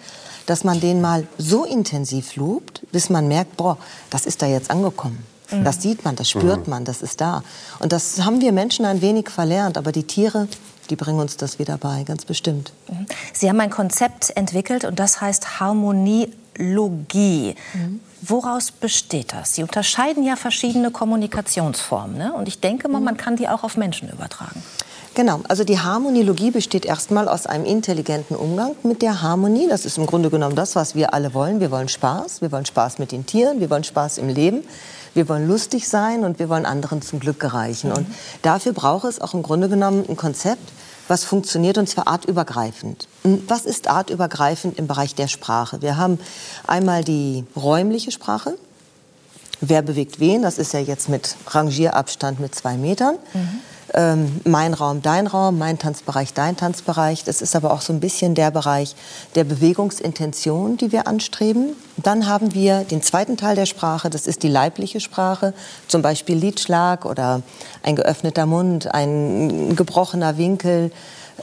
[0.45, 3.77] dass man den mal so intensiv lobt, bis man merkt, boah,
[4.09, 5.23] das ist da jetzt angekommen.
[5.51, 5.63] Mhm.
[5.63, 6.71] Das sieht man, das spürt Mhm.
[6.71, 7.43] man, das ist da.
[7.79, 10.47] Und das haben wir Menschen ein wenig verlernt, aber die Tiere,
[10.89, 12.73] die bringen uns das wieder bei, ganz bestimmt.
[13.33, 17.55] Sie haben ein Konzept entwickelt und das heißt Harmonielogie.
[18.21, 19.55] Woraus besteht das?
[19.55, 22.17] Sie unterscheiden ja verschiedene Kommunikationsformen.
[22.17, 22.33] Ne?
[22.33, 24.61] Und ich denke mal, man kann die auch auf Menschen übertragen.
[25.15, 29.67] Genau, also die Harmoniologie besteht erstmal aus einem intelligenten Umgang mit der Harmonie.
[29.67, 31.59] Das ist im Grunde genommen das, was wir alle wollen.
[31.59, 34.63] Wir wollen Spaß, wir wollen Spaß mit den Tieren, wir wollen Spaß im Leben,
[35.13, 37.91] wir wollen lustig sein und wir wollen anderen zum Glück gereichen.
[37.91, 38.07] Und
[38.41, 40.71] dafür braucht es auch im Grunde genommen ein Konzept,
[41.07, 43.07] was funktioniert und zwar artübergreifend.
[43.23, 45.81] Was ist artübergreifend im Bereich der Sprache?
[45.81, 46.19] Wir haben
[46.67, 48.55] einmal die räumliche Sprache.
[49.61, 50.41] Wer bewegt wen?
[50.41, 53.15] Das ist ja jetzt mit Rangierabstand mit zwei Metern.
[53.93, 57.23] Ähm, mein Raum, dein Raum, mein Tanzbereich, dein Tanzbereich.
[57.23, 58.95] Das ist aber auch so ein bisschen der Bereich
[59.35, 61.75] der Bewegungsintention, die wir anstreben.
[61.97, 65.53] Dann haben wir den zweiten Teil der Sprache, das ist die leibliche Sprache,
[65.87, 67.41] zum Beispiel Liedschlag oder
[67.83, 70.91] ein geöffneter Mund, ein gebrochener Winkel,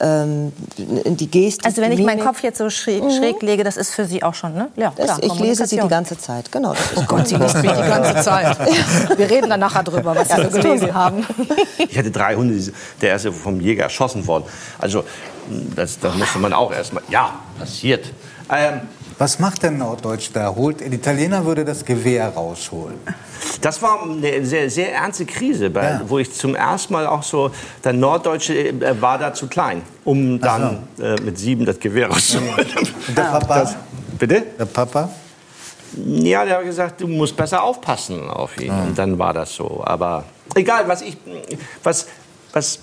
[0.01, 1.65] ähm, die Gestik.
[1.67, 2.21] Also wenn ich meinen.
[2.25, 3.11] Kopf jetzt so schräg, Mhm.
[3.11, 4.69] schräg lege, das ist für Sie auch schon, ne?
[4.77, 6.71] Ja, Das, klar, ich lese sie die ganze Zeit, genau.
[6.73, 8.59] Das ist Oh Gott, Sie lesen mich die ganze Zeit.
[9.19, 11.27] Wir reden dann nachher drüber, was Sie Ja, so gelesen haben.
[11.79, 12.59] Ich hatte drei Hunde,
[13.01, 14.45] der erste vom Jäger erschossen worden.
[14.79, 15.05] Also
[15.77, 17.03] das, das musste man auch erstmal.
[17.09, 18.07] Ja, passiert.
[18.51, 18.81] Ähm,
[19.19, 20.55] Was macht der Norddeutsch da?
[20.55, 22.99] Holt, ein Italiener würde das Gewehr rausholen.
[23.63, 27.51] Das war eine sehr, sehr ernste Krise, bei, wo ich zum ersten Mal auch so,
[27.83, 32.67] der Norddeutsche äh, war da zu klein, um dann äh, mit sieben das Gewehr rauszuholen.
[33.09, 33.61] Und der Papa?
[33.61, 33.77] Das,
[34.19, 34.43] bitte?
[34.59, 35.09] Der Papa?
[35.95, 38.71] Ja, der hat gesagt, du musst besser aufpassen auf ihn.
[38.71, 39.83] Und dann war das so.
[39.83, 41.17] Aber egal, was ich,
[41.83, 42.07] was,
[42.53, 42.81] was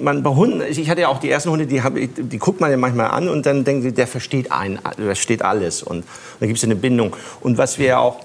[0.00, 2.70] man bei Hunden, ich hatte ja auch die ersten Hunde, die, hab, die guckt man
[2.70, 6.04] ja manchmal an und dann denkt sie, der versteht einen, der versteht alles und
[6.40, 7.14] dann gibt es eine Bindung.
[7.40, 8.20] Und was wir ja auch,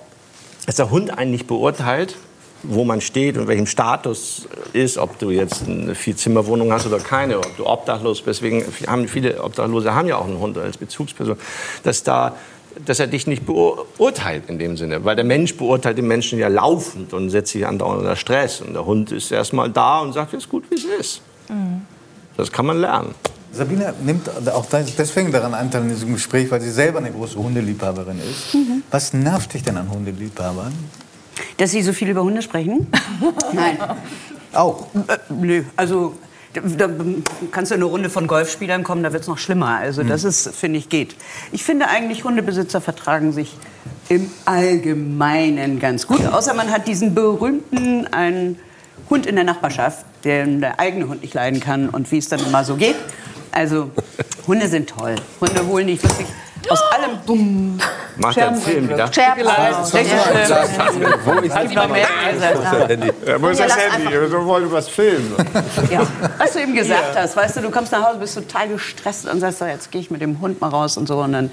[0.66, 2.16] dass der Hund einen nicht beurteilt,
[2.64, 7.38] wo man steht und welchem Status ist, ob du jetzt eine Vierzimmerwohnung hast oder keine,
[7.38, 8.42] ob du obdachlos bist.
[8.42, 11.38] Deswegen haben viele Obdachlose haben ja auch einen Hund als Bezugsperson,
[11.84, 12.36] dass da
[12.86, 16.48] dass er dich nicht beurteilt in dem Sinne, weil der Mensch beurteilt den Menschen ja
[16.48, 20.34] laufend und setzt sich andauernd unter Stress und der Hund ist erstmal da und sagt,
[20.34, 21.22] es ist gut, wie es ist.
[22.36, 23.16] Das kann man lernen.
[23.52, 24.66] Sabine nimmt auch
[24.98, 28.56] deswegen daran Anteil in diesem Gespräch, weil sie selber eine große Hundeliebhaberin ist.
[28.92, 30.74] Was nervt dich denn an Hundeliebhabern?
[31.58, 32.88] Dass Sie so viel über Hunde sprechen?
[33.54, 33.78] Nein.
[34.54, 34.88] Auch?
[35.08, 36.16] Äh, nö, also
[36.62, 36.90] da,
[37.52, 39.78] kannst du in eine Runde von Golfspielern kommen, da wird es noch schlimmer.
[39.78, 41.16] Also das ist, finde ich, geht.
[41.52, 43.56] Ich finde eigentlich, Hundebesitzer vertragen sich
[44.10, 46.26] im Allgemeinen ganz gut.
[46.26, 48.60] Außer man hat diesen berühmten einen
[49.10, 52.40] Hund in der Nachbarschaft, den der eigene Hund nicht leiden kann und wie es dann
[52.40, 52.96] immer so geht.
[53.52, 53.92] Also
[54.46, 55.16] Hunde sind toll.
[55.42, 56.28] Hunde holen dich wirklich
[56.72, 57.18] aus allem.
[57.26, 57.80] Bumm.
[58.18, 59.12] Macht er einen Film wieder?
[59.14, 59.44] Scherben.
[59.46, 61.82] Wo ist gesagt.
[63.26, 64.12] Ja, wo ist das Handy?
[64.12, 65.36] Wir wollen was filmen.
[65.92, 66.06] Ja,
[66.38, 69.40] was du eben gesagt hast, weißt du, du kommst nach Hause, bist total gestresst und
[69.40, 71.20] sagst, so, jetzt gehe ich mit dem Hund mal raus und so.
[71.20, 71.52] Und dann,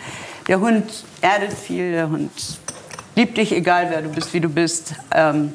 [0.49, 0.85] der Hund
[1.21, 2.31] erdet viel, der Hund
[3.15, 4.95] liebt dich, egal wer du bist, wie du bist.
[5.13, 5.53] Ähm,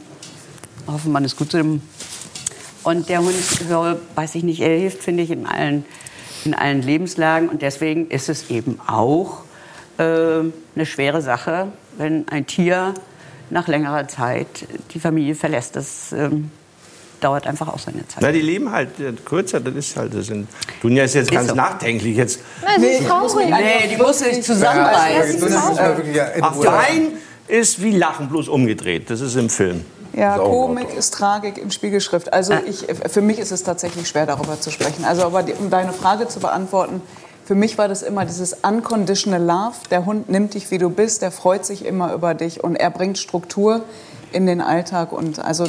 [0.88, 1.82] hoffen, man ist gut zu dem.
[2.84, 3.36] Und der Hund,
[3.70, 5.86] so, weiß ich nicht, er hilft, finde ich, in allen,
[6.46, 7.50] in allen Lebenslagen.
[7.50, 9.44] Und deswegen ist es eben auch
[10.00, 10.04] äh,
[10.76, 12.94] eine schwere Sache, wenn ein Tier
[13.50, 14.48] nach längerer Zeit
[14.94, 15.76] die Familie verlässt.
[15.76, 16.52] Das ähm,
[17.20, 18.22] dauert einfach auch seine Zeit.
[18.22, 20.48] Na, die leben halt äh, kürzer, das ist halt, das sind,
[20.82, 21.56] Dunja ist jetzt Ist ganz so.
[21.56, 22.40] nachdenklich jetzt.
[22.64, 23.50] Nein, ist traurig.
[23.50, 25.40] Nee, die muss sich zusammenreißen.
[25.42, 27.14] Ja, ist ja Ach, Wein
[27.48, 29.10] ist wie Lachen, bloß umgedreht.
[29.10, 29.84] Das ist im Film.
[30.14, 32.34] Ja, auch Komik ist Tragik in Spiegelschrift.
[32.34, 35.06] Also ich, für mich ist es tatsächlich schwer, darüber zu sprechen.
[35.06, 37.02] Also aber die, um deine Frage zu beantworten,
[37.50, 39.74] für mich war das immer dieses unconditional love.
[39.90, 42.92] Der Hund nimmt dich, wie du bist, der freut sich immer über dich und er
[42.92, 43.82] bringt Struktur
[44.32, 45.12] in den Alltag.
[45.12, 45.66] Und also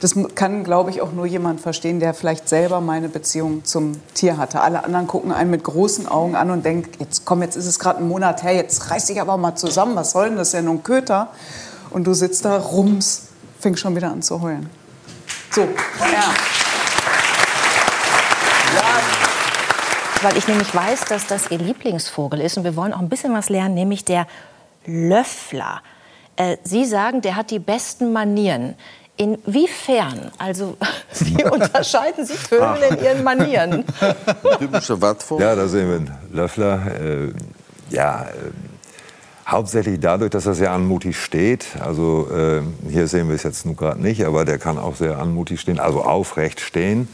[0.00, 4.36] das kann, glaube ich, auch nur jemand verstehen, der vielleicht selber meine Beziehung zum Tier
[4.36, 4.62] hatte.
[4.62, 7.78] Alle anderen gucken einen mit großen Augen an und denken, jetzt komm, jetzt ist es
[7.78, 10.74] gerade ein Monat her, jetzt reiß dich aber mal zusammen, was soll denn das, nur
[10.74, 11.28] ein Köter.
[11.90, 13.28] Und du sitzt da, rums,
[13.60, 14.68] fängst schon wieder an zu heulen.
[15.52, 16.61] So, ja.
[20.22, 23.34] Weil ich nämlich weiß, dass das Ihr Lieblingsvogel ist und wir wollen auch ein bisschen
[23.34, 24.28] was lernen, nämlich der
[24.86, 25.82] Löffler.
[26.36, 28.76] Äh, Sie sagen, der hat die besten Manieren.
[29.16, 30.30] Inwiefern?
[30.38, 30.76] Also,
[31.18, 33.84] wie unterscheiden Sie Vögel in ihren Manieren?
[34.58, 35.44] Typischer Wattvogel?
[35.44, 36.80] Ja, da sehen wir einen Löffler.
[37.00, 37.32] Äh,
[37.90, 38.50] ja, äh,
[39.46, 41.66] hauptsächlich dadurch, dass er sehr anmutig steht.
[41.80, 45.18] Also äh, hier sehen wir es jetzt nun gerade nicht, aber der kann auch sehr
[45.18, 47.08] anmutig stehen, also aufrecht stehen.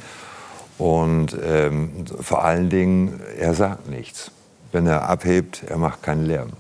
[0.79, 4.31] Und ähm, vor allen Dingen, er sagt nichts.
[4.71, 6.51] Wenn er abhebt, er macht keinen Lärm.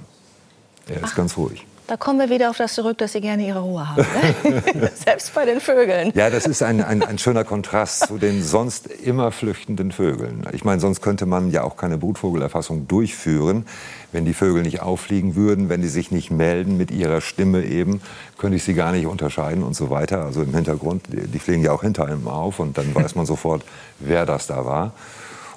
[0.88, 1.66] Er ist ganz ruhig.
[1.88, 4.04] Da kommen wir wieder auf das zurück, dass Sie gerne Ihre Ruhe haben.
[4.44, 4.90] Ne?
[4.94, 6.12] Selbst bei den Vögeln.
[6.14, 10.46] Ja, das ist ein, ein, ein schöner Kontrast zu den sonst immer flüchtenden Vögeln.
[10.52, 13.64] Ich meine, sonst könnte man ja auch keine Brutvogelerfassung durchführen.
[14.10, 18.00] Wenn die Vögel nicht auffliegen würden, wenn die sich nicht melden mit ihrer Stimme eben,
[18.38, 20.24] könnte ich sie gar nicht unterscheiden und so weiter.
[20.24, 23.64] Also im Hintergrund, die, fliegen ja auch hinter einem auf und dann weiß man sofort,
[23.98, 24.92] wer das da war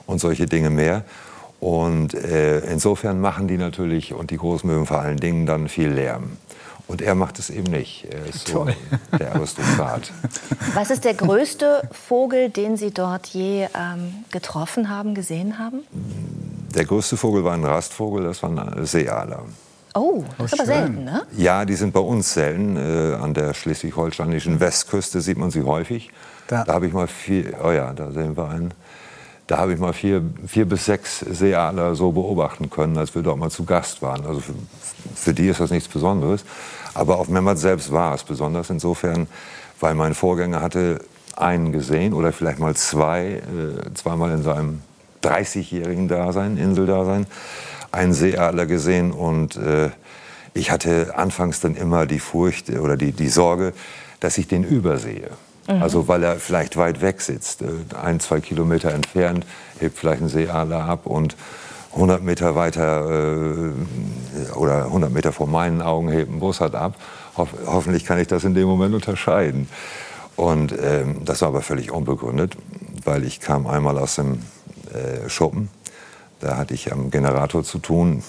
[0.06, 1.04] und solche Dinge mehr.
[1.62, 6.38] Und äh, insofern machen die natürlich und die Großmöwen vor allen Dingen dann viel Lärm.
[6.88, 8.06] Und er macht es eben nicht.
[8.12, 8.76] Er ist so Toll.
[9.18, 10.12] der Aristokrat.
[10.74, 15.82] Was ist der größte Vogel, den Sie dort je ähm, getroffen haben, gesehen haben?
[16.74, 19.44] Der größte Vogel war ein Rastvogel, das war ein Seealer.
[19.94, 21.24] Oh, das ist aber selten, ne?
[21.36, 22.78] Ja, die sind bei uns selten.
[22.78, 26.12] Äh, an der schleswig-holsteinischen Westküste sieht man sie häufig.
[26.48, 28.74] Da, habe ich mal vier, oh ja, da sehen wir einen.
[29.48, 33.38] Da habe ich mal vier, vier bis sechs Seeadler so beobachten können, als wir dort
[33.38, 34.26] mal zu Gast waren.
[34.26, 34.54] Also für,
[35.14, 36.46] für die ist das nichts Besonderes.
[36.94, 39.28] Aber auf Memmert selbst war es besonders insofern,
[39.82, 41.00] weil mein Vorgänger hatte
[41.36, 44.82] einen gesehen oder vielleicht mal zwei, äh, zweimal in seinem
[45.24, 47.26] 30-jährigen Dasein, Inseldasein,
[47.92, 49.90] einen Seeadler gesehen und äh,
[50.54, 53.74] ich hatte anfangs dann immer die Furcht oder die, die Sorge,
[54.20, 55.32] dass ich den übersehe.
[55.68, 55.82] Mhm.
[55.82, 57.68] Also weil er vielleicht weit weg sitzt, äh,
[58.02, 59.46] ein, zwei Kilometer entfernt,
[59.80, 61.36] hebt vielleicht ein Seeadler ab und
[61.94, 66.96] 100 Meter weiter äh, oder 100 Meter vor meinen Augen hebt ein Bussard ab.
[67.38, 69.68] Hoff, hoffentlich kann ich das in dem Moment unterscheiden.
[70.36, 72.56] Und ähm, das war aber völlig unbegründet,
[73.04, 74.40] weil ich kam einmal aus dem
[74.94, 75.70] äh, Schuppen.
[76.40, 78.24] Da hatte ich am Generator zu tun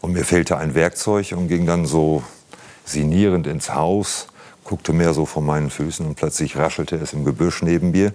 [0.00, 2.22] und mir fehlte ein Werkzeug und ging dann so
[2.84, 4.28] sinierend ins Haus,
[4.64, 8.12] guckte mehr so vor meinen Füßen und plötzlich raschelte es im Gebüsch neben mir.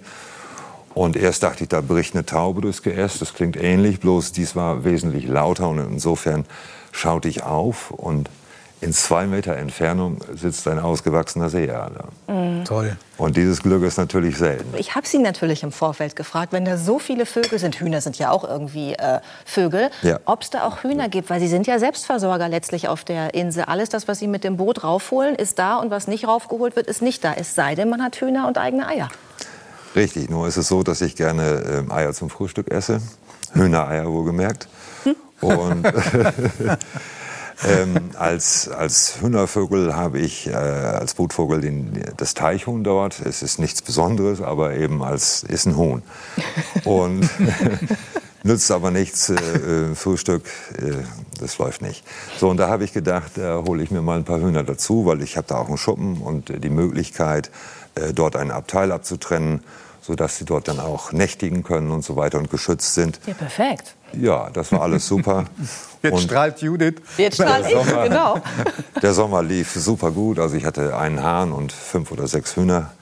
[0.94, 3.20] Und erst dachte ich, da bricht eine Taube durchs Geäst.
[3.20, 5.68] Das klingt ähnlich, bloß dies war wesentlich lauter.
[5.68, 6.46] Und insofern
[6.90, 8.30] schaute ich auf und
[8.82, 12.08] in zwei Meter Entfernung sitzt ein ausgewachsener Seeadler.
[12.28, 12.64] Mhm.
[12.66, 12.96] Toll.
[13.16, 14.74] Und dieses Glück ist natürlich selten.
[14.76, 18.18] Ich habe Sie natürlich im Vorfeld gefragt, wenn da so viele Vögel sind, Hühner sind
[18.18, 20.20] ja auch irgendwie äh, Vögel, Ja.
[20.26, 23.64] ob es da auch Hühner gibt, weil Sie sind ja Selbstversorger letztlich auf der Insel.
[23.64, 26.86] Alles das, was Sie mit dem Boot raufholen, ist da und was nicht raufgeholt wird,
[26.86, 27.32] ist nicht da.
[27.34, 29.08] Es sei denn, man hat Hühner und eigene Eier.
[29.94, 33.00] Richtig, nur ist es so, dass ich gerne ähm, Eier zum Frühstück esse.
[33.54, 34.68] Hühnereier wohlgemerkt.
[35.40, 35.86] Und
[37.64, 43.20] ähm, als, als Hühnervogel habe ich äh, als Brutvogel den, das Teichhuhn dort.
[43.20, 46.02] Es ist nichts Besonderes, aber eben als ist ein Huhn.
[46.84, 47.28] Und
[48.42, 50.44] nützt aber nichts, äh, äh, Frühstück,
[50.78, 51.02] äh,
[51.40, 52.04] das läuft nicht.
[52.38, 55.06] So, und da habe ich gedacht, da hole ich mir mal ein paar Hühner dazu,
[55.06, 57.50] weil ich habe da auch einen Schuppen und äh, die Möglichkeit,
[57.94, 59.62] äh, dort ein Abteil abzutrennen,
[60.06, 63.18] sodass sie dort dann auch nächtigen können und so weiter und geschützt sind.
[63.26, 63.96] Ja, perfekt.
[64.12, 65.44] Ja, das war alles super.
[66.02, 66.94] Jetzt Und strahlt Judith.
[67.16, 68.40] Jetzt strahl Der ich, Sommer- genau.
[69.02, 70.38] Der Sommer lief super gut.
[70.38, 72.92] Also ich hatte einen Hahn und fünf oder sechs Hühner,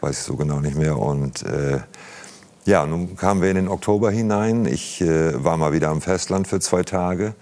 [0.00, 0.98] weiß ich so genau nicht mehr.
[0.98, 1.78] Und äh,
[2.64, 4.66] ja, nun kamen wir in den Oktober hinein.
[4.66, 7.34] Ich äh, war mal wieder am Festland für zwei Tage.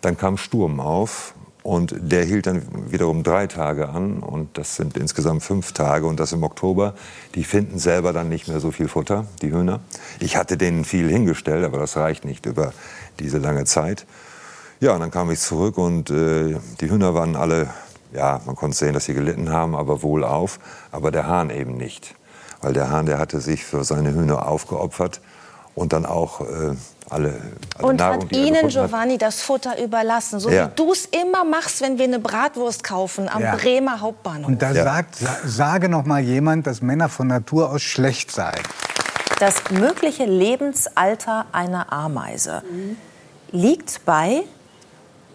[0.00, 1.34] Dann kam Sturm auf
[1.70, 4.24] und der hielt dann wiederum drei Tage an.
[4.24, 6.94] Und das sind insgesamt fünf Tage und das im Oktober.
[7.36, 9.78] Die finden selber dann nicht mehr so viel Futter, die Hühner.
[10.18, 12.72] Ich hatte denen viel hingestellt, aber das reicht nicht über
[13.20, 14.04] diese lange Zeit.
[14.80, 17.68] Ja, und dann kam ich zurück und äh, die Hühner waren alle,
[18.12, 20.58] ja, man konnte sehen, dass sie gelitten haben, aber wohlauf.
[20.90, 22.16] Aber der Hahn eben nicht.
[22.62, 25.20] Weil der Hahn, der hatte sich für seine Hühner aufgeopfert
[25.76, 26.74] und dann auch äh,
[27.10, 27.34] alle,
[27.76, 28.70] alle Und Nahrung, hat Ihnen, gefunden hat.
[28.88, 30.66] Giovanni, das Futter überlassen, so Ja.
[30.66, 33.56] wie du es immer machst, wenn wir eine Bratwurst kaufen am Ja.
[33.56, 34.46] Bremer Hauptbahnhof.
[34.48, 38.60] Und da sagt, sa- sage noch mal jemand, dass Männer von Natur aus schlecht seien.
[39.38, 42.62] Das mögliche Lebensalter einer Ameise
[43.52, 44.42] liegt bei,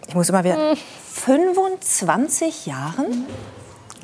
[0.07, 0.57] ich muss immer wieder,
[1.13, 3.25] 25 Jahren?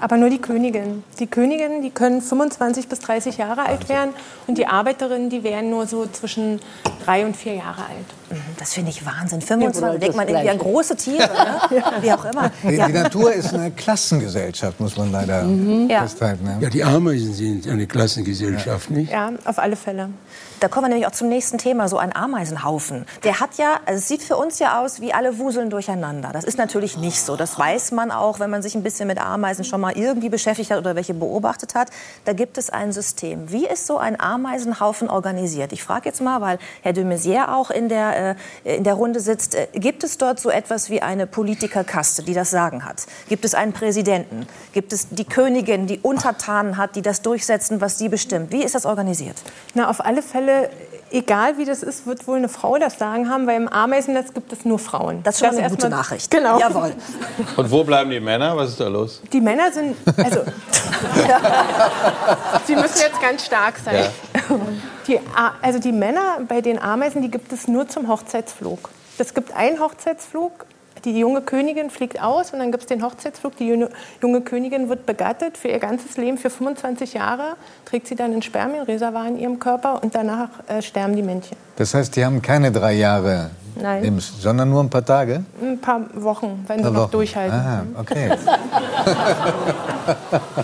[0.01, 1.03] Aber nur die Königinnen.
[1.19, 4.13] Die Königinnen, die können 25 bis 30 Jahre alt werden
[4.47, 6.59] und die Arbeiterinnen, die werden nur so zwischen
[7.05, 8.20] drei und vier Jahre alt.
[8.57, 9.39] Das finde ich Wahnsinn.
[9.41, 11.81] Ja, 25, oder denkt man irgendwie an große Tiere, ne?
[12.01, 12.51] wie auch immer.
[12.63, 12.87] Die, Ja.
[12.87, 15.43] die Natur ist eine Klassengesellschaft, muss man leider
[15.87, 16.01] Ja.
[16.01, 16.45] festhalten.
[16.47, 16.57] Ja.
[16.59, 19.11] Ja, die Ameisen sind eine Klassengesellschaft, nicht?
[19.11, 20.09] Ja, auf alle Fälle.
[20.59, 23.05] Da kommen wir nämlich auch zum nächsten Thema, so ein Ameisenhaufen.
[23.23, 26.29] Der hat ja, also es sieht für uns ja aus wie alle Wuseln durcheinander.
[26.33, 27.35] Das ist natürlich nicht so.
[27.35, 30.69] Das weiß man auch, wenn man sich ein bisschen mit Ameisen schon mal irgendwie beschäftigt
[30.69, 31.89] hat oder welche beobachtet hat.
[32.25, 33.51] Da gibt es ein System.
[33.51, 35.73] Wie ist so ein Ameisenhaufen organisiert?
[35.73, 39.19] Ich frage jetzt mal, weil Herr de Maizière auch in der, äh, in der Runde
[39.19, 39.55] sitzt.
[39.55, 43.05] Äh, gibt es dort so etwas wie eine Politikerkaste, die das Sagen hat?
[43.29, 44.47] Gibt es einen Präsidenten?
[44.73, 48.51] Gibt es die Königin, die Untertanen hat, die das durchsetzen, was sie bestimmt?
[48.51, 49.35] Wie ist das organisiert?
[49.73, 50.69] Na, auf alle Fälle,
[51.11, 54.51] egal wie das ist, wird wohl eine Frau das Sagen haben, weil im Ameisennetz gibt
[54.53, 55.21] es nur Frauen.
[55.23, 56.31] Das ist schon eine erstmal- gute Nachricht.
[56.31, 56.59] Genau.
[56.59, 56.93] Jawohl.
[57.57, 58.55] Und wo bleiben die Männer?
[58.57, 59.21] Was ist da los?
[59.31, 60.41] Die Männer sind, also,
[62.65, 64.05] sie müssen jetzt ganz stark sein.
[65.07, 68.89] Die, A- also die Männer bei den Ameisen, die gibt es nur zum Hochzeitsflug.
[69.17, 70.65] Es gibt einen Hochzeitsflug,
[71.05, 73.55] die junge Königin fliegt aus und dann gibt es den Hochzeitsflug.
[73.57, 77.55] Die junge, Königin wird begattet für ihr ganzes Leben, für 25 Jahre,
[77.85, 81.57] trägt sie dann ein Spermienreservoir in ihrem Körper und danach äh, sterben die Männchen.
[81.75, 84.03] Das heißt, die haben keine drei Jahre, Nein.
[84.03, 85.43] Lebens, sondern nur ein paar Tage?
[85.61, 87.11] Ein paar Wochen, wenn sie Paar noch Wochen.
[87.11, 87.59] durchhalten.
[87.59, 88.31] Ah, okay.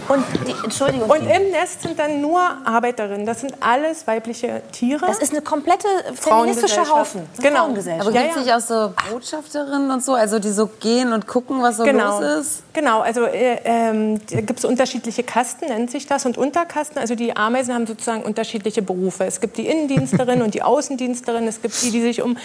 [0.08, 1.10] Und die, Entschuldigung.
[1.10, 3.26] Und im Nest sind dann nur Arbeiterinnen.
[3.26, 5.06] Das sind alles weibliche Tiere.
[5.06, 7.22] Das ist eine komplette feministische Haufen.
[7.42, 7.66] Genau.
[7.66, 8.08] Frauengesellschaft.
[8.08, 8.42] Aber gibt es ja.
[8.42, 12.20] nicht auch so Botschafterinnen und so, also die so gehen und gucken, was so genau.
[12.20, 12.64] los ist?
[12.74, 17.00] Genau, also äh, ähm, da gibt es unterschiedliche Kasten, nennt sich das, und Unterkasten.
[17.00, 19.26] Also die Ameisen haben sozusagen unterschiedliche Berufe.
[19.26, 21.48] Es gibt die Innendiensterin und die Außendiensterin.
[21.48, 22.38] Es gibt die, die sich um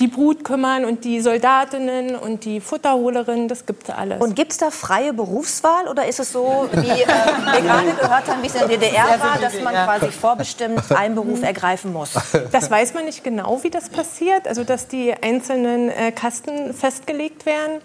[0.00, 3.48] die Brut kümmern und die Soldatinnen und die Futterholerinnen.
[3.48, 4.20] Das gibt es alles.
[4.20, 8.28] Und gibt es da freie Berufswahl oder ist es so, wie äh, wir gerade gehört
[8.28, 12.14] haben, wie es in der DDR war, dass man quasi vorbestimmt einen Beruf ergreifen muss?
[12.52, 17.46] Das weiß man nicht genau, wie das passiert, also dass die einzelnen äh, Kasten festgelegt
[17.46, 17.80] werden.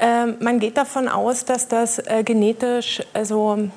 [0.00, 3.68] Ähm, man geht davon aus, dass das äh, genetisch also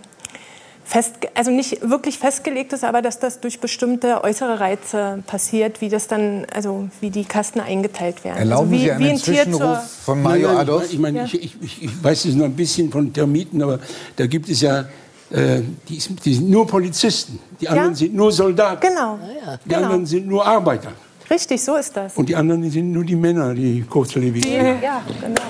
[0.86, 5.90] fest, also nicht wirklich festgelegt ist, aber dass das durch bestimmte äußere Reize passiert, wie
[5.90, 8.38] das dann, also wie die Kasten eingeteilt werden.
[8.38, 10.94] Erlauben also wie, Sie einen wie ein Tier Zwischenruf zur, von Mario Nein, nein, Adolf?
[10.94, 11.26] Ich, meine, Ja.
[11.26, 13.80] ich, ich, ich, weiß es nur ein bisschen von Termiten, aber
[14.16, 14.86] da gibt es ja,
[15.32, 19.18] äh, die, die sind nur Polizisten, die anderen sind nur Soldaten, Genau.
[19.66, 20.91] die anderen sind nur Arbeiter.
[21.30, 22.16] Richtig, so ist das.
[22.16, 24.82] Und die anderen die sind nur die Männer, die kurzlebig sind.
[24.82, 25.42] Ja, genau.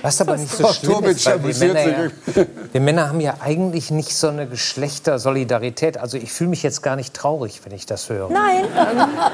[0.00, 2.36] Was aber nicht so schlimm ist, weil amüsiert Männer, sich.
[2.36, 5.98] ja, wir Männer haben ja eigentlich nicht so eine Geschlechtersolidarität.
[5.98, 8.28] Also ich fühle mich jetzt gar nicht traurig, wenn ich das höre.
[8.30, 8.64] Nein,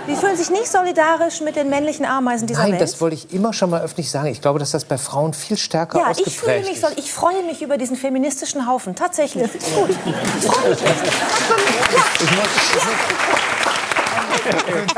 [0.08, 2.82] die fühlen sich nicht solidarisch mit den männlichen Ameisen dieser Nein, Welt.
[2.82, 4.28] das wollte ich immer schon mal öffentlich sagen.
[4.28, 6.82] Ich glaube, dass das bei Frauen viel stärker ja, ich fühle ausgeprägt mich ist.
[6.82, 8.94] so, ich freue mich über diesen feministischen Haufen.
[8.94, 9.50] Tatsächlich.
[9.52, 9.90] Gut.
[9.90, 10.98] Ich freue mich echt.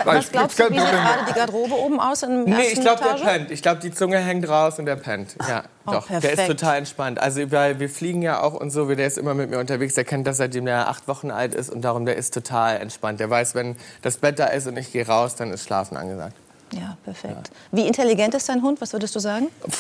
[0.05, 3.03] Was glaubst du, wie sieht gerade die Garderobe oben aus in der Nee, ich glaube,
[3.03, 3.51] der pennt.
[3.51, 5.37] Ich glaube, die Zunge hängt raus und der pennt.
[5.49, 6.07] Ja, Oh, doch.
[6.09, 6.49] Der ist perfekt.
[6.61, 7.19] total entspannt.
[7.19, 8.87] Also, weil wir fliegen ja auch und so.
[8.95, 9.95] Der ist immer mit mir unterwegs.
[9.95, 11.71] Der kennt das, seitdem er acht Wochen alt ist.
[11.71, 13.19] Und darum, der ist total entspannt.
[13.19, 16.35] Der weiß, wenn das Bett da ist und ich gehe raus, dann ist Schlafen angesagt.
[16.73, 17.51] Ja, perfekt.
[17.73, 18.81] Wie intelligent ist dein Hund?
[18.81, 19.49] Was würdest du sagen?
[19.65, 19.75] Das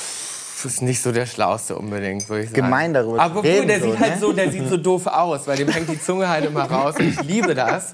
[0.64, 2.62] ist nicht so der Schlauste unbedingt, würde ich sagen.
[2.62, 4.20] Gemein darüber Aber gut, der so, sieht halt ne?
[4.20, 6.94] so, der sieht so doof aus, weil dem hängt die Zunge halt immer raus.
[6.98, 7.92] Und ich liebe das,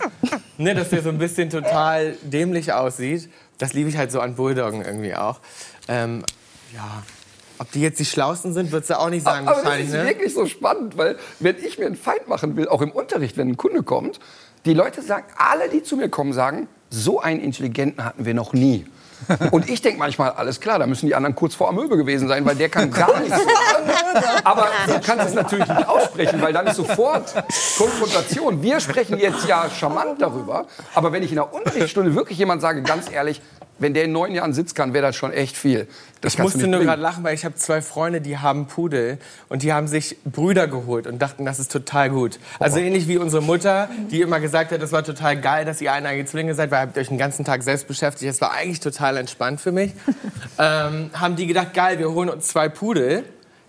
[0.59, 3.31] ne, dass der so ein bisschen total dämlich aussieht.
[3.59, 5.41] Das liebe ich halt so an Bulldoggen irgendwie auch.
[5.89, 6.25] Ähm,
[6.75, 7.03] ja,
[7.59, 9.95] ob die jetzt die Schlausten sind, würdest du auch nicht sagen Aber das wahrscheinlich, ist
[9.95, 10.05] ne?
[10.07, 13.49] wirklich so spannend, weil wenn ich mir einen Feind machen will, auch im Unterricht, wenn
[13.49, 14.21] ein Kunde kommt,
[14.65, 18.53] die Leute sagen, alle, die zu mir kommen, sagen, so einen Intelligenten hatten wir noch
[18.53, 18.85] nie.
[19.51, 22.45] Und ich denke manchmal, alles klar, da müssen die anderen kurz vor Amöbe gewesen sein,
[22.45, 23.39] weil der kann gar nichts.
[24.45, 27.35] Aber du kannst es natürlich nicht aussprechen, weil dann ist sofort
[27.77, 28.63] Konfrontation.
[28.63, 32.83] Wir sprechen jetzt ja charmant darüber, aber wenn ich in der Unterrichtsstunde wirklich jemand sage,
[32.83, 33.43] ganz ehrlich,
[33.79, 35.87] wenn der in neun Jahren Sitz kann, wäre das schon echt viel.
[36.21, 39.63] Das Ich musste nur gerade lachen, weil ich habe zwei Freunde, die haben Pudel und
[39.63, 42.39] die haben sich Brüder geholt und dachten, das ist total gut.
[42.59, 45.93] Also ähnlich wie unsere Mutter, die immer gesagt hat, das war total geil, dass ihr
[45.93, 48.31] eineige Zwillinge seid, weil ihr habt euch den ganzen Tag selbst beschäftigt.
[48.31, 49.93] Das war eigentlich total entspannt für mich.
[50.59, 53.25] ähm, haben die gedacht, geil, wir holen uns zwei Pudel.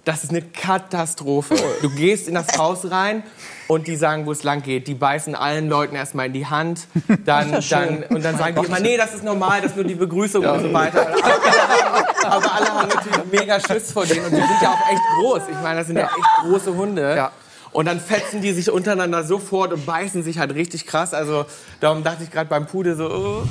[0.05, 1.55] Das ist eine Katastrophe.
[1.81, 3.23] Du gehst in das Haus rein
[3.67, 4.87] und die sagen, wo es lang geht.
[4.87, 6.87] Die beißen allen Leuten erstmal in die Hand.
[7.25, 9.85] Dann, ja dann, und dann sagen die immer, nee, das ist normal, das ist nur
[9.85, 11.07] die Begrüßung und so weiter.
[12.23, 15.41] Aber alle haben natürlich mega Schiss vor denen und die sind ja auch echt groß.
[15.49, 17.29] Ich meine, das sind ja echt große Hunde.
[17.71, 21.13] Und dann fetzen die sich untereinander sofort und beißen sich halt richtig krass.
[21.13, 21.45] Also
[21.79, 23.43] darum dachte ich gerade beim Pudel so, oh.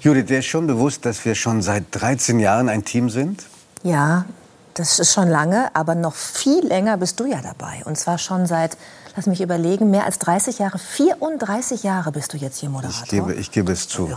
[0.00, 3.46] Judith, dir ist schon bewusst, dass wir schon seit 13 Jahren ein Team sind?
[3.84, 4.26] Ja,
[4.74, 7.82] das ist schon lange, aber noch viel länger bist du ja dabei.
[7.84, 8.76] Und zwar schon seit,
[9.16, 10.78] lass mich überlegen, mehr als 30 Jahre.
[10.78, 13.02] 34 Jahre bist du jetzt hier Moderator.
[13.04, 14.08] Ich gebe, ich gebe es zu.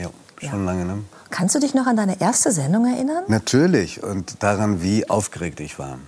[0.00, 0.10] Ja,
[0.50, 0.98] schon lange, ne?
[1.30, 3.24] Kannst du dich noch an deine erste Sendung erinnern?
[3.26, 4.02] Natürlich.
[4.04, 5.98] Und daran, wie aufgeregt ich war.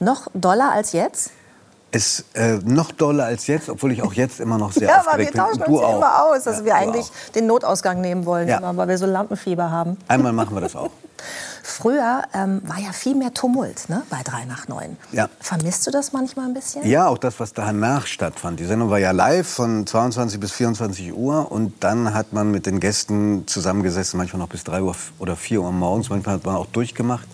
[0.00, 1.30] Noch doller als jetzt?
[1.92, 5.18] Es äh, noch doller als jetzt, obwohl ich auch jetzt immer noch sehr ja, aber
[5.18, 5.40] wir aufgeregt bin.
[5.42, 5.96] tauschen Und uns du ja auch.
[5.98, 8.56] immer aus, dass Ja, wir eigentlich den Notausgang nehmen wollen, Ja.
[8.58, 9.98] immer, weil wir so Lampenfieber haben.
[10.08, 10.90] Einmal machen wir das auch.
[11.62, 14.96] Früher ähm, war ja viel mehr Tumult ne, bei 3 nach 9.
[15.12, 15.28] Ja.
[15.40, 16.86] Vermisst du das manchmal ein bisschen?
[16.86, 18.60] Ja, auch das, was danach stattfand.
[18.60, 22.66] Die Sendung war ja live von 22 bis 24 Uhr und dann hat man mit
[22.66, 26.56] den Gästen zusammengesessen, manchmal noch bis 3 Uhr oder 4 Uhr morgens, manchmal hat man
[26.56, 27.26] auch durchgemacht.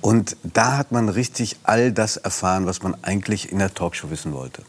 [0.00, 4.32] Und da hat man richtig all das erfahren, was man eigentlich in der Talkshow wissen
[4.32, 4.62] wollte.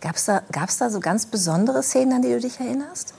[0.00, 3.14] Gab es da, gab's da so ganz besondere Szenen, an die du dich erinnerst?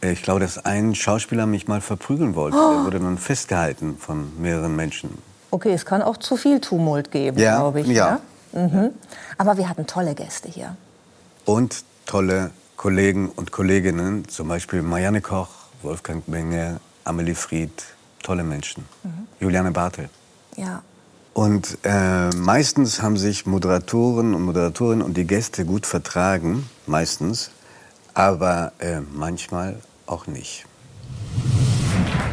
[0.00, 2.56] Ich glaube, dass ein Schauspieler mich mal verprügeln wollte.
[2.56, 2.70] Oh.
[2.74, 5.10] Der wurde dann festgehalten von mehreren Menschen.
[5.50, 7.86] Okay, es kann auch zu viel Tumult geben, Ja, glaube ich.
[7.88, 8.20] ja.
[8.52, 8.68] ne?
[8.68, 8.90] Mhm.
[9.38, 10.76] Aber wir hatten tolle Gäste hier.
[11.44, 15.48] Und tolle Kollegen und Kolleginnen, zum Beispiel Marianne Koch,
[15.82, 17.70] Wolfgang Menge, Amelie Fried,
[18.22, 18.84] tolle Menschen.
[19.40, 20.08] Juliane Bartel.
[20.56, 20.82] Ja.
[21.34, 27.50] Und äh, meistens haben sich Moderatoren und Moderatorinnen und die Gäste gut vertragen, meistens,
[28.18, 29.76] aber äh, manchmal
[30.06, 30.66] auch nicht.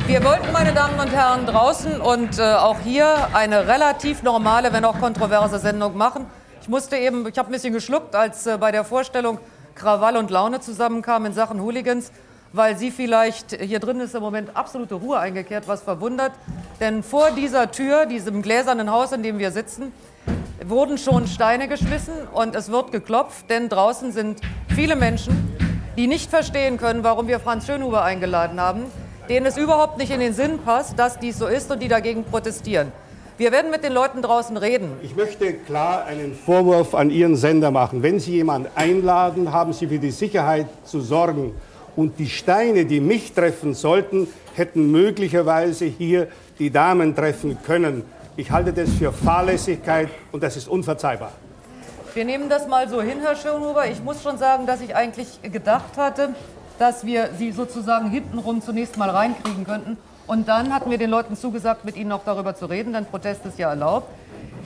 [0.07, 4.83] Wir wollten, meine Damen und Herren, draußen und äh, auch hier eine relativ normale, wenn
[4.83, 6.25] auch kontroverse Sendung machen.
[6.61, 9.37] Ich musste eben, ich habe ein bisschen geschluckt, als äh, bei der Vorstellung
[9.75, 12.11] Krawall und Laune zusammenkamen in Sachen Hooligans,
[12.51, 16.31] weil Sie vielleicht, hier drin ist im Moment absolute Ruhe eingekehrt, was verwundert.
[16.79, 19.91] Denn vor dieser Tür, diesem gläsernen Haus, in dem wir sitzen,
[20.65, 24.41] wurden schon Steine geschmissen und es wird geklopft, denn draußen sind
[24.73, 25.55] viele Menschen,
[25.97, 28.83] die nicht verstehen können, warum wir Franz Schönhuber eingeladen haben,
[29.29, 32.23] denen es überhaupt nicht in den Sinn passt, dass dies so ist und die dagegen
[32.23, 32.91] protestieren.
[33.37, 34.91] Wir werden mit den Leuten draußen reden.
[35.01, 38.01] Ich möchte klar einen Vorwurf an Ihren Sender machen.
[38.01, 41.53] Wenn Sie jemanden einladen, haben Sie für die Sicherheit zu sorgen.
[41.97, 46.27] Und die Steine, die mich treffen sollten, hätten möglicherweise hier
[46.59, 48.03] die Damen treffen können.
[48.37, 51.31] Ich halte das für Fahrlässigkeit und das ist unverzeihbar.
[52.15, 53.87] Wir nehmen das mal so hin, Herr Schönhuber.
[53.87, 56.29] Ich muss schon sagen, dass ich eigentlich gedacht hatte,
[56.79, 59.97] dass wir Sie sozusagen hintenrum zunächst mal reinkriegen könnten.
[60.25, 63.45] Und dann hatten wir den Leuten zugesagt, mit Ihnen auch darüber zu reden, denn Protest
[63.45, 64.07] ist ja erlaubt.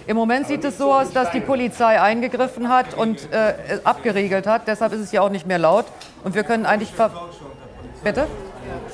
[0.06, 4.68] Im Moment sieht es so aus, dass die Polizei eingegriffen hat und äh, abgeriegelt hat.
[4.68, 5.86] Deshalb ist es ja auch nicht mehr laut.
[6.24, 7.10] Und wir können eigentlich ver
[8.04, 8.28] Bitte?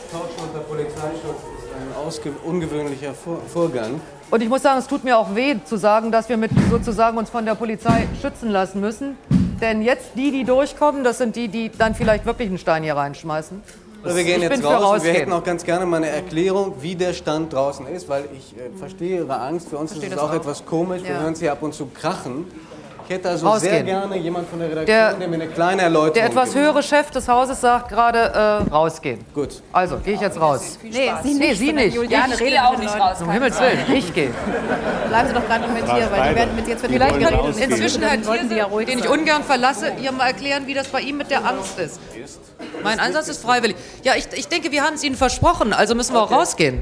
[0.10, 4.00] Tauschen unter Polizeischutz ist ein ungewöhnlicher Vor Vorgang.
[4.32, 7.18] Und ich muss sagen, es tut mir auch weh zu sagen, dass wir mit sozusagen
[7.18, 9.18] uns von der Polizei schützen lassen müssen.
[9.62, 12.96] Denn jetzt die, die durchkommen, das sind die, die dann vielleicht wirklich einen Stein hier
[12.96, 13.62] reinschmeißen.
[14.04, 16.94] Also wir gehen ich jetzt raus wir hätten auch ganz gerne mal eine Erklärung, wie
[16.96, 19.70] der Stand draußen ist, weil ich äh, verstehe Ihre Angst.
[19.70, 20.36] Für uns ist es auch, auch.
[20.36, 21.02] etwas komisch.
[21.04, 21.22] Wir Ja.
[21.22, 22.46] hören Sie ab und zu krachen.
[23.08, 23.86] Ich hätte also sehr Rausgehen.
[23.86, 26.66] gerne jemand von der Redaktion, Der- der, mir eine kleine Erläuterung Der etwas gibt.
[26.66, 28.18] höhere Chef des Hauses sagt gerade,
[28.68, 29.24] äh, rausgehen.
[29.34, 29.62] Gut.
[29.72, 30.80] Also, gehe ich jetzt raus.
[30.82, 30.90] Nee,
[31.24, 31.60] Sie Nee, nicht.
[31.60, 31.96] Sie sondern nicht.
[31.96, 33.18] Juliane Ich gehe auch nicht raus.
[33.22, 34.32] Um Himmels Willen, ich gehe.
[35.10, 38.02] Bleiben Sie doch gerade mit hier, weil die werden mit jetzt wird Vielleicht kann inzwischen
[38.02, 41.30] Herr Sie ruhig den ich ungern verlasse, ihr mal erklären, wie das bei ihm mit
[41.30, 42.00] der Angst ist.
[42.84, 43.76] Mein Einsatz ist freiwillig.
[44.04, 46.82] Ja, ich, ich denke, wir haben es Ihnen versprochen, also müssen wir auch rausgehen.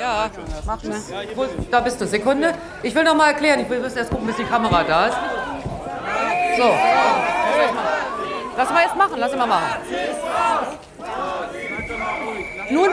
[0.00, 0.30] Ja,
[0.66, 0.78] mach.
[1.34, 2.06] Wo- Da bist du.
[2.06, 2.54] Sekunde.
[2.82, 3.60] Ich will noch mal erklären.
[3.60, 5.16] Ich will erst gucken, bis die Kamera da ist.
[6.56, 6.74] So.
[8.56, 9.14] Lass mal jetzt machen.
[9.18, 9.66] Lass ihn mal machen.
[12.70, 12.88] Nun,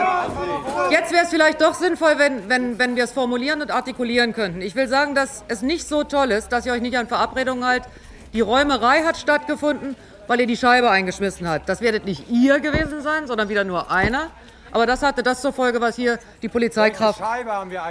[0.90, 4.60] jetzt wäre es vielleicht doch sinnvoll, wenn, wenn, wenn wir es formulieren und artikulieren könnten.
[4.60, 7.64] Ich will sagen, dass es nicht so toll ist, dass ihr euch nicht an Verabredungen
[7.64, 7.88] haltet.
[8.32, 9.94] Die Räumerei hat stattgefunden,
[10.26, 11.68] weil ihr die Scheibe eingeschmissen habt.
[11.68, 14.30] Das werdet nicht ihr gewesen sein, sondern wieder nur einer.
[14.70, 17.20] Aber das hatte das zur Folge, was hier die Polizeikraft.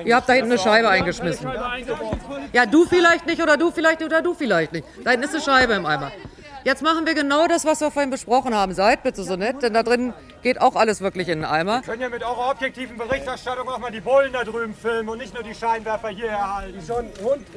[0.06, 1.50] Ihr habt da hinten eine Scheibe eingeschmissen.
[2.54, 4.86] Ja, du vielleicht nicht oder du vielleicht nicht oder du vielleicht nicht.
[5.04, 6.12] Da hinten ist eine Scheibe im Eimer.
[6.64, 8.74] Jetzt machen wir genau das, was wir vorhin besprochen haben.
[8.74, 11.82] Seid bitte so nett, denn da drin geht auch alles wirklich in den Eimer.
[11.82, 15.34] können ja mit eurer objektiven Berichterstattung auch mal die Bullen da drüben filmen und nicht
[15.34, 16.78] nur die Scheinwerfer hier erhalten.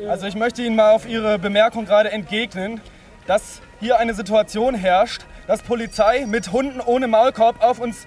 [0.08, 2.80] Also ich möchte Ihnen mal auf Ihre Bemerkung gerade entgegnen,
[3.26, 8.06] dass hier eine Situation herrscht, dass Polizei mit Hunden ohne Maulkorb auf uns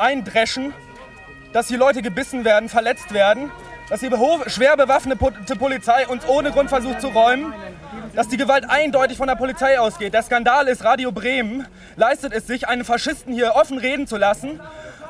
[0.00, 0.72] eindreschen,
[1.52, 3.50] dass hier Leute gebissen werden, verletzt werden,
[3.88, 4.10] dass die
[4.46, 7.52] schwer bewaffnete Polizei uns ohne Grund versucht zu räumen,
[8.14, 10.14] dass die Gewalt eindeutig von der Polizei ausgeht.
[10.14, 11.66] Der Skandal ist, Radio Bremen
[11.96, 14.60] leistet es sich, einen Faschisten hier offen reden zu lassen.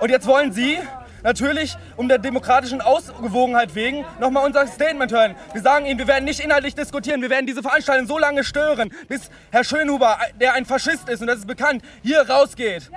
[0.01, 0.79] Und jetzt wollen Sie
[1.23, 5.35] natürlich um der demokratischen Ausgewogenheit wegen nochmal unser Statement hören.
[5.53, 8.91] Wir sagen Ihnen, wir werden nicht inhaltlich diskutieren, wir werden diese Veranstaltung so lange stören,
[9.09, 12.91] bis Herr Schönhuber, der ein Faschist ist und das ist bekannt, hier rausgeht.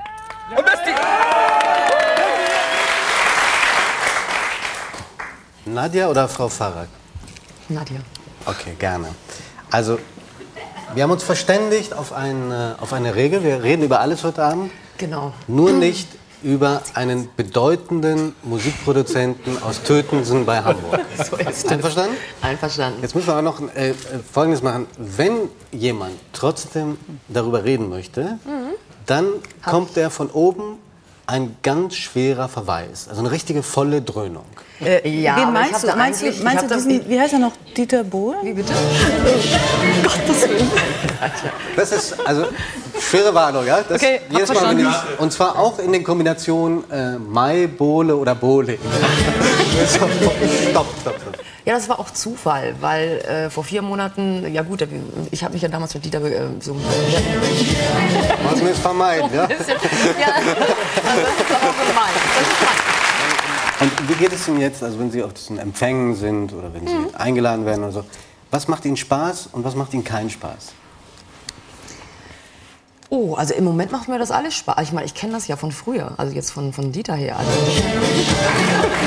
[0.55, 0.93] Und bis die
[5.69, 6.87] Nadja oder Frau Farag?
[7.69, 7.97] Nadja.
[8.45, 9.07] Okay, gerne.
[9.71, 9.97] Also,
[10.93, 13.43] wir haben uns verständigt auf, ein, äh, auf eine Regel.
[13.43, 14.71] Wir reden über alles heute Abend.
[14.97, 15.33] Genau.
[15.47, 16.07] Nur nicht
[16.43, 20.99] über einen bedeutenden Musikproduzenten aus Tötensen bei Hamburg.
[21.29, 21.71] So ist.
[21.71, 22.17] Einverstanden?
[22.41, 23.01] Einverstanden.
[23.01, 23.93] Jetzt müssen wir aber noch äh, äh,
[24.31, 24.87] Folgendes machen.
[24.97, 26.97] Wenn jemand trotzdem
[27.29, 28.39] darüber reden möchte,
[29.05, 29.25] dann
[29.65, 30.77] kommt der von oben
[31.25, 33.07] ein ganz schwerer Verweis.
[33.07, 34.43] Also eine richtige volle Dröhnung.
[34.81, 35.97] Äh, Ja, wen meinst hab du?
[35.97, 37.53] Meinst du, meinst hab du diesen, wie heißt er noch?
[37.77, 38.39] Dieter Bohlen?
[38.43, 38.73] Wie bitte?
[40.03, 40.69] Gottes Willen.
[41.77, 42.47] Das ist also
[42.99, 43.79] schwere Warnung, ja?
[43.87, 44.87] Das Okay, hab jedes Mal, verstanden.
[45.13, 48.77] ich, und zwar auch in den Kombinationen äh, Mai, Bohle oder Bohle.
[49.95, 50.09] stopp,
[50.69, 51.15] stopp, stopp.
[51.65, 54.85] Ja, das war auch Zufall, weil äh, vor vier Monaten, ja gut,
[55.31, 56.75] ich habe mich ja damals mit Dieter äh, so
[58.43, 59.43] Was mir vermeiden, ja?
[59.47, 62.13] ja, also das ist aber gemein.
[62.35, 62.79] Das ist gemein.
[63.79, 66.85] Und wie geht es Ihnen jetzt, also wenn Sie auf diesen Empfängen sind oder wenn
[66.87, 67.09] Sie Mhm.
[67.17, 68.03] eingeladen werden oder so?
[68.51, 70.73] Was macht Ihnen Spaß und was macht Ihnen keinen Spaß?
[73.15, 74.77] Oh, also im Moment macht mir das alles Spaß.
[74.81, 77.37] Ich meine, ich kenne das ja von früher, also jetzt von, von Dieter her.
[77.37, 77.83] Also, ich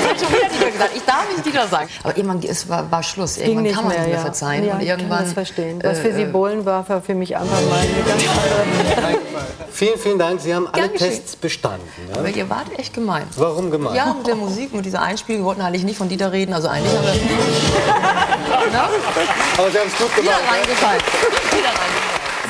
[0.07, 1.89] habe schon wieder Dieter gesagt, ich darf nicht Dieter sagen.
[2.05, 4.23] Aber irgendwann es war, war Schluss, irgendwann kann man mehr, nicht mehr ja.
[4.23, 4.65] verzeihen.
[4.65, 5.81] Ja, und ich kann irgendwann, das verstehen.
[5.83, 9.19] Was für äh, Sie äh, Bohlen war, war für mich einfach mal eine ganz andere...
[9.73, 10.41] Vielen, vielen Dank.
[10.41, 10.93] Sie haben alle.
[10.93, 11.83] Tests bestanden.
[12.09, 12.21] Ja?
[12.21, 13.25] Aber ihr wart echt gemein.
[13.37, 13.97] Warum gemein?
[13.97, 15.43] Ja, mit der Musik, mit dieser Einspielung.
[15.43, 17.13] Wir wollten eigentlich nicht von Dieter reden, also eigentlich haben wir...
[19.59, 20.43] Aber Sie haben es gut Wieder gemacht.
[20.49, 21.01] reingefallen.
[21.51, 21.96] Wieder reingefallen.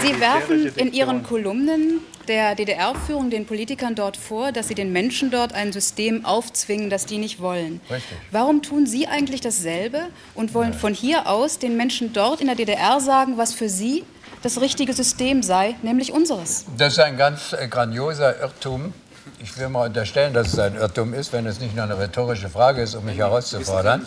[0.02, 5.30] Sie werfen in Ihren Kolumnen der DDR-Führung den Politikern dort vor, dass sie den Menschen
[5.30, 7.80] dort ein System aufzwingen, das die nicht wollen.
[7.90, 8.18] Richtig.
[8.30, 12.56] Warum tun Sie eigentlich dasselbe und wollen von hier aus den Menschen dort in der
[12.56, 14.04] DDR sagen, was für sie
[14.42, 16.66] das richtige System sei, nämlich unseres?
[16.76, 18.92] Das ist ein ganz grandioser Irrtum.
[19.40, 22.48] Ich will mal unterstellen, dass es ein Irrtum ist, wenn es nicht nur eine rhetorische
[22.48, 24.06] Frage ist, um mich herauszufordern.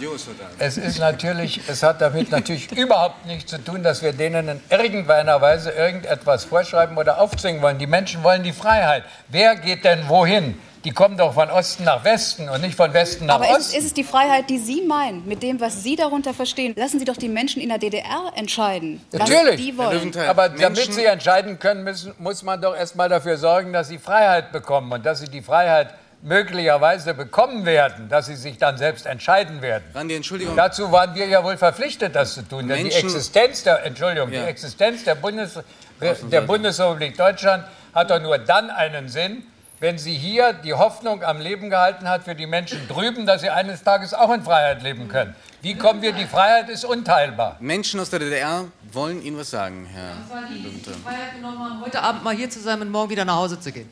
[0.57, 4.61] Es ist natürlich, es hat damit natürlich überhaupt nichts zu tun, dass wir denen in
[4.69, 7.77] irgendeiner Weise irgendetwas vorschreiben oder aufzwingen wollen.
[7.77, 9.03] Die Menschen wollen die Freiheit.
[9.27, 10.57] Wer geht denn wohin?
[10.85, 13.77] Die kommen doch von Osten nach Westen und nicht von Westen nach Aber ist, Osten.
[13.79, 16.73] ist es die Freiheit, die Sie meinen, mit dem, was Sie darunter verstehen?
[16.77, 19.57] Lassen Sie doch die Menschen in der DDR entscheiden, was Natürlich.
[19.65, 20.15] die wollen.
[20.29, 23.97] Aber damit sie entscheiden können, müssen, muss man doch erst mal dafür sorgen, dass sie
[23.97, 29.05] Freiheit bekommen und dass sie die Freiheit möglicherweise bekommen werden, dass sie sich dann selbst
[29.05, 29.83] entscheiden werden.
[29.93, 30.55] Randi, Entschuldigung.
[30.55, 32.67] Dazu waren wir ja wohl verpflichtet, das zu tun.
[32.69, 34.43] Denn die Menschen- Existenz der, Entschuldigung, Ja.
[34.43, 35.59] die Existenz der, Bundes,
[36.01, 39.43] der Bundesrepublik Deutschland hat doch nur dann einen Sinn,
[39.79, 43.49] wenn sie hier die Hoffnung am Leben gehalten hat für die Menschen drüben, dass sie
[43.49, 45.35] eines Tages auch in Freiheit leben können.
[45.61, 46.11] Wie kommen wir?
[46.11, 47.57] Die Freiheit ist unteilbar.
[47.59, 50.15] Menschen aus der DDR wollen Ihnen was sagen, Herr
[50.49, 50.93] Löwenthal.
[51.03, 53.71] Freiheit genommen haben, heute Abend mal hier zu sein und morgen wieder nach Hause zu
[53.71, 53.89] gehen.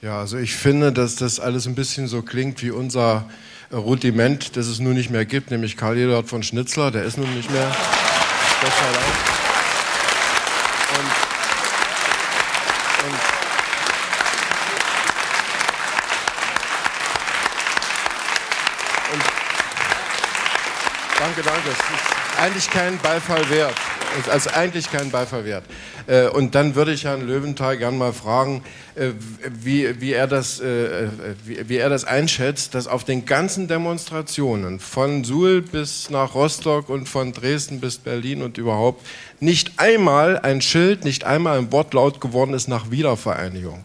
[0.00, 3.24] Ja, also ich finde, dass das alles ein bisschen so klingt wie unser
[3.72, 7.32] Rudiment, das es nun nicht mehr gibt, nämlich Karl Eduard von Schnitzler, der ist nun
[7.34, 7.68] nicht mehr.
[8.60, 9.06] Gott sei Dank.
[10.98, 11.08] Und,
[13.08, 13.42] und
[21.22, 21.68] Danke, danke.
[21.68, 23.74] Es ist eigentlich kein Beifall wert.
[24.18, 25.64] Ist also eigentlich kein Beifall wert.
[26.06, 28.62] Äh, Und dann würde ich Herrn Löwenthal gern mal fragen,
[28.94, 29.10] äh,
[29.48, 31.08] wie, wie, er das, äh,
[31.44, 36.88] wie, wie er das einschätzt, dass auf den ganzen Demonstrationen von Suhl bis nach Rostock
[36.90, 39.06] und von Dresden bis Berlin und überhaupt
[39.40, 43.84] nicht einmal ein Schild, nicht einmal ein Wort laut geworden ist nach Wiedervereinigung.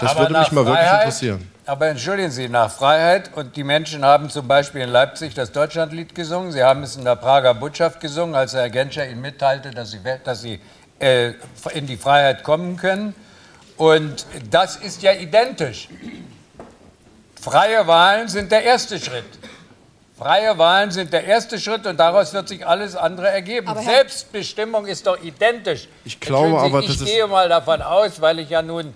[0.00, 1.49] Das Aber würde mich mal wirklich Freiheit- interessieren.
[1.66, 6.14] Aber entschuldigen Sie, nach Freiheit und die Menschen haben zum Beispiel in Leipzig das Deutschlandlied
[6.14, 6.52] gesungen.
[6.52, 10.00] Sie haben es in der Prager Botschaft gesungen, als Herr Genscher ihnen mitteilte, dass sie,
[10.24, 10.60] dass sie
[10.98, 11.32] äh,
[11.74, 13.14] in die Freiheit kommen können.
[13.76, 15.88] Und das ist ja identisch.
[17.40, 19.24] Freie Wahlen sind der erste Schritt.
[20.18, 23.68] Freie Wahlen sind der erste Schritt und daraus wird sich alles andere ergeben.
[23.68, 25.88] Aber Selbstbestimmung ist doch identisch.
[26.04, 28.60] Ich glaube Entschuldigen Sie, aber, ich das ist- gehe mal davon aus, weil ich ja
[28.60, 28.92] nun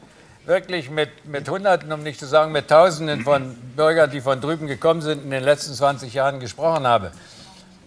[0.47, 4.67] wirklich mit, mit Hunderten, um nicht zu sagen mit Tausenden von Bürgern, die von drüben
[4.67, 7.13] gekommen sind, in den letzten 20 Jahren gesprochen habe,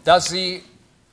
[0.04, 0.64] dass sie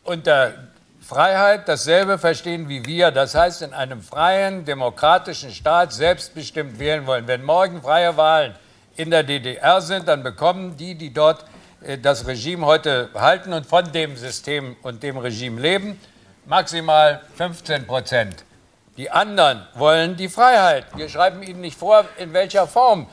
[0.04, 0.54] unter
[1.00, 3.10] Freiheit dasselbe verstehen wie wir.
[3.10, 7.26] Das heißt, in einem freien, demokratischen Staat selbstbestimmt wählen wollen.
[7.26, 8.54] Wenn morgen freie Wahlen
[8.96, 11.44] in der DDR sind, dann bekommen die, die dort
[11.82, 16.00] äh, das Regime heute halten und von dem System und dem Regime leben,
[16.46, 18.44] maximal 15 Prozent.
[18.96, 20.86] Die anderen wollen die Freiheit.
[20.96, 23.06] Wir schreiben ihnen nicht vor, in welcher Form.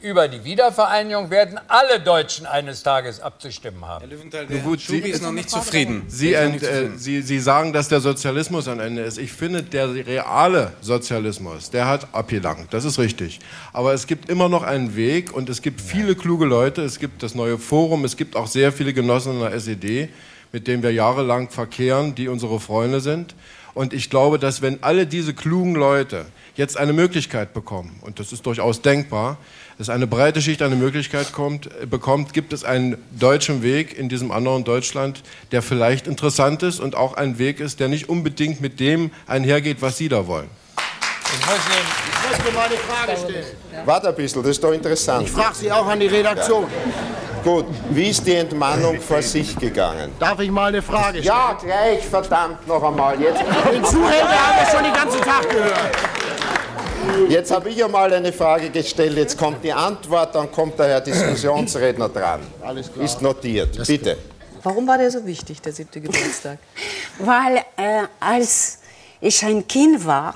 [0.00, 4.08] Über die Wiedervereinigung werden alle Deutschen eines Tages abzustimmen haben.
[4.48, 6.04] Der gut, Schubi Sie- ist noch nicht zufrieden.
[6.06, 6.90] Sie, ent, nicht äh.
[6.96, 9.18] Sie, Sie sagen, dass der Sozialismus ein Ende ist.
[9.18, 12.72] Ich finde, der reale Sozialismus, der hat abgelangt.
[12.72, 13.40] Das ist richtig.
[13.72, 16.82] Aber es gibt immer noch einen Weg und es gibt viele kluge Leute.
[16.82, 18.04] Es gibt das neue Forum.
[18.04, 20.10] Es gibt auch sehr viele Genossen in der SED,
[20.52, 23.34] mit denen wir jahrelang verkehren, die unsere Freunde sind.
[23.78, 26.26] Und ich glaube, dass wenn alle diese klugen Leute
[26.56, 29.36] jetzt eine Möglichkeit bekommen, und das ist durchaus denkbar,
[29.78, 34.08] dass eine breite Schicht eine Möglichkeit kommt, äh, bekommt, gibt es einen deutschen Weg in
[34.08, 35.22] diesem anderen Deutschland,
[35.52, 39.76] der vielleicht interessant ist und auch ein Weg ist, der nicht unbedingt mit dem einhergeht,
[39.80, 40.50] was Sie da wollen.
[40.76, 43.46] Ich muss Ich muss mir mal eine Frage stellen.
[43.86, 45.24] Warte ein bisschen, das ist doch interessant.
[45.28, 46.66] Ich frage Sie auch an die Redaktion.
[47.44, 50.12] Gut, wie ist die Entmannung vor sich gegangen?
[50.18, 51.24] Darf ich mal eine Frage stellen?
[51.24, 53.20] Ja, gleich, verdammt noch einmal.
[53.20, 53.40] Jetzt,
[53.72, 57.30] Den Zuhälter haben wir schon den ganzen Tag gehört.
[57.30, 61.00] jetzt habe ich einmal eine Frage gestellt, jetzt kommt die Antwort, dann kommt der Herr
[61.00, 62.40] Diskussionsredner dran.
[62.62, 63.04] Alles klar.
[63.04, 64.18] Ist notiert, bitte.
[64.62, 66.58] Warum war der so wichtig, der siebte Geburtstag?
[67.20, 68.78] Weil äh, als
[69.20, 70.34] ich ein Kind war,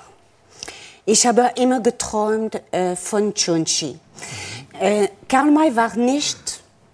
[1.05, 3.99] ich habe immer geträumt äh, von Chunchi.
[4.79, 6.39] Äh, Karl May war nicht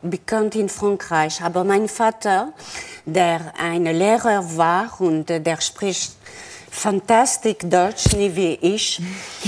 [0.03, 2.53] bekannt in Frankreich, aber mein Vater,
[3.05, 6.13] der ein Lehrer war und äh, der spricht
[6.71, 9.01] fantastisch Deutsch, nicht wie ich,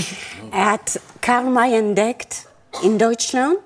[0.51, 2.47] er hat Karl May entdeckt
[2.83, 3.57] in Deutschland.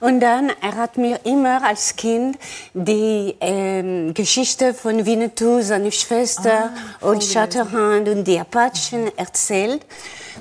[0.00, 2.38] Und dann, er hat mir immer als Kind
[2.72, 9.84] die ähm, Geschichte von Winnetou, seine Schwester, Old Shatterhand und die Apachen erzählt.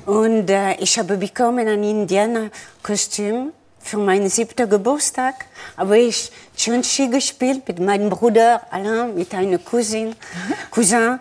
[0.06, 5.46] Und äh, ich habe bekommen ein Indianerkostüm für meinen siebten Geburtstag.
[5.76, 10.16] Aber ich Chunchi gespielt mit meinem Bruder Alain, mit einer Cousin,
[10.72, 11.20] Cousin,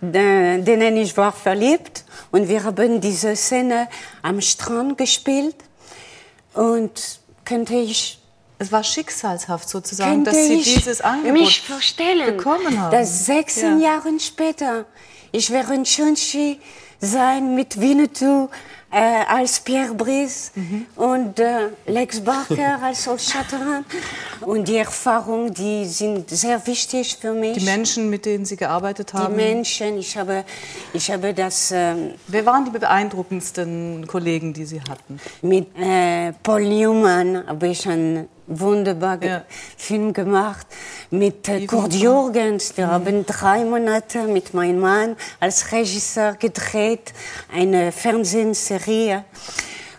[0.00, 2.04] den- denen ich war verliebt.
[2.30, 3.88] Und wir haben diese Szene
[4.22, 5.56] am Strand gespielt.
[6.54, 8.18] Und könnte ich
[8.58, 11.50] Es war schicksalshaft sozusagen, dass Sie ich dieses Angebot
[12.26, 12.92] bekommen haben.
[12.92, 13.94] dass 16 Ja.
[13.94, 14.84] Jahre später
[15.32, 16.60] ich werde in Chunchi
[17.00, 18.48] sein mit Winnetou
[18.92, 20.86] äh, als Pierre Brice Mhm.
[20.96, 23.86] und äh, Lex Barker als Old Shatterhand.
[24.42, 27.56] Und die Erfahrungen, die sind sehr wichtig für mich.
[27.58, 29.34] Die Menschen, mit denen Sie gearbeitet Die haben.
[29.36, 30.44] Menschen, ich habe,
[30.92, 31.70] ich habe das...
[31.72, 35.18] Ähm, Wer waren die beeindruckendsten Kollegen, die Sie hatten?
[35.42, 37.86] Mit äh, Paul Newman habe ich
[38.46, 39.42] wunderbaren
[39.76, 40.66] Film gemacht.
[41.10, 47.12] Mit äh, Kurt Jürgens, wir haben drei Monate mit meinem Mann als Regisseur gedreht,
[47.54, 49.24] eine Fernsehserie.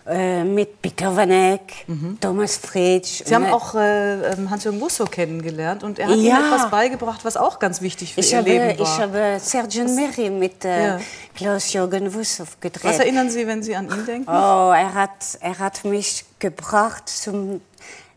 [0.06, 1.86] äh, mit Peter Van Eyck,
[2.20, 3.22] Thomas Fritsch.
[3.24, 6.36] Sie haben Und, auch äh, ähm, Hans-Jürgen Wusso kennengelernt und er hat Ja.
[6.40, 8.86] Ihnen etwas beigebracht, was auch ganz wichtig für ich Ihr habe, Leben war.
[8.86, 11.00] ich habe Sergio Meri mit äh, Ja.
[11.34, 12.84] Klaus-Jürgen Wussow gedreht.
[12.84, 14.28] was erinnern Sie, wenn Sie an ihn denken?
[14.28, 17.62] Oh, er hat, er hat mich gebracht zum,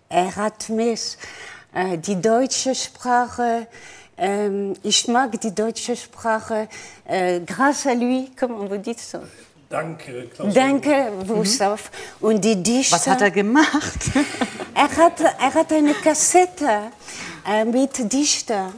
[0.10, 1.18] er hat mich
[1.74, 3.68] äh, die deutsche Sprache,
[4.18, 6.68] ähm, ich mag die deutsche Sprache,
[7.06, 9.22] äh, grâce à lui, comment vous dites ça?
[9.70, 10.54] Danke, Klaus.
[10.54, 11.92] Danke, Gustav.
[12.22, 12.96] Und die Dichter.
[12.96, 14.00] Was hat er gemacht?
[14.74, 16.84] er, hat, er hat eine Kassette
[17.46, 18.72] äh, mit Dichter.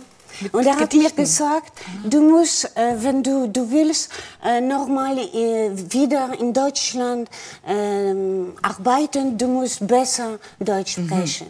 [0.51, 4.11] Und er hat mir gesagt, du musst, äh, wenn du, du willst,
[4.43, 7.29] äh, nochmal äh, wieder in Deutschland
[7.67, 11.47] ähm, arbeiten, du musst besser Deutsch sprechen.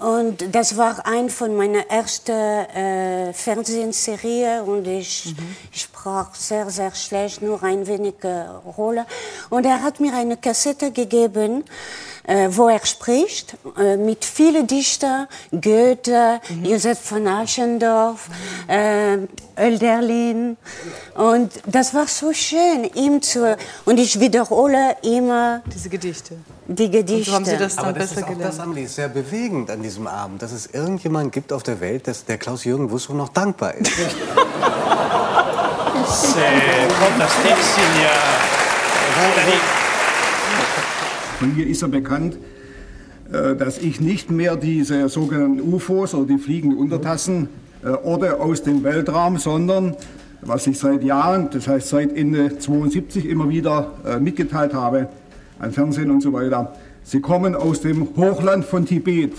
[0.00, 5.34] Und das war ein von meiner ersten äh, Fernsehserien und ich
[5.70, 8.46] sprach sehr, sehr schlecht, nur ein wenig äh,
[8.76, 9.06] Rolle.
[9.50, 11.64] Und er hat mir eine Kassette gegeben,
[12.24, 18.28] äh, wo er spricht, äh, mit vielen Dichtern, Goethe, Josef von Aschendorf,
[18.66, 19.18] äh,
[19.56, 20.56] Oelderlin.
[21.14, 26.36] Und das war so schön, ihm zu, und ich wiederhole immer Diese Gedichte.
[26.66, 27.32] Die Gedichte.
[27.32, 30.42] haben Sie das Aber das ist auch das, Andi, ist sehr bewegend an diesem Abend,
[30.42, 33.92] dass es irgendjemand gibt auf der Welt, dass der Klaus-Jürgen Wusso noch dankbar ist.
[36.04, 38.54] kommt das Textchen ja.
[41.38, 42.36] Von mir ist ja bekannt,
[43.32, 47.48] äh, dass ich nicht mehr diese sogenannten UFOs oder die fliegenden Untertassen
[47.84, 49.96] äh, orte aus dem Weltraum, sondern
[50.40, 55.08] was ich seit Jahren, das heißt seit Ende 72 immer wieder äh, mitgeteilt habe,
[55.64, 59.32] an Fernsehen und so weiter, sie kommen aus dem Hochland von Tibet.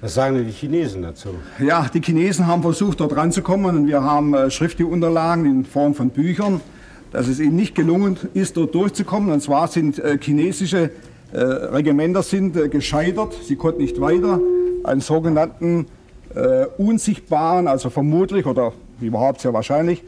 [0.00, 1.30] Was sagen denn die Chinesen dazu?
[1.58, 5.94] Ja, die Chinesen haben versucht, dort ranzukommen und wir haben äh, schriftliche Unterlagen in Form
[5.94, 6.60] von Büchern,
[7.12, 9.32] dass es ihnen nicht gelungen ist, dort durchzukommen.
[9.32, 10.90] Und zwar sind äh, chinesische
[11.32, 14.38] äh, Regimenter sind äh, gescheitert, sie konnten nicht weiter,
[14.84, 15.86] einen sogenannten
[16.34, 20.02] äh, unsichtbaren, also vermutlich oder überhaupt sehr wahrscheinlich,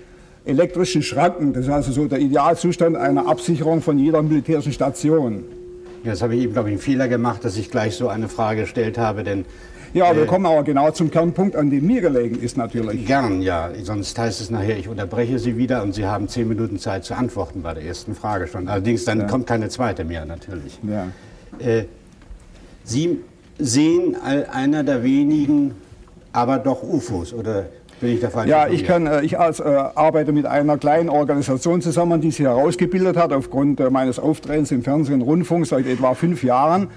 [0.45, 1.53] elektrischen Schranken.
[1.53, 5.45] Das ist also so der Idealzustand einer Absicherung von jeder militärischen Station.
[6.05, 8.63] Jetzt habe ich eben, glaube ich, einen Fehler gemacht, dass ich gleich so eine Frage
[8.63, 9.45] gestellt habe, denn...
[9.95, 13.07] Ja, wir äh, kommen aber genau zum Kernpunkt, an dem mir gelegen ist natürlich.
[13.07, 13.71] Gern, ja.
[13.85, 17.15] Sonst heißt es nachher, ich unterbreche Sie wieder und Sie haben zehn Minuten Zeit zu
[17.15, 18.69] antworten bei der ersten Frage schon.
[18.69, 19.27] Allerdings dann Ja.
[19.27, 20.79] kommt keine zweite mehr, natürlich.
[20.83, 21.07] Ja.
[21.65, 21.85] Äh,
[22.83, 23.21] Sie
[23.59, 25.75] sehen einer der wenigen,
[26.33, 27.67] aber doch UFOs, oder
[28.01, 31.09] bin ich da falsch Ja, ich, kann, äh, ich als, äh, arbeite mit einer kleinen
[31.09, 35.87] Organisation zusammen, die sich herausgebildet hat aufgrund äh, meines Auftretens im Fernsehen und Rundfunk seit
[35.87, 36.89] etwa fünf Jahren.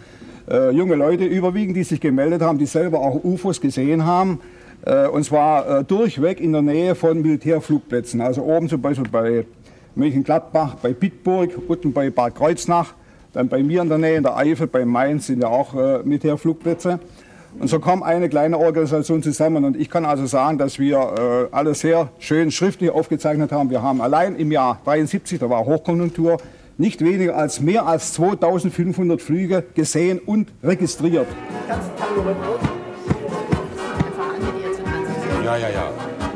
[0.49, 4.39] Äh, junge Leute überwiegend, die sich gemeldet haben, die selber auch UFOs gesehen haben.
[4.85, 8.21] Äh, und zwar äh, durchweg in der Nähe von Militärflugplätzen.
[8.21, 9.45] Also oben zum Beispiel bei
[9.95, 12.93] Mönchengladbach, bei Bitburg, unten bei Bad Kreuznach,
[13.33, 16.99] dann bei mir in der Nähe in der Eifel, bei Mainz sind ja auch Militärflugplätze.
[17.59, 19.65] Und so kam eine kleine Organisation zusammen.
[19.65, 23.69] Und ich kann also sagen, dass wir äh, alles sehr schön schriftlich aufgezeichnet haben.
[23.69, 26.37] Wir haben allein im Jahr 73, da war Hochkonjunktur,
[26.77, 31.27] nicht weniger als mehr als 2500 Flüge gesehen und registriert.
[35.43, 35.89] Ja, ja, ja.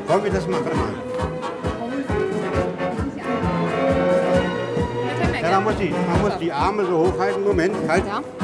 [0.08, 0.60] Wollen wir das mal?
[0.64, 0.86] Warte mal.
[5.44, 7.44] Ja, man muss, die, man muss die Arme so hochhalten.
[7.44, 8.04] Moment, halt.
[8.08, 8.41] Ja.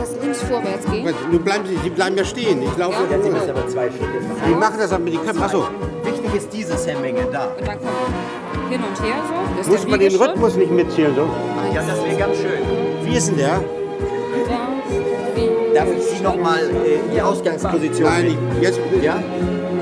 [0.00, 1.14] Und das links vorwärts gehen.
[1.30, 2.62] Nun bleiben Sie, Sie bleiben ja stehen.
[2.62, 2.96] Ich laufe.
[3.10, 3.22] Ja.
[3.22, 4.42] Sie müssen aber zwei Schritte machen.
[4.48, 5.42] Die machen das aber mit den Köpfen.
[5.42, 5.64] Achso.
[6.04, 7.48] Wichtig ist dieses Hemmenge da.
[7.58, 9.58] Und dann kommt hin und her so.
[9.58, 10.14] Das Muss man den.
[10.16, 11.28] Rhythmus nicht mitzählen so?
[11.74, 12.60] Ja, das wäre ganz schön.
[13.04, 13.60] Wie ist denn der?
[15.74, 18.80] Darf ich Sie noch mal äh, die Ausgangsposition Nein, ich, jetzt.
[19.02, 19.22] Ja?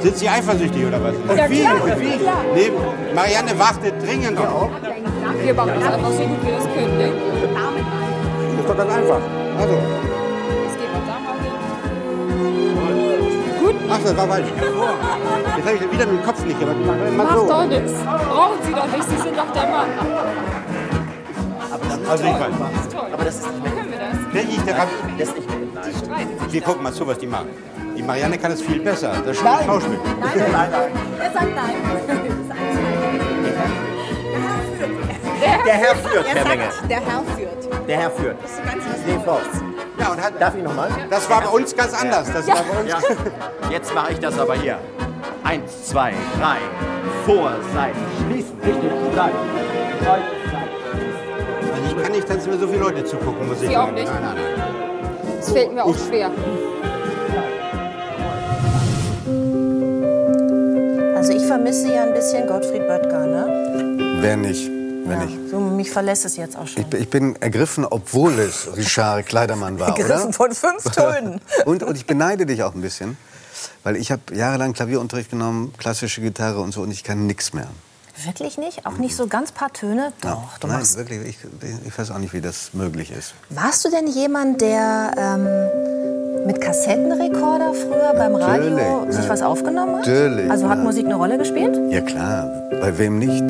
[0.00, 1.14] Sind Sie eifersüchtig oder was?
[1.14, 1.60] Und Ja, wie?
[1.60, 2.18] klar, Und wie?
[2.18, 2.44] klar.
[2.54, 2.70] Nee,
[3.14, 4.68] Marianne wartet dringend auf.
[5.42, 6.98] Wir machen das einfach so gut wir das können.
[6.98, 7.12] Ne?
[8.56, 9.20] Das ist doch ganz einfach.
[9.58, 9.74] Also.
[9.74, 11.54] Jetzt gehen wir da mal hin.
[13.58, 13.74] Gut.
[13.90, 14.46] Ach, das war falsch.
[15.56, 17.48] Jetzt habe ich wieder mit dem Kopf nicht, aber mal Macht so.
[17.48, 17.92] doch nichts.
[18.04, 19.04] Brauchen Sie doch nicht.
[19.08, 19.88] Sie sind doch der Mann.
[22.08, 22.40] Also ich weiß.
[22.40, 23.08] Das ist toll.
[23.12, 23.72] Aber das ist nicht mehr.
[23.72, 24.32] Können wir das?
[24.32, 24.88] Denke ich daran.
[25.18, 25.58] Das nicht mehr.
[25.86, 26.52] Die streiten sich.
[26.52, 27.48] Wir gucken mal zu, was die machen.
[27.96, 29.12] Die Marianne kann es viel besser.
[29.26, 29.66] Das ist Nein.
[29.66, 29.98] Schauspiel.
[30.20, 30.70] Nein, nein, nein.
[31.20, 31.74] Er sagt nein.
[35.40, 36.64] Der Herr führt, Er Herr Menge.
[36.88, 37.88] Der Herr führt.
[37.88, 38.36] Der Herr führt.
[38.42, 38.84] Das ist ganz
[39.26, 39.44] was.
[40.00, 40.88] Ja, und hat, Darf ich nochmal?
[41.10, 42.32] Das war bei uns ganz anders.
[42.32, 42.54] Das Ja.
[42.54, 42.90] war bei uns.
[42.90, 42.98] Ja.
[43.70, 44.78] Jetzt mache ich das aber hier.
[45.44, 46.56] Eins, zwei, drei.
[47.26, 47.96] Vor, Seite,
[48.26, 48.56] schließen.
[48.64, 49.36] Richtig, bleiben.
[51.74, 53.94] Also ich kann nicht, dass mir so viele Leute zugucken, muss ich Sie auch sagen.
[53.94, 54.06] nicht?
[54.12, 55.36] Nein, nein, nein.
[55.38, 56.30] Das fällt mir auch schwer.
[61.16, 64.16] Also ich vermisse ja ein bisschen Gottfried Böttger, ne?
[64.20, 64.70] Wer nicht?
[65.08, 65.50] Wenn Ja, ich.
[65.50, 66.82] so, mich verlässt es jetzt auch schon.
[66.82, 70.32] Ich, bin- ich bin ergriffen, obwohl es Richard Kleidermann war, Ergriffen oder?
[70.32, 71.40] von fünf Tönen.
[71.66, 73.16] und, und ich beneide dich auch ein bisschen,
[73.84, 77.68] weil ich habe jahrelang Klavierunterricht genommen, klassische Gitarre und so, und ich kann nichts mehr.
[78.24, 78.84] Wirklich nicht?
[78.84, 80.12] Auch nicht so ganz paar Töne?
[80.22, 80.48] Doch, Ja.
[80.60, 80.96] du Nein, machst.
[80.98, 81.38] wirklich, ich,
[81.86, 83.32] ich weiß auch nicht, wie das möglich ist.
[83.50, 89.30] Warst du denn jemand, der ähm, mit Kassettenrekorder früher beim Radio Natürlich, sich ja.
[89.30, 90.06] was aufgenommen hat?
[90.06, 90.84] Natürlich, Also hat ja.
[90.84, 91.78] Musik eine Rolle gespielt?
[91.92, 92.46] Ja klar,
[92.80, 93.44] bei wem nicht?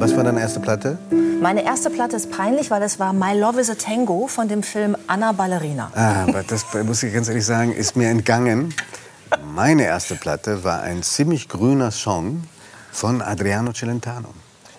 [0.00, 0.96] Was war deine erste Platte?
[1.40, 4.62] Meine erste Platte ist peinlich, weil es war My Love is a Tango von dem
[4.62, 5.90] Film Anna Ballerina.
[5.92, 8.72] Ah, aber das muss ich ganz ehrlich sagen, ist mir entgangen.
[9.54, 12.44] Meine erste Platte war ein ziemlich grüner Song
[12.92, 14.28] von Adriano Celentano.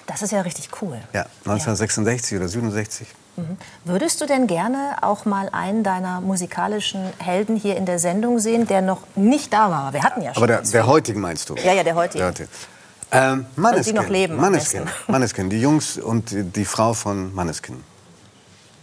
[0.08, 0.98] Das ist ja richtig cool.
[1.12, 3.08] Ja, 1966 oder 67.
[3.36, 3.58] Mhm.
[3.84, 8.68] Würdest du denn gerne auch mal einen deiner musikalischen Helden hier in der Sendung sehen,
[8.68, 9.92] der noch nicht da war?
[9.92, 10.42] Wir hatten ja schon.
[10.42, 11.56] Aber der, der heutigen meinst du?
[11.56, 12.20] Ja, ja, der heutige.
[12.20, 12.50] Der heutige.
[13.12, 13.96] Ähm, Maneskin.
[13.96, 14.86] noch leben am Maneskin.
[14.86, 15.12] besten.
[15.12, 17.84] Maneskin, die Jungs und die, die Frau von Maneskin.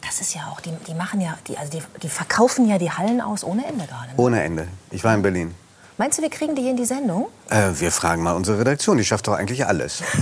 [0.02, 2.90] Das ist ja auch, die, die machen ja, die, also die, die verkaufen ja die
[2.90, 4.10] Hallen aus ohne Ende gerade.
[4.16, 4.68] Ohne Ende.
[4.90, 5.54] Ich war in Berlin.
[5.98, 7.28] Meinst du, wir kriegen die hier in die Sendung?
[7.48, 10.02] Äh, wir fragen mal unsere Redaktion, die schafft doch eigentlich alles.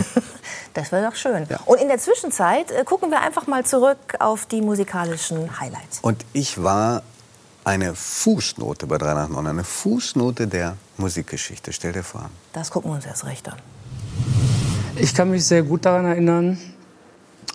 [0.74, 1.46] Das wäre doch schön.
[1.66, 6.00] Und in der Zwischenzeit äh, gucken wir einfach mal zurück auf die musikalischen Highlights.
[6.02, 7.02] Und ich war
[7.62, 11.72] eine Fußnote bei 3 nach 9, eine Fußnote der Musikgeschichte.
[11.72, 12.28] Stell dir vor.
[12.52, 13.58] Das gucken wir uns erst recht an.
[14.96, 16.58] Ich kann mich sehr gut daran erinnern.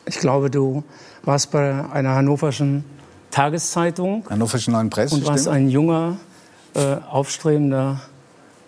[0.06, 0.84] Ich glaube, du
[1.24, 2.84] warst bei einer hannoverschen
[3.32, 5.56] Tageszeitung Hannoverschen Neuen Presse, und warst stimmt?
[5.56, 6.18] ein junger,
[6.74, 8.02] äh, aufstrebender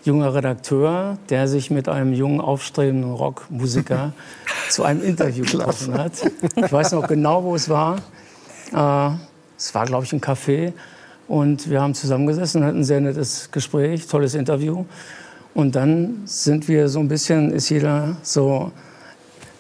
[0.04, 4.14] junger Redakteur, der sich mit einem jungen, aufstrebenden Rockmusiker
[4.70, 6.14] zu einem Interview getroffen hat.
[6.56, 7.98] Ich weiß noch genau, wo es war.
[8.74, 9.16] Äh,
[9.58, 10.74] es war, glaube ich, ein Café.
[11.28, 14.86] Und wir haben zusammengesessen, hatten ein sehr nettes Gespräch, tolles Interview.
[15.54, 18.72] Und dann sind wir so ein bisschen, ist jeder so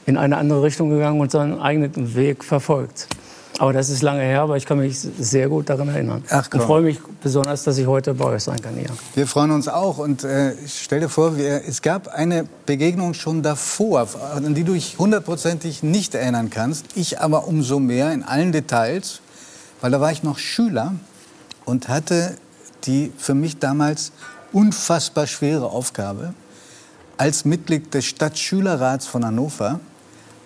[0.05, 3.07] in eine andere Richtung gegangen und seinen eigenen Weg verfolgt.
[3.59, 6.23] Aber das ist lange her, aber ich kann mich sehr gut daran erinnern.
[6.29, 6.61] Ach, komm.
[6.61, 8.89] und freue mich besonders, dass ich heute bei euch sein kann hier.
[9.13, 9.99] Wir freuen uns auch.
[9.99, 14.73] Und äh, stell dir vor, wir, es gab eine Begegnung schon davor, an die du
[14.73, 16.85] dich hundertprozentig nicht erinnern kannst.
[16.95, 19.21] Ich aber umso mehr in allen Details,
[19.81, 20.95] weil da war ich noch Schüler
[21.65, 22.37] und hatte
[22.85, 24.11] die für mich damals
[24.53, 26.33] unfassbar schwere Aufgabe,
[27.17, 29.79] als Mitglied des Stadtschülerrats von Hannover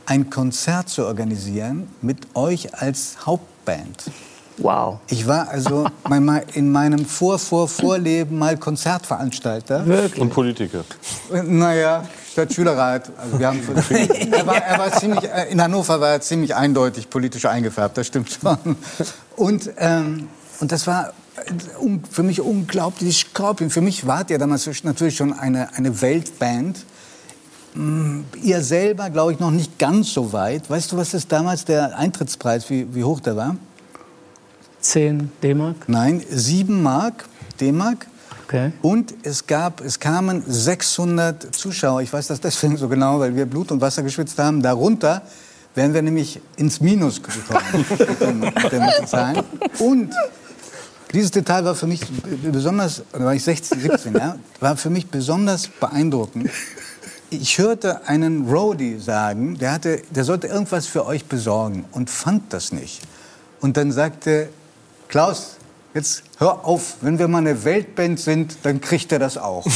[0.05, 4.11] ein Konzert zu organisieren mit euch als Hauptband.
[4.57, 4.99] Wow.
[5.09, 5.87] Ich war also
[6.53, 9.85] in meinem Vor-Vor-Vorleben mal Konzertveranstalter.
[9.85, 10.21] Wirklich?
[10.21, 10.85] Und Politiker.
[11.43, 13.11] Naja, Stadtschülerrat.
[13.17, 13.61] Also wir haben,
[14.31, 18.07] er, war, er war ziemlich, äh, in Hannover war er ziemlich eindeutig politisch eingefärbt, das
[18.07, 18.77] stimmt schon.
[19.35, 20.29] Und, ähm,
[20.59, 21.13] und das war
[22.09, 23.69] für mich unglaublich Scorpion.
[23.69, 26.85] Für mich wart ihr damals natürlich schon eine, eine Weltband.
[27.73, 30.69] Mm, Ihr selber, glaube ich, noch nicht ganz so weit.
[30.69, 33.57] Weißt du, was ist damals der Eintrittspreis, wie, wie hoch der war?
[34.79, 35.75] 10 D-Mark?
[35.87, 37.25] Nein, 7 Mark
[37.59, 38.07] D-Mark.
[38.45, 38.71] Okay.
[38.81, 42.01] Und es, gab, es kamen 600 Zuschauer.
[42.01, 44.61] Ich weiß das deswegen so genau, weil wir Blut und Wasser geschwitzt haben.
[44.61, 45.23] Darunter
[45.73, 49.43] wären wir nämlich ins Minus gekommen mit den, mit den Zahlen.
[49.79, 50.13] Und
[51.13, 52.01] dieses Detail war für mich
[52.43, 56.49] besonders, da war ich 16, 17, ja, war für mich besonders beeindruckend.
[57.29, 62.53] Ich hörte einen Roadie sagen, der, hatte, der sollte irgendwas für euch besorgen und fand
[62.53, 63.01] das nicht.
[63.61, 64.49] Und dann sagte
[65.07, 65.57] Klaus,
[65.93, 69.65] jetzt hör auf, wenn wir mal eine Weltband sind, dann kriegt er das auch.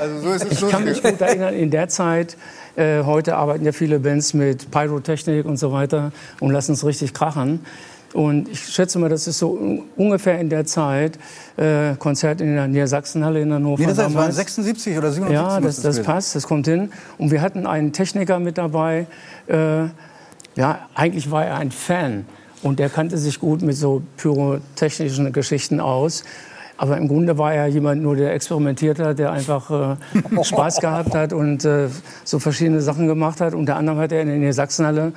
[0.00, 2.36] also so ist es Ich kann mich gut erinnern, in der Zeit,
[2.78, 7.12] äh, heute arbeiten ja viele Bands mit Pyrotechnik und so weiter und lassen es richtig
[7.12, 7.60] krachen.
[8.14, 11.18] Und ich schätze mal, das ist so un- ungefähr in der Zeit
[11.58, 13.80] äh, Konzert in der Niedersachsenhalle in Hannover.
[13.82, 14.36] Nee, das heißt, waren damals.
[14.36, 15.34] 76 oder 77.
[15.34, 16.04] Ja, das, das gewesen.
[16.06, 16.90] passt, das kommt hin.
[17.18, 19.06] Und wir hatten einen Techniker mit dabei.
[19.46, 19.84] Äh,
[20.56, 22.24] ja, eigentlich war er ein Fan.
[22.62, 26.24] Und der kannte sich gut mit so pyrotechnischen Geschichten aus.
[26.78, 29.96] Aber im Grunde war er jemand nur, der experimentiert hat, der einfach äh,
[30.44, 31.88] Spaß gehabt hat und äh,
[32.24, 33.52] so verschiedene Sachen gemacht hat.
[33.52, 35.12] Unter anderem hat er in der Sachsenhalle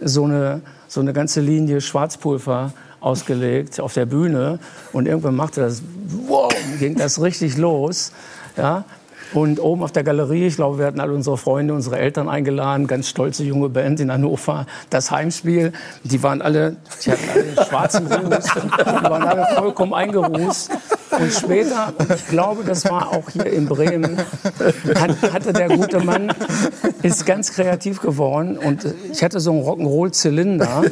[0.00, 4.60] so eine, so eine ganze Linie Schwarzpulver ausgelegt auf der Bühne.
[4.92, 5.82] Und irgendwann machte das,
[6.28, 8.12] wow, ging das richtig los.
[8.56, 8.84] Ja?
[9.34, 12.86] Und oben auf der Galerie, ich glaube, wir hatten alle unsere Freunde, unsere Eltern eingeladen,
[12.86, 15.72] ganz stolze junge Band in Hannover, das Heimspiel.
[16.04, 20.70] Die waren alle, die hatten alle schwarzen Ruß, die waren alle vollkommen eingerußt.
[21.18, 24.18] Und später, ich glaube, das war auch hier in Bremen,
[24.96, 26.32] hat, hatte der gute Mann,
[27.02, 28.58] ist ganz kreativ geworden.
[28.58, 30.82] Und ich hatte so einen Rock'n'Roll-Zylinder.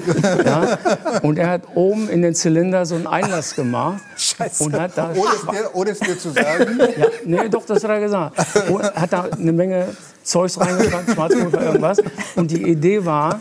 [0.45, 0.79] Ja,
[1.23, 4.03] und er hat oben in den Zylinder so einen Einlass gemacht.
[4.17, 4.65] Scheiße.
[4.65, 6.79] Und hat da ohne, es dir, ohne es dir zu sagen.
[6.99, 8.37] ja, nee, doch, das hat er gesagt.
[8.71, 9.89] Und hat da eine Menge
[10.23, 11.99] Zeugs reingetan, Schwarzpulver, irgendwas.
[12.37, 13.41] Und die Idee war,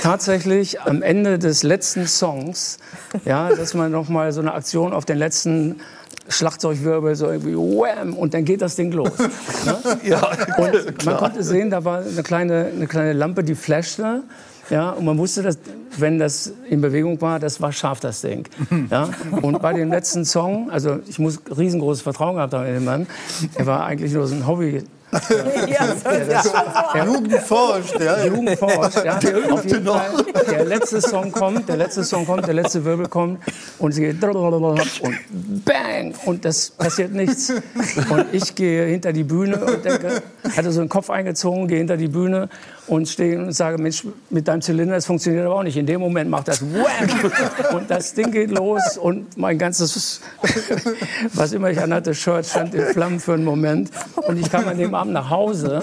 [0.00, 2.78] tatsächlich am Ende des letzten Songs,
[3.24, 5.80] ja, dass man noch mal so eine Aktion auf den letzten
[6.28, 9.10] Schlagzeugwirbel so irgendwie wham und dann geht das Ding los.
[9.64, 9.76] Ne?
[10.02, 10.26] Ja,
[10.58, 11.18] und man klar.
[11.18, 14.22] konnte sehen, da war eine kleine, eine kleine Lampe, die flashte.
[14.70, 15.58] Ja, und man wusste, dass,
[15.98, 18.48] wenn das in Bewegung war, das war scharf, das Ding.
[18.90, 19.10] Ja?
[19.40, 23.06] Und bei dem letzten Song, also ich muss riesengroßes Vertrauen gehabt haben in den Mann,
[23.54, 24.82] er war eigentlich nur so ein Hobby.
[25.12, 26.52] Ja, Der das-
[26.92, 28.24] der- Jugend forscht, ja.
[28.24, 29.18] Jugend forscht, ja.
[29.18, 29.84] Der Auf jeden.
[29.86, 30.10] Fall,
[30.50, 33.40] der letzte Song kommt, der letzte Song kommt, der letzte Wirbel kommt
[33.78, 37.52] und sie geht und bang und das passiert nichts.
[38.10, 40.22] Und ich gehe hinter die Bühne und denke,
[40.56, 42.48] hatte so einen Kopf eingezogen, gehe hinter die Bühne
[42.86, 45.76] und stehe und sage, Mensch, mit deinem Zylinder, das funktioniert aber auch nicht.
[45.76, 50.20] In dem Moment macht das wham und das Ding geht los und mein ganzes,
[51.34, 53.90] was immer ich anhatte, Shirt stand in Flammen für einen Moment.
[54.16, 55.82] Und ich kam an dem Abend nach Hause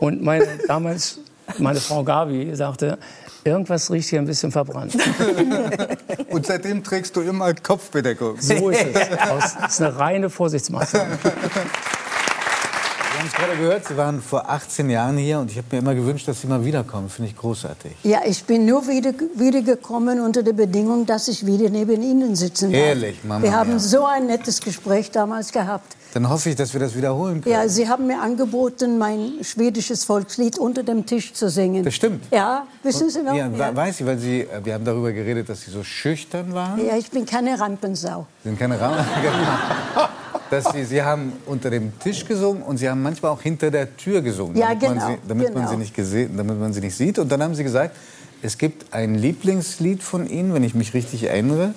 [0.00, 1.18] und meine, damals
[1.58, 2.98] meine Frau Gabi sagte,
[3.44, 4.96] irgendwas riecht hier ein bisschen verbrannt.
[6.28, 8.40] Und seitdem trägst du immer Kopfbedeckung.
[8.40, 9.08] So ist es.
[9.18, 11.18] Das ist eine reine Vorsichtsmaßnahme.
[13.22, 15.94] Haben es gerade gehört, Sie waren vor 18 Jahren hier und ich habe mir immer
[15.94, 17.08] gewünscht, dass Sie mal wiederkommen.
[17.08, 17.92] Finde ich großartig.
[18.02, 22.72] Ja, ich bin nur wieder, wiedergekommen unter der Bedingung, dass ich wieder neben Ihnen sitzen
[22.72, 22.80] darf.
[22.80, 23.78] Ehrlich, Mama, Wir haben ja.
[23.78, 25.94] so ein nettes Gespräch damals gehabt.
[26.14, 27.54] Dann hoffe ich, dass wir das wiederholen können.
[27.54, 31.84] Ja, Sie haben mir angeboten, mein schwedisches Volkslied unter dem Tisch zu singen.
[31.84, 32.24] Das stimmt.
[32.30, 33.34] Ja, wissen Sie noch?
[33.34, 35.82] Ja, Ja, we- weiß ich, weil Sie, äh, wir haben darüber geredet, dass Sie so
[35.82, 36.84] schüchtern waren.
[36.84, 38.26] ja ich bin keine Rampensau.
[38.42, 38.94] Sie sind keine Raum.
[40.50, 43.96] dass Sie, Sie haben unter dem Tisch gesungen und Sie haben manchmal auch hinter der
[43.96, 45.70] Tür gesungen, Ja, damit, man, genau, sie, damit, man, genau.
[45.70, 47.18] sie nicht gesehen, damit man sie nicht sieht.
[47.18, 47.96] Und dann haben Sie gesagt,
[48.42, 51.72] es gibt ein Lieblingslied von Ihnen, wenn ich mich richtig erinnere,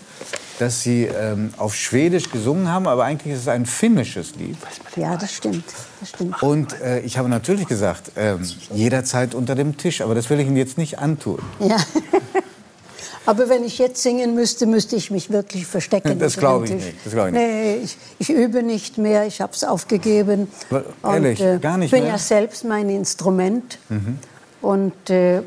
[0.59, 4.57] das Sie ähm, auf Schwedisch gesungen haben, aber eigentlich ist es ein finnisches Lied.
[4.95, 5.65] Ja, das stimmt.
[5.99, 6.41] Das stimmt.
[6.41, 10.47] Und äh, ich habe natürlich gesagt, ähm, jederzeit unter dem Tisch, aber das will ich
[10.47, 11.39] Ihnen jetzt nicht antun.
[11.59, 11.77] Ja.
[13.27, 16.19] Aber wenn ich jetzt singen müsste, müsste ich mich wirklich verstecken.
[16.19, 17.43] Das glaube ich nicht, das glaube ich nicht.
[17.43, 20.47] Nee, ich, ich übe nicht mehr, ich habe es aufgegeben.
[20.69, 20.83] Aber
[21.15, 22.11] ehrlich, und, äh, gar nicht bin mehr?
[22.11, 24.19] ja selbst mein Instrument Mhm.
[24.61, 25.41] und äh,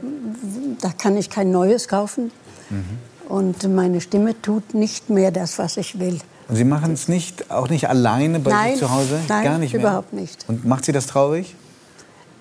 [0.80, 2.32] da kann ich kein neues kaufen.
[2.70, 2.98] Mhm.
[3.28, 6.18] Und meine Stimme tut nicht mehr das, was ich will.
[6.48, 9.20] Und Sie machen es nicht, auch nicht alleine bei Nein, sich zu Hause?
[9.28, 9.82] nein, Gar nicht mehr?
[9.82, 10.44] überhaupt nicht.
[10.48, 11.54] Und macht Sie das traurig?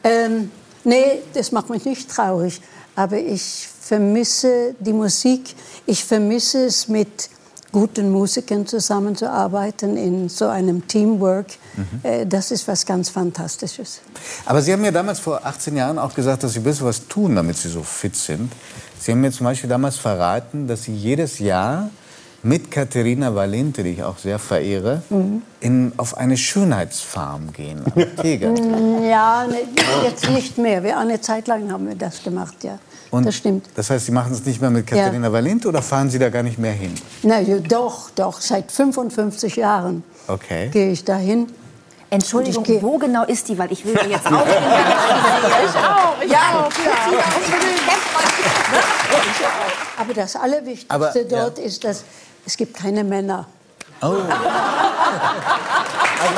[0.04, 0.50] Ähm,
[0.86, 2.62] nee, das macht mich nicht traurig.
[2.96, 5.56] Aber ich vermisse die Musik.
[5.86, 7.30] Ich vermisse es, mit
[7.74, 11.48] guten Musikern zusammenzuarbeiten in so einem Teamwork.
[12.04, 14.00] Äh, das ist was ganz Fantastisches.
[14.46, 17.08] Aber Sie haben ja damals vor 18 Jahren auch gesagt, dass Sie ein bisschen was
[17.08, 18.52] tun, damit Sie so fit sind.
[19.00, 21.90] Sie haben mir zum Beispiel damals verraten, dass Sie jedes Jahr
[22.44, 25.42] mit Katharina Valente, die ich auch sehr verehre, Mhm.
[25.60, 28.50] in, auf eine Schönheitsfarm gehen am Teger.
[28.52, 29.58] Mm, Ja, ne,
[30.04, 30.84] jetzt nicht mehr.
[30.84, 32.78] Wir, eine Zeit lang haben wir das gemacht, ja.
[33.10, 33.68] Und das stimmt.
[33.76, 34.98] Das heißt, Sie machen es nicht mehr mit Ja.
[34.98, 36.94] Katharina Valente oder fahren Sie da gar nicht mehr hin?
[37.24, 38.40] Na ja, doch, doch.
[38.42, 40.70] Seit 55 Jahren Okay.
[40.72, 41.48] gehe ich dahin.
[42.10, 43.58] Entschuldigung, wo genau ist die?
[43.58, 44.46] Weil ich will ja jetzt auch.
[44.46, 46.72] ich auch, ich Ja, auch.
[47.12, 48.17] Ja,
[49.98, 51.24] Aber das Allerwichtigste Aber, ja.
[51.24, 52.04] dort ist, dass
[52.46, 53.48] es gibt keine Männer.
[54.02, 54.06] Oh.
[54.06, 54.24] Also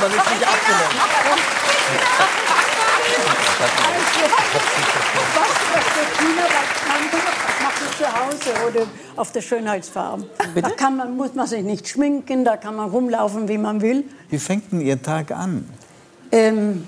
[0.01, 0.95] man ist nicht abgelenkt.
[7.97, 8.88] Zu Hause oder
[9.18, 10.26] auf der Schönheitsfarm.
[10.56, 14.06] Da kann man, muss man sich nicht schminken, da kann man rumlaufen, wie man will.
[14.30, 15.69] Wie fängt denn Ihr Tag an?
[16.31, 16.85] Ähm,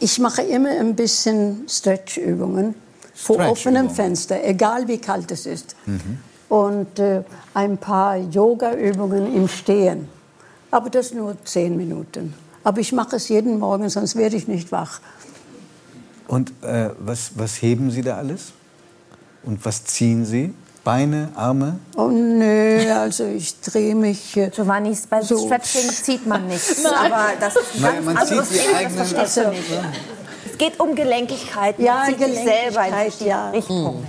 [0.00, 2.74] ich mache immer ein bisschen Stretchübungen
[3.18, 3.90] vor offenem.
[3.90, 5.74] Fenster, egal wie kalt es ist.
[5.86, 6.18] Mhm.
[6.48, 7.22] Und äh,
[7.54, 10.08] ein paar Yoga-Übungen im Stehen.
[10.70, 12.34] Aber das nur zehn Minuten.
[12.64, 15.00] Aber ich mache es jeden Morgen, sonst werde ich nicht wach.
[16.26, 18.52] Und äh, was, was heben Sie da alles?
[19.42, 20.54] Und was ziehen Sie?
[20.84, 21.78] Beine, Arme?
[21.96, 24.36] Oh nö, also ich drehe mich.
[24.36, 25.38] Äh, Giovanni, bei so.
[25.46, 26.82] Stretching zieht man nichts.
[26.82, 27.12] Nein.
[27.12, 29.62] Aber das ist ein Nein, man zieht die Ding, das eigenen- verstehst du nicht.
[30.60, 31.78] Es geht um Gelenkigkeit.
[31.78, 33.50] Man Ja, zieht sich selber in Gelenkigkeit, ja.
[33.50, 34.04] Richtungen.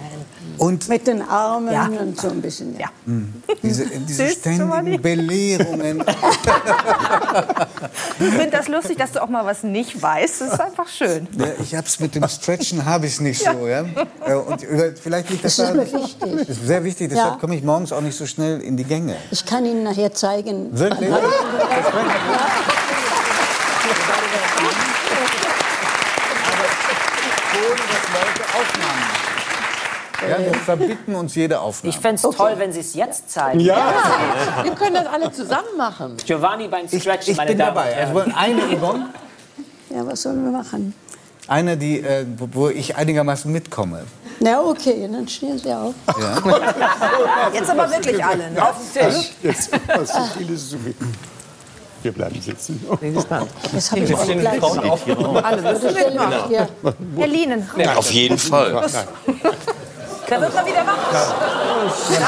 [0.58, 1.86] Und mit den Armen Ja.
[1.86, 2.76] und so ein bisschen.
[2.78, 2.88] Ja.
[3.62, 4.98] diese, diese Giovanni.
[4.98, 6.04] ständigen Belehrungen.
[8.22, 10.42] Ich finde das lustig, dass du auch mal was nicht weißt.
[10.42, 11.28] Das ist einfach schön.
[11.38, 13.86] Ja, ich hab's mit dem Stretchen habe ich nicht so, ja.
[14.26, 16.36] Äh, Und über- vielleicht liegt das, Das ist mir wichtig.
[16.40, 17.12] Das ist sehr wichtig.
[17.12, 17.16] Ja.
[17.18, 19.16] Deshalb komme ich morgens auch nicht so schnell in die Gänge.
[19.32, 20.78] Ich kann Ihnen nachher zeigen.
[20.78, 21.10] Wirklich?
[27.56, 30.30] Ohne dass Leute Aufnahmen.
[30.30, 31.90] Ja, wir verbieten uns jede Aufnahme.
[31.96, 33.60] Ich fände es toll, wenn Sie es jetzt zeigen.
[33.62, 33.94] Ja.
[34.64, 36.18] Wir können das alle zusammen machen.
[36.26, 37.90] Giovanni beim Stretchen, Ich meine bin Damen dabei.
[37.92, 38.18] und Herren.
[38.18, 39.06] Also eine Übung.
[39.90, 40.94] Ja, was sollen wir machen?
[41.48, 44.04] Eine, die, äh, wo- wo ich einigermaßen mitkomme.
[44.42, 45.94] Na okay, dann stehen Sie auf.
[47.54, 48.62] Jetzt aber wirklich alle, ne?
[48.70, 49.32] Auf den Tisch.
[49.42, 50.96] Jetzt, so viel ist zu viel.
[52.02, 52.82] Wir bleiben sitzen.
[53.02, 53.50] Bin gespannt.
[53.74, 54.64] Das habe ich auch gleich.
[54.64, 56.52] Alle müssen mitmachen.
[56.52, 56.68] Ja.
[57.18, 57.70] Herr Lienen.
[57.96, 58.82] Auf jeden Fall.
[60.30, 60.98] Da wird man wieder wach.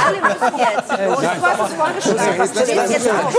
[0.06, 0.91] Alle müssen jetzt.
[0.91, 2.52] Und du hast es vorgeschlagen.
[2.53, 3.36] Du stehst jetzt auf.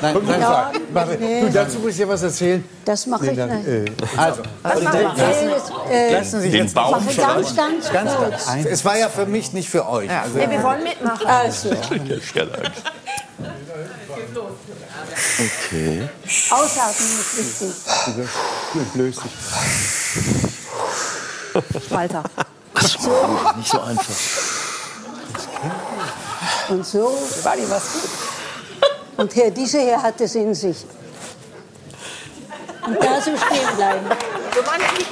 [0.00, 1.16] Nein, nein, Ja, warte.
[1.20, 1.40] nee.
[1.42, 2.64] Du, dazu muss ich ja was erzählen.
[2.84, 3.92] Das mache ich nicht.
[4.16, 5.02] Also, Was machen wir?
[5.02, 8.46] lassen, Äh, Sie sich Den Baum mache ganz, ganz, Ganz kurz.
[8.70, 10.10] Es war ja für mich, nicht für euch.
[10.10, 11.26] Also, Nee, wir wollen mitmachen.
[11.26, 11.70] Also,
[15.70, 16.08] Okay.
[16.50, 17.74] aushalten ist wichtig.
[18.94, 19.32] Löst sich.
[22.78, 22.98] Walter.
[22.98, 24.14] So Nicht so einfach.
[26.68, 27.18] und so.
[29.16, 30.84] Und hier, diese hier hat es in sich.
[32.86, 34.06] Und da so stehen bleiben.
[34.54, 35.06] Du Mann, in die.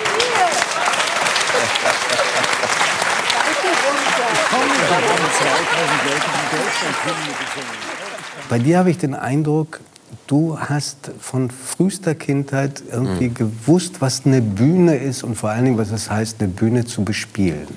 [8.48, 9.80] Bei dir habe ich den Eindruck,
[10.26, 15.78] du hast von frühester Kindheit irgendwie gewusst, was eine Bühne ist und vor allen Dingen,
[15.78, 17.68] was es heißt, eine Bühne zu bespielen.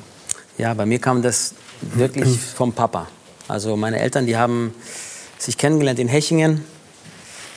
[0.58, 3.08] Ja, bei mir kam das wirklich vom Papa.
[3.48, 4.74] Also meine Eltern, die haben
[5.38, 6.64] sich kennengelernt in Hechingen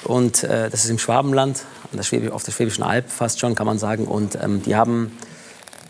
[0.04, 1.64] und äh, das ist im Schwabenland,
[2.30, 4.06] auf der Schwäbischen Alb fast schon, kann man sagen.
[4.06, 5.12] Und ähm, die haben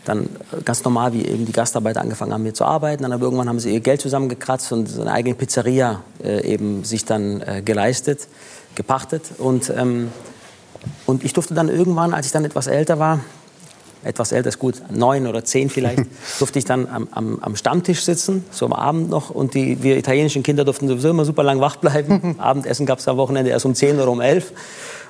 [0.05, 0.29] dann
[0.65, 3.03] ganz normal, wie eben die Gastarbeiter angefangen haben, hier zu arbeiten.
[3.03, 7.05] Dann aber irgendwann haben sie ihr Geld zusammengekratzt und eine eigene Pizzeria äh, eben sich
[7.05, 8.27] dann äh, geleistet,
[8.75, 9.23] gepachtet.
[9.37, 10.11] Und, ähm,
[11.05, 13.19] und ich durfte dann irgendwann, als ich dann etwas älter war,
[14.03, 16.05] etwas älter ist gut, neun oder zehn vielleicht,
[16.39, 19.29] durfte ich dann am, am, am Stammtisch sitzen, so am Abend noch.
[19.29, 22.35] Und die, wir italienischen Kinder durften sowieso immer super lang wach bleiben.
[22.39, 24.53] Abendessen gab es am Wochenende erst um zehn oder um elf.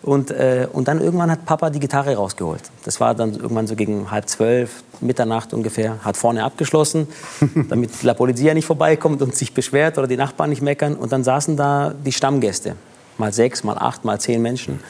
[0.04, 2.62] Und, äh, und dann irgendwann hat Papa die Gitarre rausgeholt.
[2.84, 6.04] Das war dann irgendwann so gegen halb zwölf, Mitternacht ungefähr.
[6.04, 7.08] Hat vorne abgeschlossen,
[7.70, 10.96] damit La Polizia nicht vorbeikommt und sich beschwert oder die Nachbarn nicht meckern.
[10.96, 12.76] Und dann saßen da die Stammgäste.
[13.18, 14.82] Mal sechs, mal acht, mal zehn Menschen.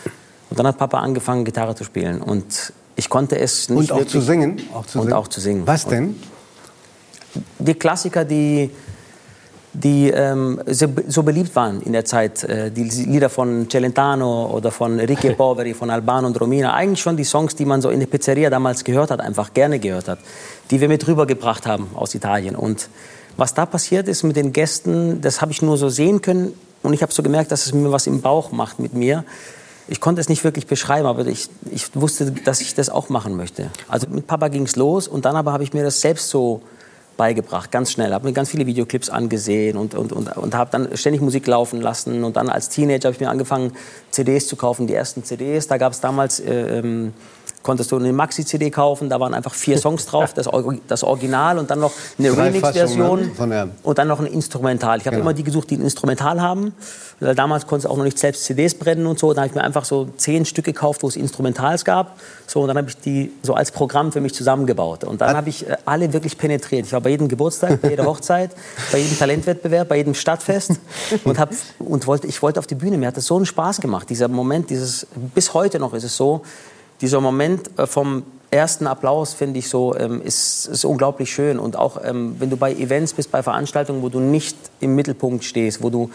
[0.49, 2.19] Und dann hat Papa angefangen, Gitarre zu spielen.
[2.19, 4.61] Und ich konnte es nicht Und auch wirklich- zu singen?
[4.74, 5.14] Auch zu und singen?
[5.18, 5.64] auch zu singen.
[5.65, 6.15] Was denn?
[7.60, 8.70] Die Klassiker, die,
[9.74, 14.99] die ähm, so, beliebt waren in der Zeit, äh, die Lieder von Celentano oder von
[14.99, 18.06] Enrique Poveri, von Albano und Romina, eigentlich schon die Songs, die man so in der
[18.07, 20.20] Pizzeria damals gehört hat, einfach gerne gehört hat,
[20.70, 22.56] die wir mit rübergebracht haben aus Italien.
[22.56, 22.88] Und
[23.36, 26.53] was da passiert ist mit den Gästen, das habe ich nur so sehen können
[26.84, 29.24] und ich habe so gemerkt, dass es mir was im Bauch macht mit mir.
[29.88, 33.35] Ich konnte es nicht wirklich beschreiben, aber ich, ich wusste, dass ich das auch machen
[33.35, 33.69] möchte.
[33.88, 36.61] Also mit Papa ging es los und dann aber habe ich mir das selbst so
[37.18, 38.14] beigebracht, ganz schnell.
[38.14, 41.81] Habe mir ganz viele Videoclips angesehen und, und, und, und habe dann ständig Musik laufen
[41.81, 42.23] lassen.
[42.23, 43.73] Und dann als Teenager habe ich mir angefangen,
[44.11, 45.68] CDs zu kaufen, die ersten CDs.
[45.68, 47.14] Da gab es damals, äh, ähm,
[47.61, 50.49] konntest du eine Maxi-CD kaufen, da waren einfach vier Songs drauf, das,
[50.88, 53.31] das Original und dann noch eine Remix-Version
[53.84, 54.97] und dann noch ein Instrumental.
[54.99, 55.30] Ich habe Genau.
[55.30, 56.73] immer die gesucht, die ein Instrumental haben.
[57.23, 59.33] Weil damals konnte ich auch noch nicht selbst CDs brennen und so.
[59.33, 62.19] Da habe ich mir einfach so zehn Stück gekauft, wo es Instrumentals gab.
[62.47, 65.03] So, und dann habe ich die so als Programm für mich zusammengebaut.
[65.03, 66.85] Und dann habe ich äh, alle wirklich penetriert.
[66.85, 68.51] Ich war bei jedem Geburtstag, bei jeder Hochzeit,
[68.91, 70.71] bei jedem Talentwettbewerb, bei jedem Stadtfest
[71.23, 72.97] und, hab, und wollte, ich wollte auf die Bühne.
[72.97, 74.09] Mir hat das so einen Spaß gemacht.
[74.09, 76.41] Dieser Moment, dieses, bis heute noch ist es so,
[77.01, 78.23] dieser Moment äh, vom
[78.53, 81.57] ersten Applaus, finde ich so, ähm, ist, ist unglaublich schön.
[81.59, 85.43] Und auch ähm, wenn du bei Events bist, bei Veranstaltungen, wo du nicht im Mittelpunkt
[85.43, 86.11] stehst, wo du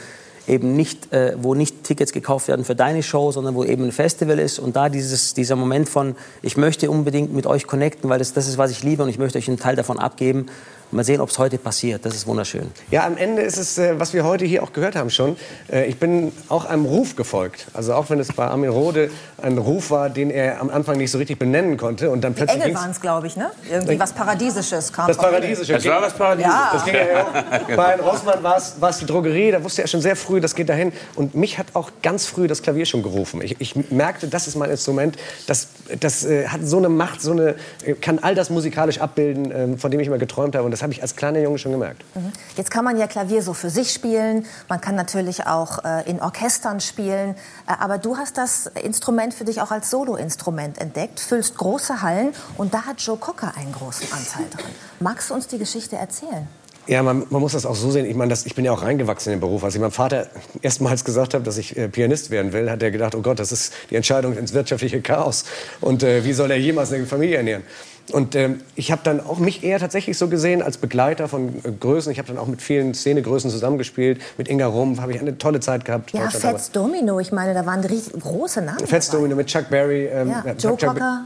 [0.49, 3.93] eben nicht, äh, wo nicht Tickets gekauft werden für deine Show, sondern wo eben ein
[3.93, 8.19] Festival ist und da dieses, dieser Moment von, ich möchte unbedingt mit euch connecten, weil
[8.19, 10.47] das, das ist, was ich liebe und ich möchte euch einen Teil davon abgeben.
[10.91, 12.05] Mal sehen, ob es heute passiert.
[12.07, 12.71] Das ist wunderschön.
[12.91, 15.37] Ja, am Ende ist es, äh, was wir heute hier auch gehört haben schon.
[15.71, 17.67] Äh, ich bin auch einem Ruf gefolgt.
[17.75, 19.11] Also auch wenn es bei Armin Rohde
[19.43, 22.11] ein Ruf war, den er am Anfang nicht so richtig benennen konnte.
[22.11, 23.51] Und dann Die plötzlich Engel ging's- waren es, glaube ich, ne?
[23.71, 25.09] Irgendwie was Paradiesisches kam.
[25.09, 25.19] Das.
[25.19, 25.75] Paradiesische.
[25.75, 26.55] Das war was Paradiesisches.
[26.57, 26.71] Ja.
[26.73, 27.23] Das ging ja
[27.71, 27.77] auch.
[27.77, 30.93] Bei Rossmann war es die Drogerie, da wusste er schon sehr früh, das geht dahin.
[31.17, 33.43] Und mich hat auch ganz früh das Klavier schon gerufen.
[33.43, 35.17] Ich, ich merkte, das ist mein Instrument,
[35.47, 35.69] das,
[36.01, 39.79] das äh, hat so eine Macht, so eine, äh, kann all das musikalisch abbilden, ähm,
[39.79, 40.65] von dem ich immer geträumt habe.
[40.65, 42.05] Und das habe ich als kleiner Junge schon gemerkt.
[42.15, 42.33] Mhm.
[42.57, 46.21] Jetzt kann man ja Klavier so für sich spielen, man kann natürlich auch äh, in
[46.21, 47.35] Orchestern spielen,
[47.67, 52.33] äh, aber du hast das Instrument für dich auch als Soloinstrument entdeckt, füllst große Hallen
[52.57, 54.71] und da hat Joe Cocker einen großen Anteil dran.
[55.01, 56.47] Magst du uns die Geschichte erzählen?
[56.87, 58.07] Ja, man, man muss das auch so sehen.
[58.07, 59.63] Ich meine, das, ich bin ja auch reingewachsen in den Beruf.
[59.63, 60.29] Als ich meinem Vater
[60.63, 63.53] erstmals gesagt habe, dass ich äh, Pianist werden will, hat er gedacht, oh Gott, das
[63.53, 65.45] ist die Entscheidung ins wirtschaftliche Chaos.
[65.83, 67.63] Und äh, wie soll er jemals eine Familie ernähren?
[68.13, 71.71] Und ähm, ich habe dann auch mich eher tatsächlich so gesehen als Begleiter von äh,
[71.79, 72.11] Größen.
[72.11, 74.21] Ich habe dann auch mit vielen Szenegrößen zusammengespielt.
[74.39, 76.13] Mit Inga Rumpf habe ich eine tolle Zeit gehabt.
[76.13, 78.87] Ja, Fats Domino, ich meine, da waren riesig, große Namen.
[78.87, 79.19] Fats dabei.
[79.19, 80.07] Domino mit Chuck Berry.
[80.07, 81.25] Ähm, Ja, äh, Joe Chuck- Cocker.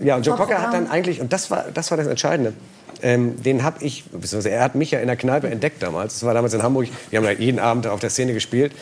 [0.00, 2.54] Ja, und Joe Cocker hat dann eigentlich, und das war das, war das Entscheidende,
[3.02, 6.14] ähm, den habe ich, beziehungsweise er hat mich ja in der Kneipe entdeckt damals.
[6.14, 6.88] Das war damals in Hamburg.
[7.10, 8.72] Wir haben ja jeden Abend auf der Szene gespielt.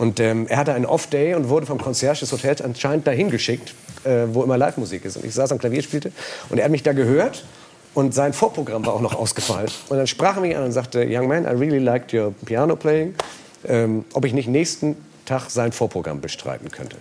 [0.00, 3.74] Und ähm, er hatte einen Off-Day und wurde vom Concierge des Hotels anscheinend dahin geschickt,
[4.04, 5.18] äh, wo immer Live-Musik ist.
[5.18, 6.10] Und ich saß am Klavier, spielte.
[6.48, 7.44] Und er hat mich da gehört.
[7.92, 9.68] Und sein Vorprogramm war auch noch ausgefallen.
[9.90, 12.76] Und dann sprach er mich an und sagte, Young man, I really liked your piano
[12.76, 13.14] playing.
[13.68, 14.96] Ähm, ob ich nicht nächsten
[15.30, 16.96] Tag sein Vorprogramm bestreiten könnte.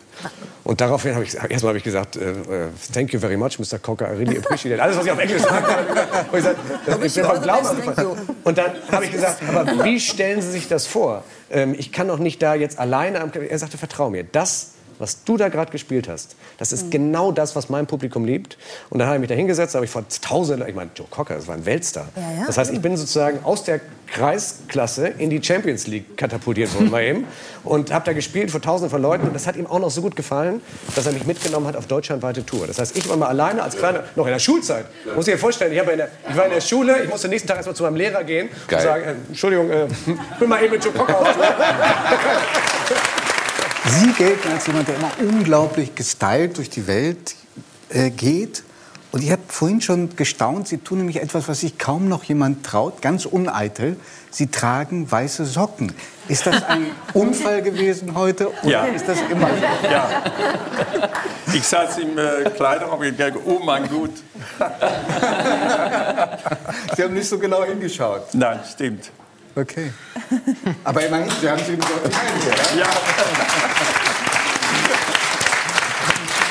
[0.64, 3.80] Und daraufhin habe ich erstmal habe ich gesagt, äh, äh, thank you very much, Mr.
[3.80, 4.80] Cocker, I really appreciate it.
[4.80, 5.86] Alles, was ich auf Englisch gesagt habe,
[6.28, 8.18] habe ich gesagt, das, vom Glauben abgefallen.
[8.44, 11.24] Und dann habe ich gesagt, aber wie stellen Sie sich das vor?
[11.50, 13.32] Ähm, ich kann doch nicht da jetzt alleine am.
[13.34, 17.56] Er sagte, vertrau mir, das was du da gerade gespielt hast, das ist genau das,
[17.56, 18.58] was mein Publikum liebt.
[18.90, 21.36] Und dann habe ich mich da hingesetzt, habe ich vor tausenden, ich meine, Joe Cocker,
[21.36, 22.08] das war ein Weltstar.
[22.16, 22.48] Ja, ja.
[22.48, 27.04] Das heißt, ich bin sozusagen aus der Kreisklasse in die Champions League katapultiert worden mal
[27.04, 27.28] eben
[27.64, 30.02] und habe da gespielt vor tausenden von Leuten und das hat ihm auch noch so
[30.02, 30.62] gut gefallen,
[30.96, 32.68] dass er mich mitgenommen hat auf deutschlandweite Tour.
[32.68, 34.86] Das heißt, ich war mal alleine als kleiner, noch in der Schulzeit.
[35.16, 37.58] Muss ich dir vorstellen, ich, der, ich war in der Schule, ich musste nächsten Tag
[37.58, 38.80] erstmal zu meinem Lehrer gehen Geil.
[38.80, 41.46] und sagen, äh, Entschuldigung, äh, ich bin mal eben mit Joe Cocker auf Tour.
[43.92, 47.36] Sie gelten als jemand, der immer unglaublich gestylt durch die Welt
[47.90, 48.64] äh, geht.
[49.12, 52.64] Und ich habe vorhin schon gestaunt, Sie tun nämlich etwas, was sich kaum noch jemand
[52.64, 53.98] traut, ganz uneitel.
[54.30, 55.92] Sie tragen weiße Socken.
[56.28, 56.86] Ist das ein
[57.16, 58.84] Unfall gewesen heute oder Ja.
[58.86, 59.50] ist das immer?
[59.92, 60.08] Ja.
[61.52, 64.12] Ich saß im äh, Kleiderraum und denke, oh mein Gott.
[66.96, 68.28] Sie haben nicht so genau hingeschaut.
[68.34, 69.10] Nein, stimmt.
[69.60, 69.92] Okay.
[70.86, 72.14] Aber immerhin, Sie haben im Sortiment
[72.44, 72.86] hier, ja?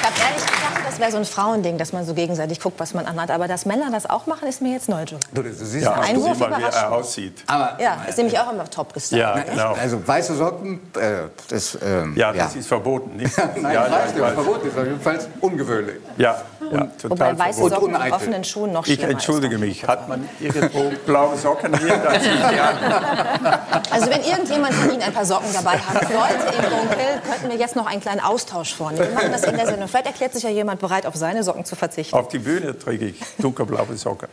[0.00, 2.92] Ich habe ehrlich gedacht, das wäre so ein Frauending, dass man so gegenseitig guckt, was
[2.94, 3.30] man anhat.
[3.30, 5.02] Aber dass Männer das auch machen, ist mir jetzt neu.
[5.04, 5.18] Joe.
[5.32, 7.44] Du, du siehst Ja, Ein sieh Einwurf mal, wie er aussieht.
[7.46, 9.20] Aber Ja, ist nämlich auch immer top gestylt.
[9.20, 9.44] Ja, ne?
[9.48, 9.74] genau.
[9.74, 13.16] Also weiße Socken, äh, das, ähm, Ja, das ist verboten.
[13.16, 13.36] Nicht?
[13.56, 15.96] Nein, ja, ich weiß nicht, was verboten ist, aber jedenfalls ungewöhnlich.
[16.16, 16.42] Ja,
[16.72, 17.68] ja, total Wobei weiße.
[17.68, 19.86] Socken mit offenen Schuhen noch Ich schlimmer entschuldige mich.
[19.86, 21.96] Hat man irgendwo blaue Socken hier?
[22.04, 22.76] Dann ziehe ich die an.
[22.76, 23.92] ist.
[23.92, 27.56] Also wenn irgendjemand von Ihnen ein paar Socken dabei haben sollte im Dunkel, könnten wir
[27.56, 29.08] jetzt noch einen kleinen Austausch vornehmen.
[29.08, 29.88] Wir machen das in der Sendung.
[29.88, 32.16] Vielleicht erklärt sich ja jemand bereit, auf seine Socken zu verzichten.
[32.16, 34.28] Auf die Bühne trage ich dunkelblaue Socken.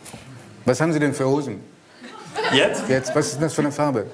[0.66, 1.60] Was haben Sie denn für Hosen?
[2.52, 2.84] Jetzt?
[2.88, 4.08] Jetzt, was ist denn das für eine Farbe?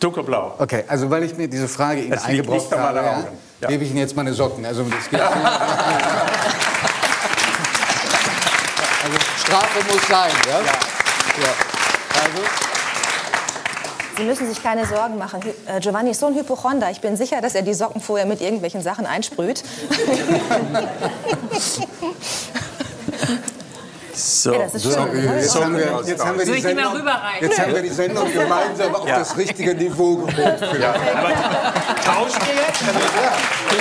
[0.00, 0.54] Dunkelblau.
[0.58, 3.28] Okay, also weil ich mir diese Frage Ihnen Das an habe,
[3.60, 4.66] ja, gebe ich Ihnen jetzt meine Socken.
[4.66, 5.20] Also das geht
[9.52, 10.60] Strafe muss sein, ja?
[10.60, 11.52] ja.
[12.22, 12.42] Also,
[14.16, 15.42] Sie müssen sich keine Sorgen machen.
[15.66, 16.90] Äh, Giovanni ist so ein Hypochonder.
[16.90, 19.62] Ich bin sicher, dass er die Socken vorher mit irgendwelchen Sachen einsprüht.
[24.22, 26.94] So, Ja, das ist so, jetzt, haben wir, jetzt, haben wir die ich Sendung,
[27.40, 29.18] jetzt haben wir die Sendung gemeinsam auf Ja.
[29.18, 30.36] das richtige Niveau geholt.
[30.36, 31.32] Ja, aber
[32.04, 32.82] tauschen wir jetzt?
[32.86, 33.00] Also,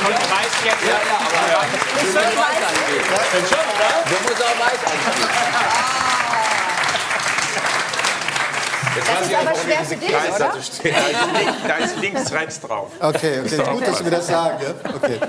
[0.01, 0.81] kommt weiß jetzt?
[0.81, 3.49] Ja, ja, aber Ist schon weiß.
[3.49, 3.91] schon, oder?
[4.09, 5.87] Der muss auch weiß anziehen.
[8.95, 10.51] Jetzt Das ist aber schwer für dich, Kreise oder?
[10.53, 10.95] so stehen.
[10.95, 12.87] Da ist, links, da ist links, rechts drauf.
[12.99, 13.63] Okay, okay, So.
[13.63, 14.57] gut, dass Sie mir das sagen.
[14.63, 14.73] Ja?
[14.95, 15.19] Okay.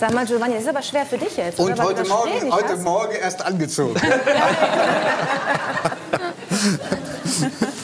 [0.00, 1.58] Sag mal, Giovanni, das ist aber schwer für dich jetzt.
[1.58, 1.82] Und oder?
[1.82, 2.82] Heute du das Morgen, heute hast.
[2.82, 4.00] Morgen erst angezogen.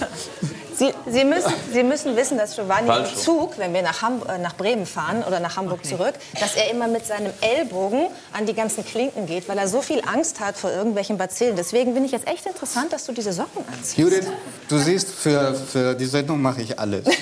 [0.76, 3.12] Sie, Sie, müssen, Sie müssen wissen, dass Giovanni Falsch.
[3.12, 6.54] im Zug, wenn wir nach, Ham äh, nach Bremen fahren oder nach Hamburg zurück, dass
[6.56, 10.40] er immer mit seinem Ellbogen an die ganzen Klinken geht, weil er so viel Angst
[10.40, 11.56] hat vor irgendwelchen Bazillen.
[11.56, 13.98] Deswegen finde ich jetzt echt interessant, dass du diese Socken anziehst.
[13.98, 14.26] Judith,
[14.68, 17.04] du siehst, für, für die Sendung mache ich alles.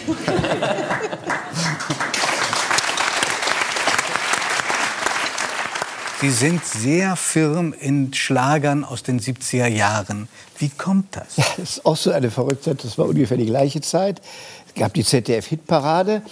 [6.23, 10.29] Sie sind sehr firm in Schlagern aus den 70er Jahren.
[10.57, 11.37] Wie kommt das?
[11.37, 12.85] Ja, das ist auch so eine Verrücktheit.
[12.85, 14.23] Das war ungefähr die gleiche Zeit.
[14.69, 16.23] Es gab die ZDF-Hitparade.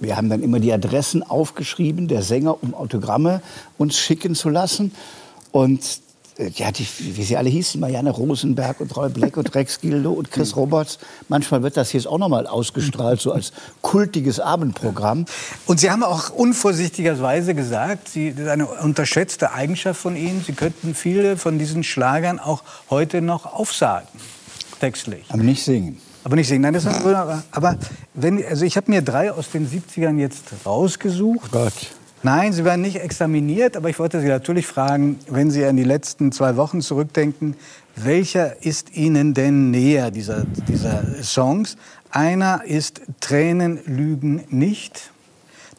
[0.00, 3.42] Wir haben dann immer die Adressen aufgeschrieben der Sänger, um Autogramme
[3.78, 4.92] uns schicken zu lassen.
[5.52, 6.00] Und
[6.38, 10.30] ja, die, wie sie alle hießen, Marianne Rosenberg und Roy Black und Rex Gildo und
[10.30, 10.98] Chris Roberts.
[11.28, 13.52] Manchmal wird das jetzt auch noch mal ausgestrahlt, so als
[13.82, 15.26] kultiges Abendprogramm.
[15.66, 20.52] Und Sie haben auch unvorsichtigerweise gesagt, Sie, das ist eine unterschätzte Eigenschaft von Ihnen, Sie
[20.52, 24.08] könnten viele von diesen Schlagern auch heute noch aufsagen,
[24.80, 25.24] textlich.
[25.28, 26.00] Aber nicht singen.
[26.24, 27.42] Aber nicht singen, nein, das ist wunderbar.
[27.50, 27.76] Aber
[28.14, 31.50] wenn, also ich habe mir drei aus den 70ern jetzt rausgesucht.
[31.50, 31.72] Gott.
[32.24, 35.82] Nein, sie werden nicht examiniert, aber ich wollte Sie natürlich fragen, wenn Sie an die
[35.82, 37.56] letzten zwei Wochen zurückdenken,
[37.96, 41.76] welcher ist Ihnen denn näher dieser, dieser Songs?
[42.10, 45.10] Einer ist Tränen lügen nicht.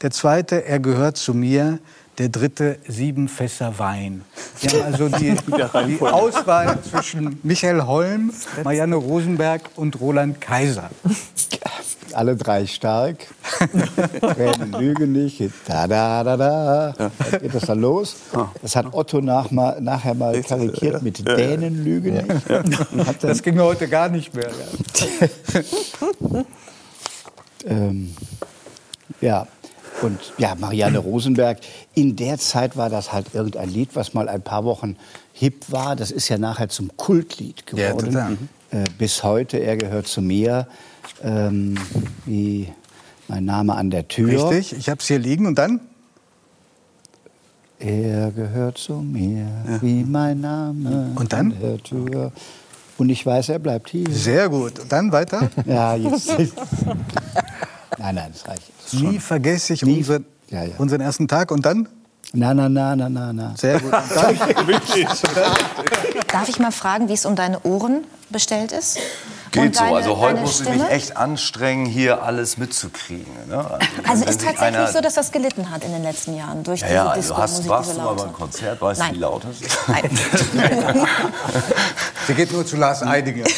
[0.02, 1.80] Der zweite, er gehört zu mir.
[2.18, 4.23] Der dritte sieben Fässer Wein.
[4.61, 6.02] Wir haben also die, die.
[6.02, 8.31] Auswahl zwischen Michael Holm,
[8.64, 10.90] Marianne Rosenberg und Roland Kaiser.
[12.14, 13.26] Alle drei stark.
[14.22, 15.41] Tränen lügen nicht.
[15.65, 16.91] Da, da, da, da.
[16.91, 17.11] Dann
[17.41, 18.15] geht das dann los.
[18.61, 21.35] Das hat Otto nach, mal, nachher mal karikiert mit Ja, ja.
[21.35, 23.23] Dänen lügen nicht.
[23.23, 24.52] Das ging mir heute gar nicht mehr.
[27.65, 28.15] ähm,
[29.19, 29.48] ja.
[30.02, 31.60] Und ja, Marianne Rosenberg,
[31.94, 34.95] in der Zeit war das halt irgendein Lied, was mal ein paar Wochen
[35.34, 35.95] hip war.
[35.95, 38.11] Das ist ja nachher zum Kultlied Ja, geworden.
[38.14, 38.38] total.
[38.72, 40.68] äh, bis heute, er gehört zu mir,
[41.24, 41.76] ähm,
[42.26, 42.68] wie
[43.28, 44.49] mein Name an der Tür.
[44.49, 45.80] Richtig, ich habe es hier liegen und dann?
[47.80, 49.45] Er gehört zu mir,
[49.82, 51.52] wie mein Name Und dann?
[51.53, 52.32] an der Tür.
[52.98, 54.06] Und ich weiß, er bleibt hier.
[54.10, 54.80] Sehr gut.
[54.80, 55.49] Und dann weiter?
[55.65, 56.32] Ja, jetzt.
[57.98, 58.64] nein, nein, das reicht.
[58.90, 59.10] schon.
[59.11, 60.76] Nie vergesse ich unseren, Ja, ja.
[60.78, 61.88] unseren ersten Tag und dann?
[62.36, 63.53] Na, na, na, na, na, na.
[63.56, 63.91] Sehr gut.
[64.15, 64.38] Dann?
[66.32, 68.98] Darf ich mal fragen, wie es um deine Ohren bestellt ist?
[69.54, 69.84] Geht Und so.
[69.84, 73.32] deine- Also heute deine muss ich mich echt anstrengen, hier alles mitzukriegen.
[73.48, 73.58] Ne?
[74.08, 76.82] Also wenn ist tatsächlich einer- so, dass das gelitten hat in den letzten Jahren durch
[76.82, 79.14] Ja, diese ja, also hast, warst du mal beim Konzert, weißt du, Nein.
[79.16, 79.78] wie laut das ist?
[82.28, 83.46] Sie geht nur zu Lars Eidinger.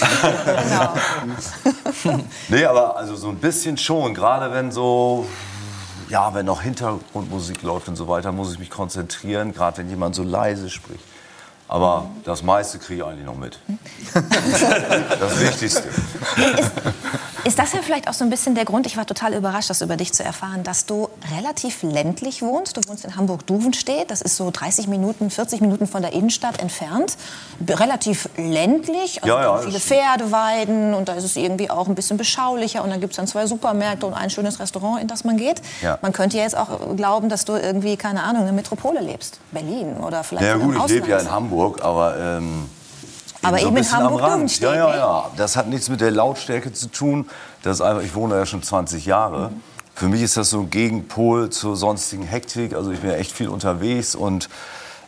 [2.49, 4.13] nee, aber also so ein bisschen schon.
[4.13, 5.25] Gerade wenn so,
[6.09, 9.53] ja, wenn noch Hintergrundmusik läuft und so weiter, muss ich mich konzentrieren.
[9.53, 11.03] Gerade wenn jemand so leise spricht.
[11.67, 13.59] Aber das meiste kriege ich eigentlich noch mit.
[14.13, 15.83] das Wichtigste.
[17.45, 19.81] Ist das ja vielleicht auch so ein bisschen der Grund, ich war total überrascht, das
[19.81, 22.75] über dich zu erfahren, dass du relativ ländlich wohnst.
[22.75, 27.17] Du wohnst in Hamburg-Duvenstedt, das ist so 30 Minuten, 40 Minuten von der Innenstadt entfernt.
[27.67, 32.17] Relativ ländlich, also Ja, ja, viele Pferdeweiden und da ist es irgendwie auch ein bisschen
[32.17, 35.37] beschaulicher und dann gibt es dann zwei Supermärkte und ein schönes Restaurant, in das man
[35.37, 35.61] geht.
[35.83, 35.99] Ja.
[36.01, 39.39] Man könnte ja jetzt auch glauben, dass du irgendwie, keine Ahnung, in der Metropole lebst.
[39.51, 42.69] Berlin oder vielleicht Ja gut, ich lebe ja in Hamburg, aber ähm,
[43.41, 44.59] Aber so eben in bisschen am Rand.
[44.59, 44.97] Ja, ja, ne?
[44.97, 45.31] ja.
[45.37, 47.29] Das hat nichts mit der Lautstärke zu tun.
[47.63, 49.51] Das ist einfach, ich wohne ja schon 20 Jahre.
[49.93, 52.73] Für mich ist das so ein Gegenpol zur sonstigen Hektik.
[52.73, 54.49] Also ich bin ja echt viel unterwegs und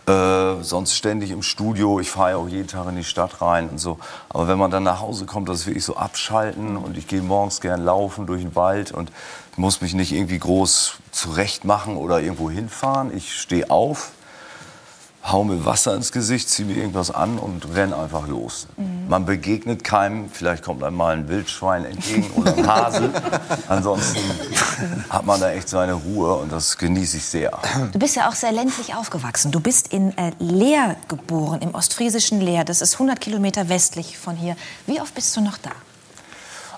[0.08, 2.00] äh, sonst ständig im Studio.
[2.00, 4.00] Ich fahre ja auch jeden Tag in die Stadt rein und so.
[4.30, 7.22] Aber wenn man dann nach Hause kommt, das ist wirklich so abschalten und ich gehe
[7.22, 9.12] morgens gern laufen durch den Wald und
[9.58, 13.14] muss mich nicht irgendwie groß zurechtmachen oder irgendwo hinfahren.
[13.14, 14.12] Ich stehe auf,
[15.32, 18.68] hau mir Wasser ins Gesicht, ziehe mir irgendwas an und renn einfach los.
[19.10, 23.10] Man begegnet keinem, vielleicht kommt einem mal ein Wildschwein entgegen oder ein Hase.
[23.68, 24.20] Ansonsten
[25.10, 27.52] hat man da echt seine Ruhe und das genieße ich sehr.
[27.92, 29.52] Du bist ja auch sehr ländlich aufgewachsen.
[29.52, 32.64] Du bist in äh, Leer geboren, im ostfriesischen Leer.
[32.64, 34.56] Das ist 100 Kilometer westlich von hier.
[34.86, 35.72] Wie oft bist du noch da?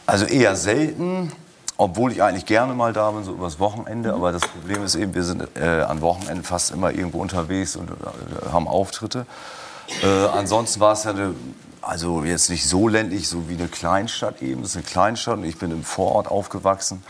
[0.05, 1.31] Also eher selten,
[1.80, 4.14] obwohl ich eigentlich gerne mal da bin, so übers Wochenende.
[4.14, 7.89] Aber das Problem ist eben, wir sind äh, an Wochenenden fast immer irgendwo unterwegs und
[7.89, 9.26] äh, haben Auftritte.
[10.03, 10.07] Äh,
[10.38, 11.34] ansonsten war es ja eine,
[11.81, 14.64] also jetzt nicht so ländlich, so wie eine Kleinstadt eben.
[14.64, 17.01] Es ist eine Kleinstadt und ich bin im Vorort aufgewachsen.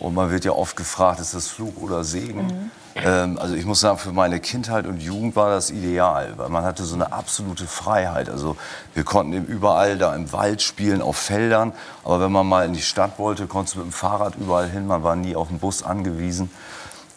[0.00, 2.70] Und man wird ja oft gefragt, ist das Fluch oder Segen?
[2.94, 6.64] Ähm, also ich muss sagen, für meine Kindheit und Jugend war das ideal, weil man
[6.64, 8.28] hatte so eine absolute Freiheit.
[8.28, 8.56] Also
[8.94, 11.72] wir konnten eben überall da im Wald spielen, auf Feldern.
[12.04, 14.86] Aber wenn man mal in die Stadt wollte, konntest du mit dem Fahrrad überall hin.
[14.86, 16.50] Man war nie auf den Bus angewiesen.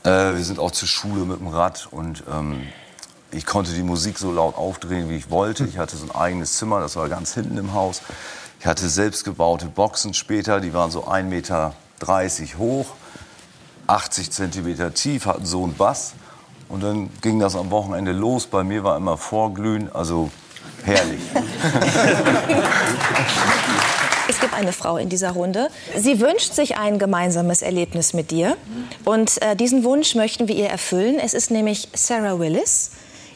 [0.03, 2.67] Äh, wir sind auch zur Schule mit dem Rad und ähm,
[3.31, 5.65] ich konnte die Musik so laut aufdrehen, wie ich wollte.
[5.65, 8.01] Ich hatte so ein eigenes Zimmer, das war ganz hinten im Haus.
[8.59, 11.73] Ich hatte selbstgebaute Boxen später, die waren so 1,30 Meter
[12.57, 12.87] hoch,
[13.87, 16.13] 80 Zentimeter tief, hatten so einen Bass.
[16.69, 18.47] Und dann ging das am Wochenende los.
[18.47, 20.31] Bei mir war immer Vorglühen, also
[20.83, 21.21] herrlich.
[24.31, 25.67] Es gibt eine Frau in dieser Runde.
[25.97, 28.55] Sie wünscht sich ein gemeinsames Erlebnis mit dir.
[29.03, 31.19] Und äh, diesen Wunsch möchten wir ihr erfüllen.
[31.19, 32.91] Es ist nämlich Sarah Willis.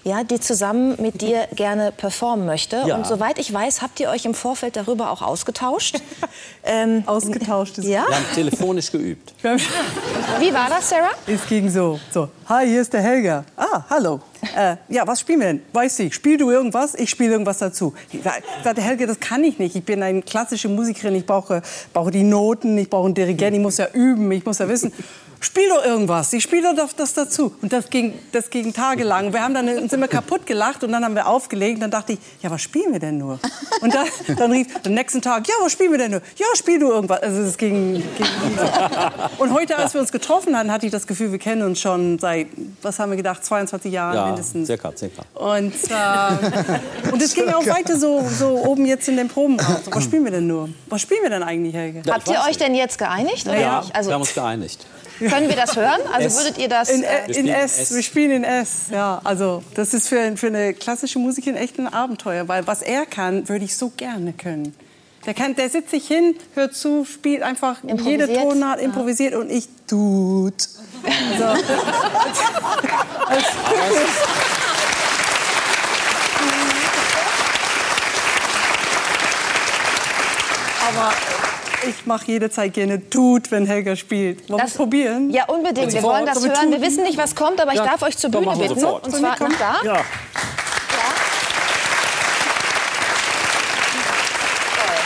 [0.07, 2.84] Ja, die zusammen mit dir gerne performen möchte.
[2.86, 2.95] Ja.
[2.95, 5.99] Und soweit ich weiß, habt ihr euch im Vorfeld darüber auch ausgetauscht.
[6.64, 8.06] ähm, ausgetauscht ist ja?
[8.07, 9.34] Wir haben telefonisch geübt.
[9.44, 11.10] Wie war das, Sarah?
[11.26, 13.45] Es ging so, so, hi, hier ist der Helga.
[13.57, 14.19] Ah, hallo.
[14.56, 15.64] Äh, ja, was spielen wir denn?
[15.73, 17.95] Weiß ich, spiel du irgendwas, ich spiele irgendwas dazu.
[18.11, 19.76] Ich sag- ich sagte, Helga, das kann ich nicht.
[19.76, 21.64] Ich bin eine klassische Musikerin, ich brauche,
[21.94, 24.94] brauche die Noten, ich brauche einen Dirigent, ich muss ja üben, ich muss ja wissen.
[25.46, 27.54] Spiel doch irgendwas, ich spiele doch das dazu.
[27.62, 29.32] Und das ging, das ging tagelang.
[29.32, 31.76] Wir haben dann uns immer kaputt gelacht und dann haben wir aufgelegt.
[31.76, 33.40] Und dann dachte ich, ja, was spielen wir denn nur?
[33.82, 34.08] Und dann,
[34.38, 36.22] dann rief am nächsten Tag, ja, was spielen wir denn nur?
[36.36, 37.22] Ja, spiel du irgendwas.
[37.22, 38.28] Also es ging, ging
[39.38, 42.18] und heute, als wir uns getroffen hatten, hatte ich das Gefühl, wir kennen uns schon
[42.20, 42.48] seit,
[42.82, 44.66] was haben wir gedacht, 22 Jahren Ja, mindestens.
[44.68, 45.22] circa, circa.
[45.36, 49.78] Und, äh, und es ging auch weiter so, so oben jetzt in den Probenraum.
[49.86, 50.70] So, was spielen wir denn nur?
[50.88, 52.02] Was spielen wir denn eigentlich, Helge?
[52.12, 53.48] Habt ihr euch denn jetzt geeinigt?
[53.48, 53.96] Oder Ja, nicht?
[53.96, 54.86] Also, wir haben uns geeinigt.
[55.20, 56.02] Können wir das hören?
[56.12, 56.38] Also S.
[56.38, 56.90] würdet ihr das...
[56.90, 57.94] In, äh, in S.
[57.94, 58.88] Wir spielen in S.
[58.92, 63.06] Ja, also das ist für, für eine klassische Musikerin echt ein Abenteuer, weil was er
[63.06, 64.76] kann, würde ich so gerne können.
[65.26, 68.32] Der, kann, der sitzt sich hin, hört zu, spielt einfach jede.
[68.32, 70.54] Tonart, improvisiert und ich tut.
[71.04, 71.46] Also,
[80.88, 81.12] aber
[81.88, 84.49] ich mache jederzeit gerne tut, wenn Helga spielt.
[84.49, 85.30] Wollen wir probieren?
[85.30, 85.94] Ja, unbedingt.
[85.94, 86.72] Wir wollen das hören.
[86.72, 88.80] Wir wissen nicht, was kommt, aber ich darf euch zur Bühne bitten.
[88.80, 89.06] sofort.
[89.06, 89.56] Und zwar wir nach kommen?
[89.60, 89.76] da.
[89.84, 90.02] Ja.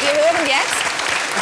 [0.02, 0.80] Wir hören jetzt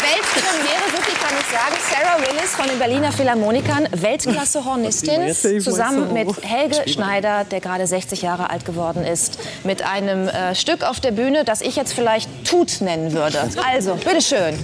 [0.01, 1.75] Weltpremiere, so viel kann ich sagen.
[1.89, 8.49] Sarah Willis von den Berliner Philharmonikern, Weltklasse-Hornistin, zusammen mit Helge Schneider, der gerade 60 Jahre
[8.49, 12.81] alt geworden ist, mit einem äh, Stück auf der Bühne, das ich jetzt vielleicht Tut
[12.81, 13.49] nennen würde.
[13.67, 14.57] Also, bitteschön.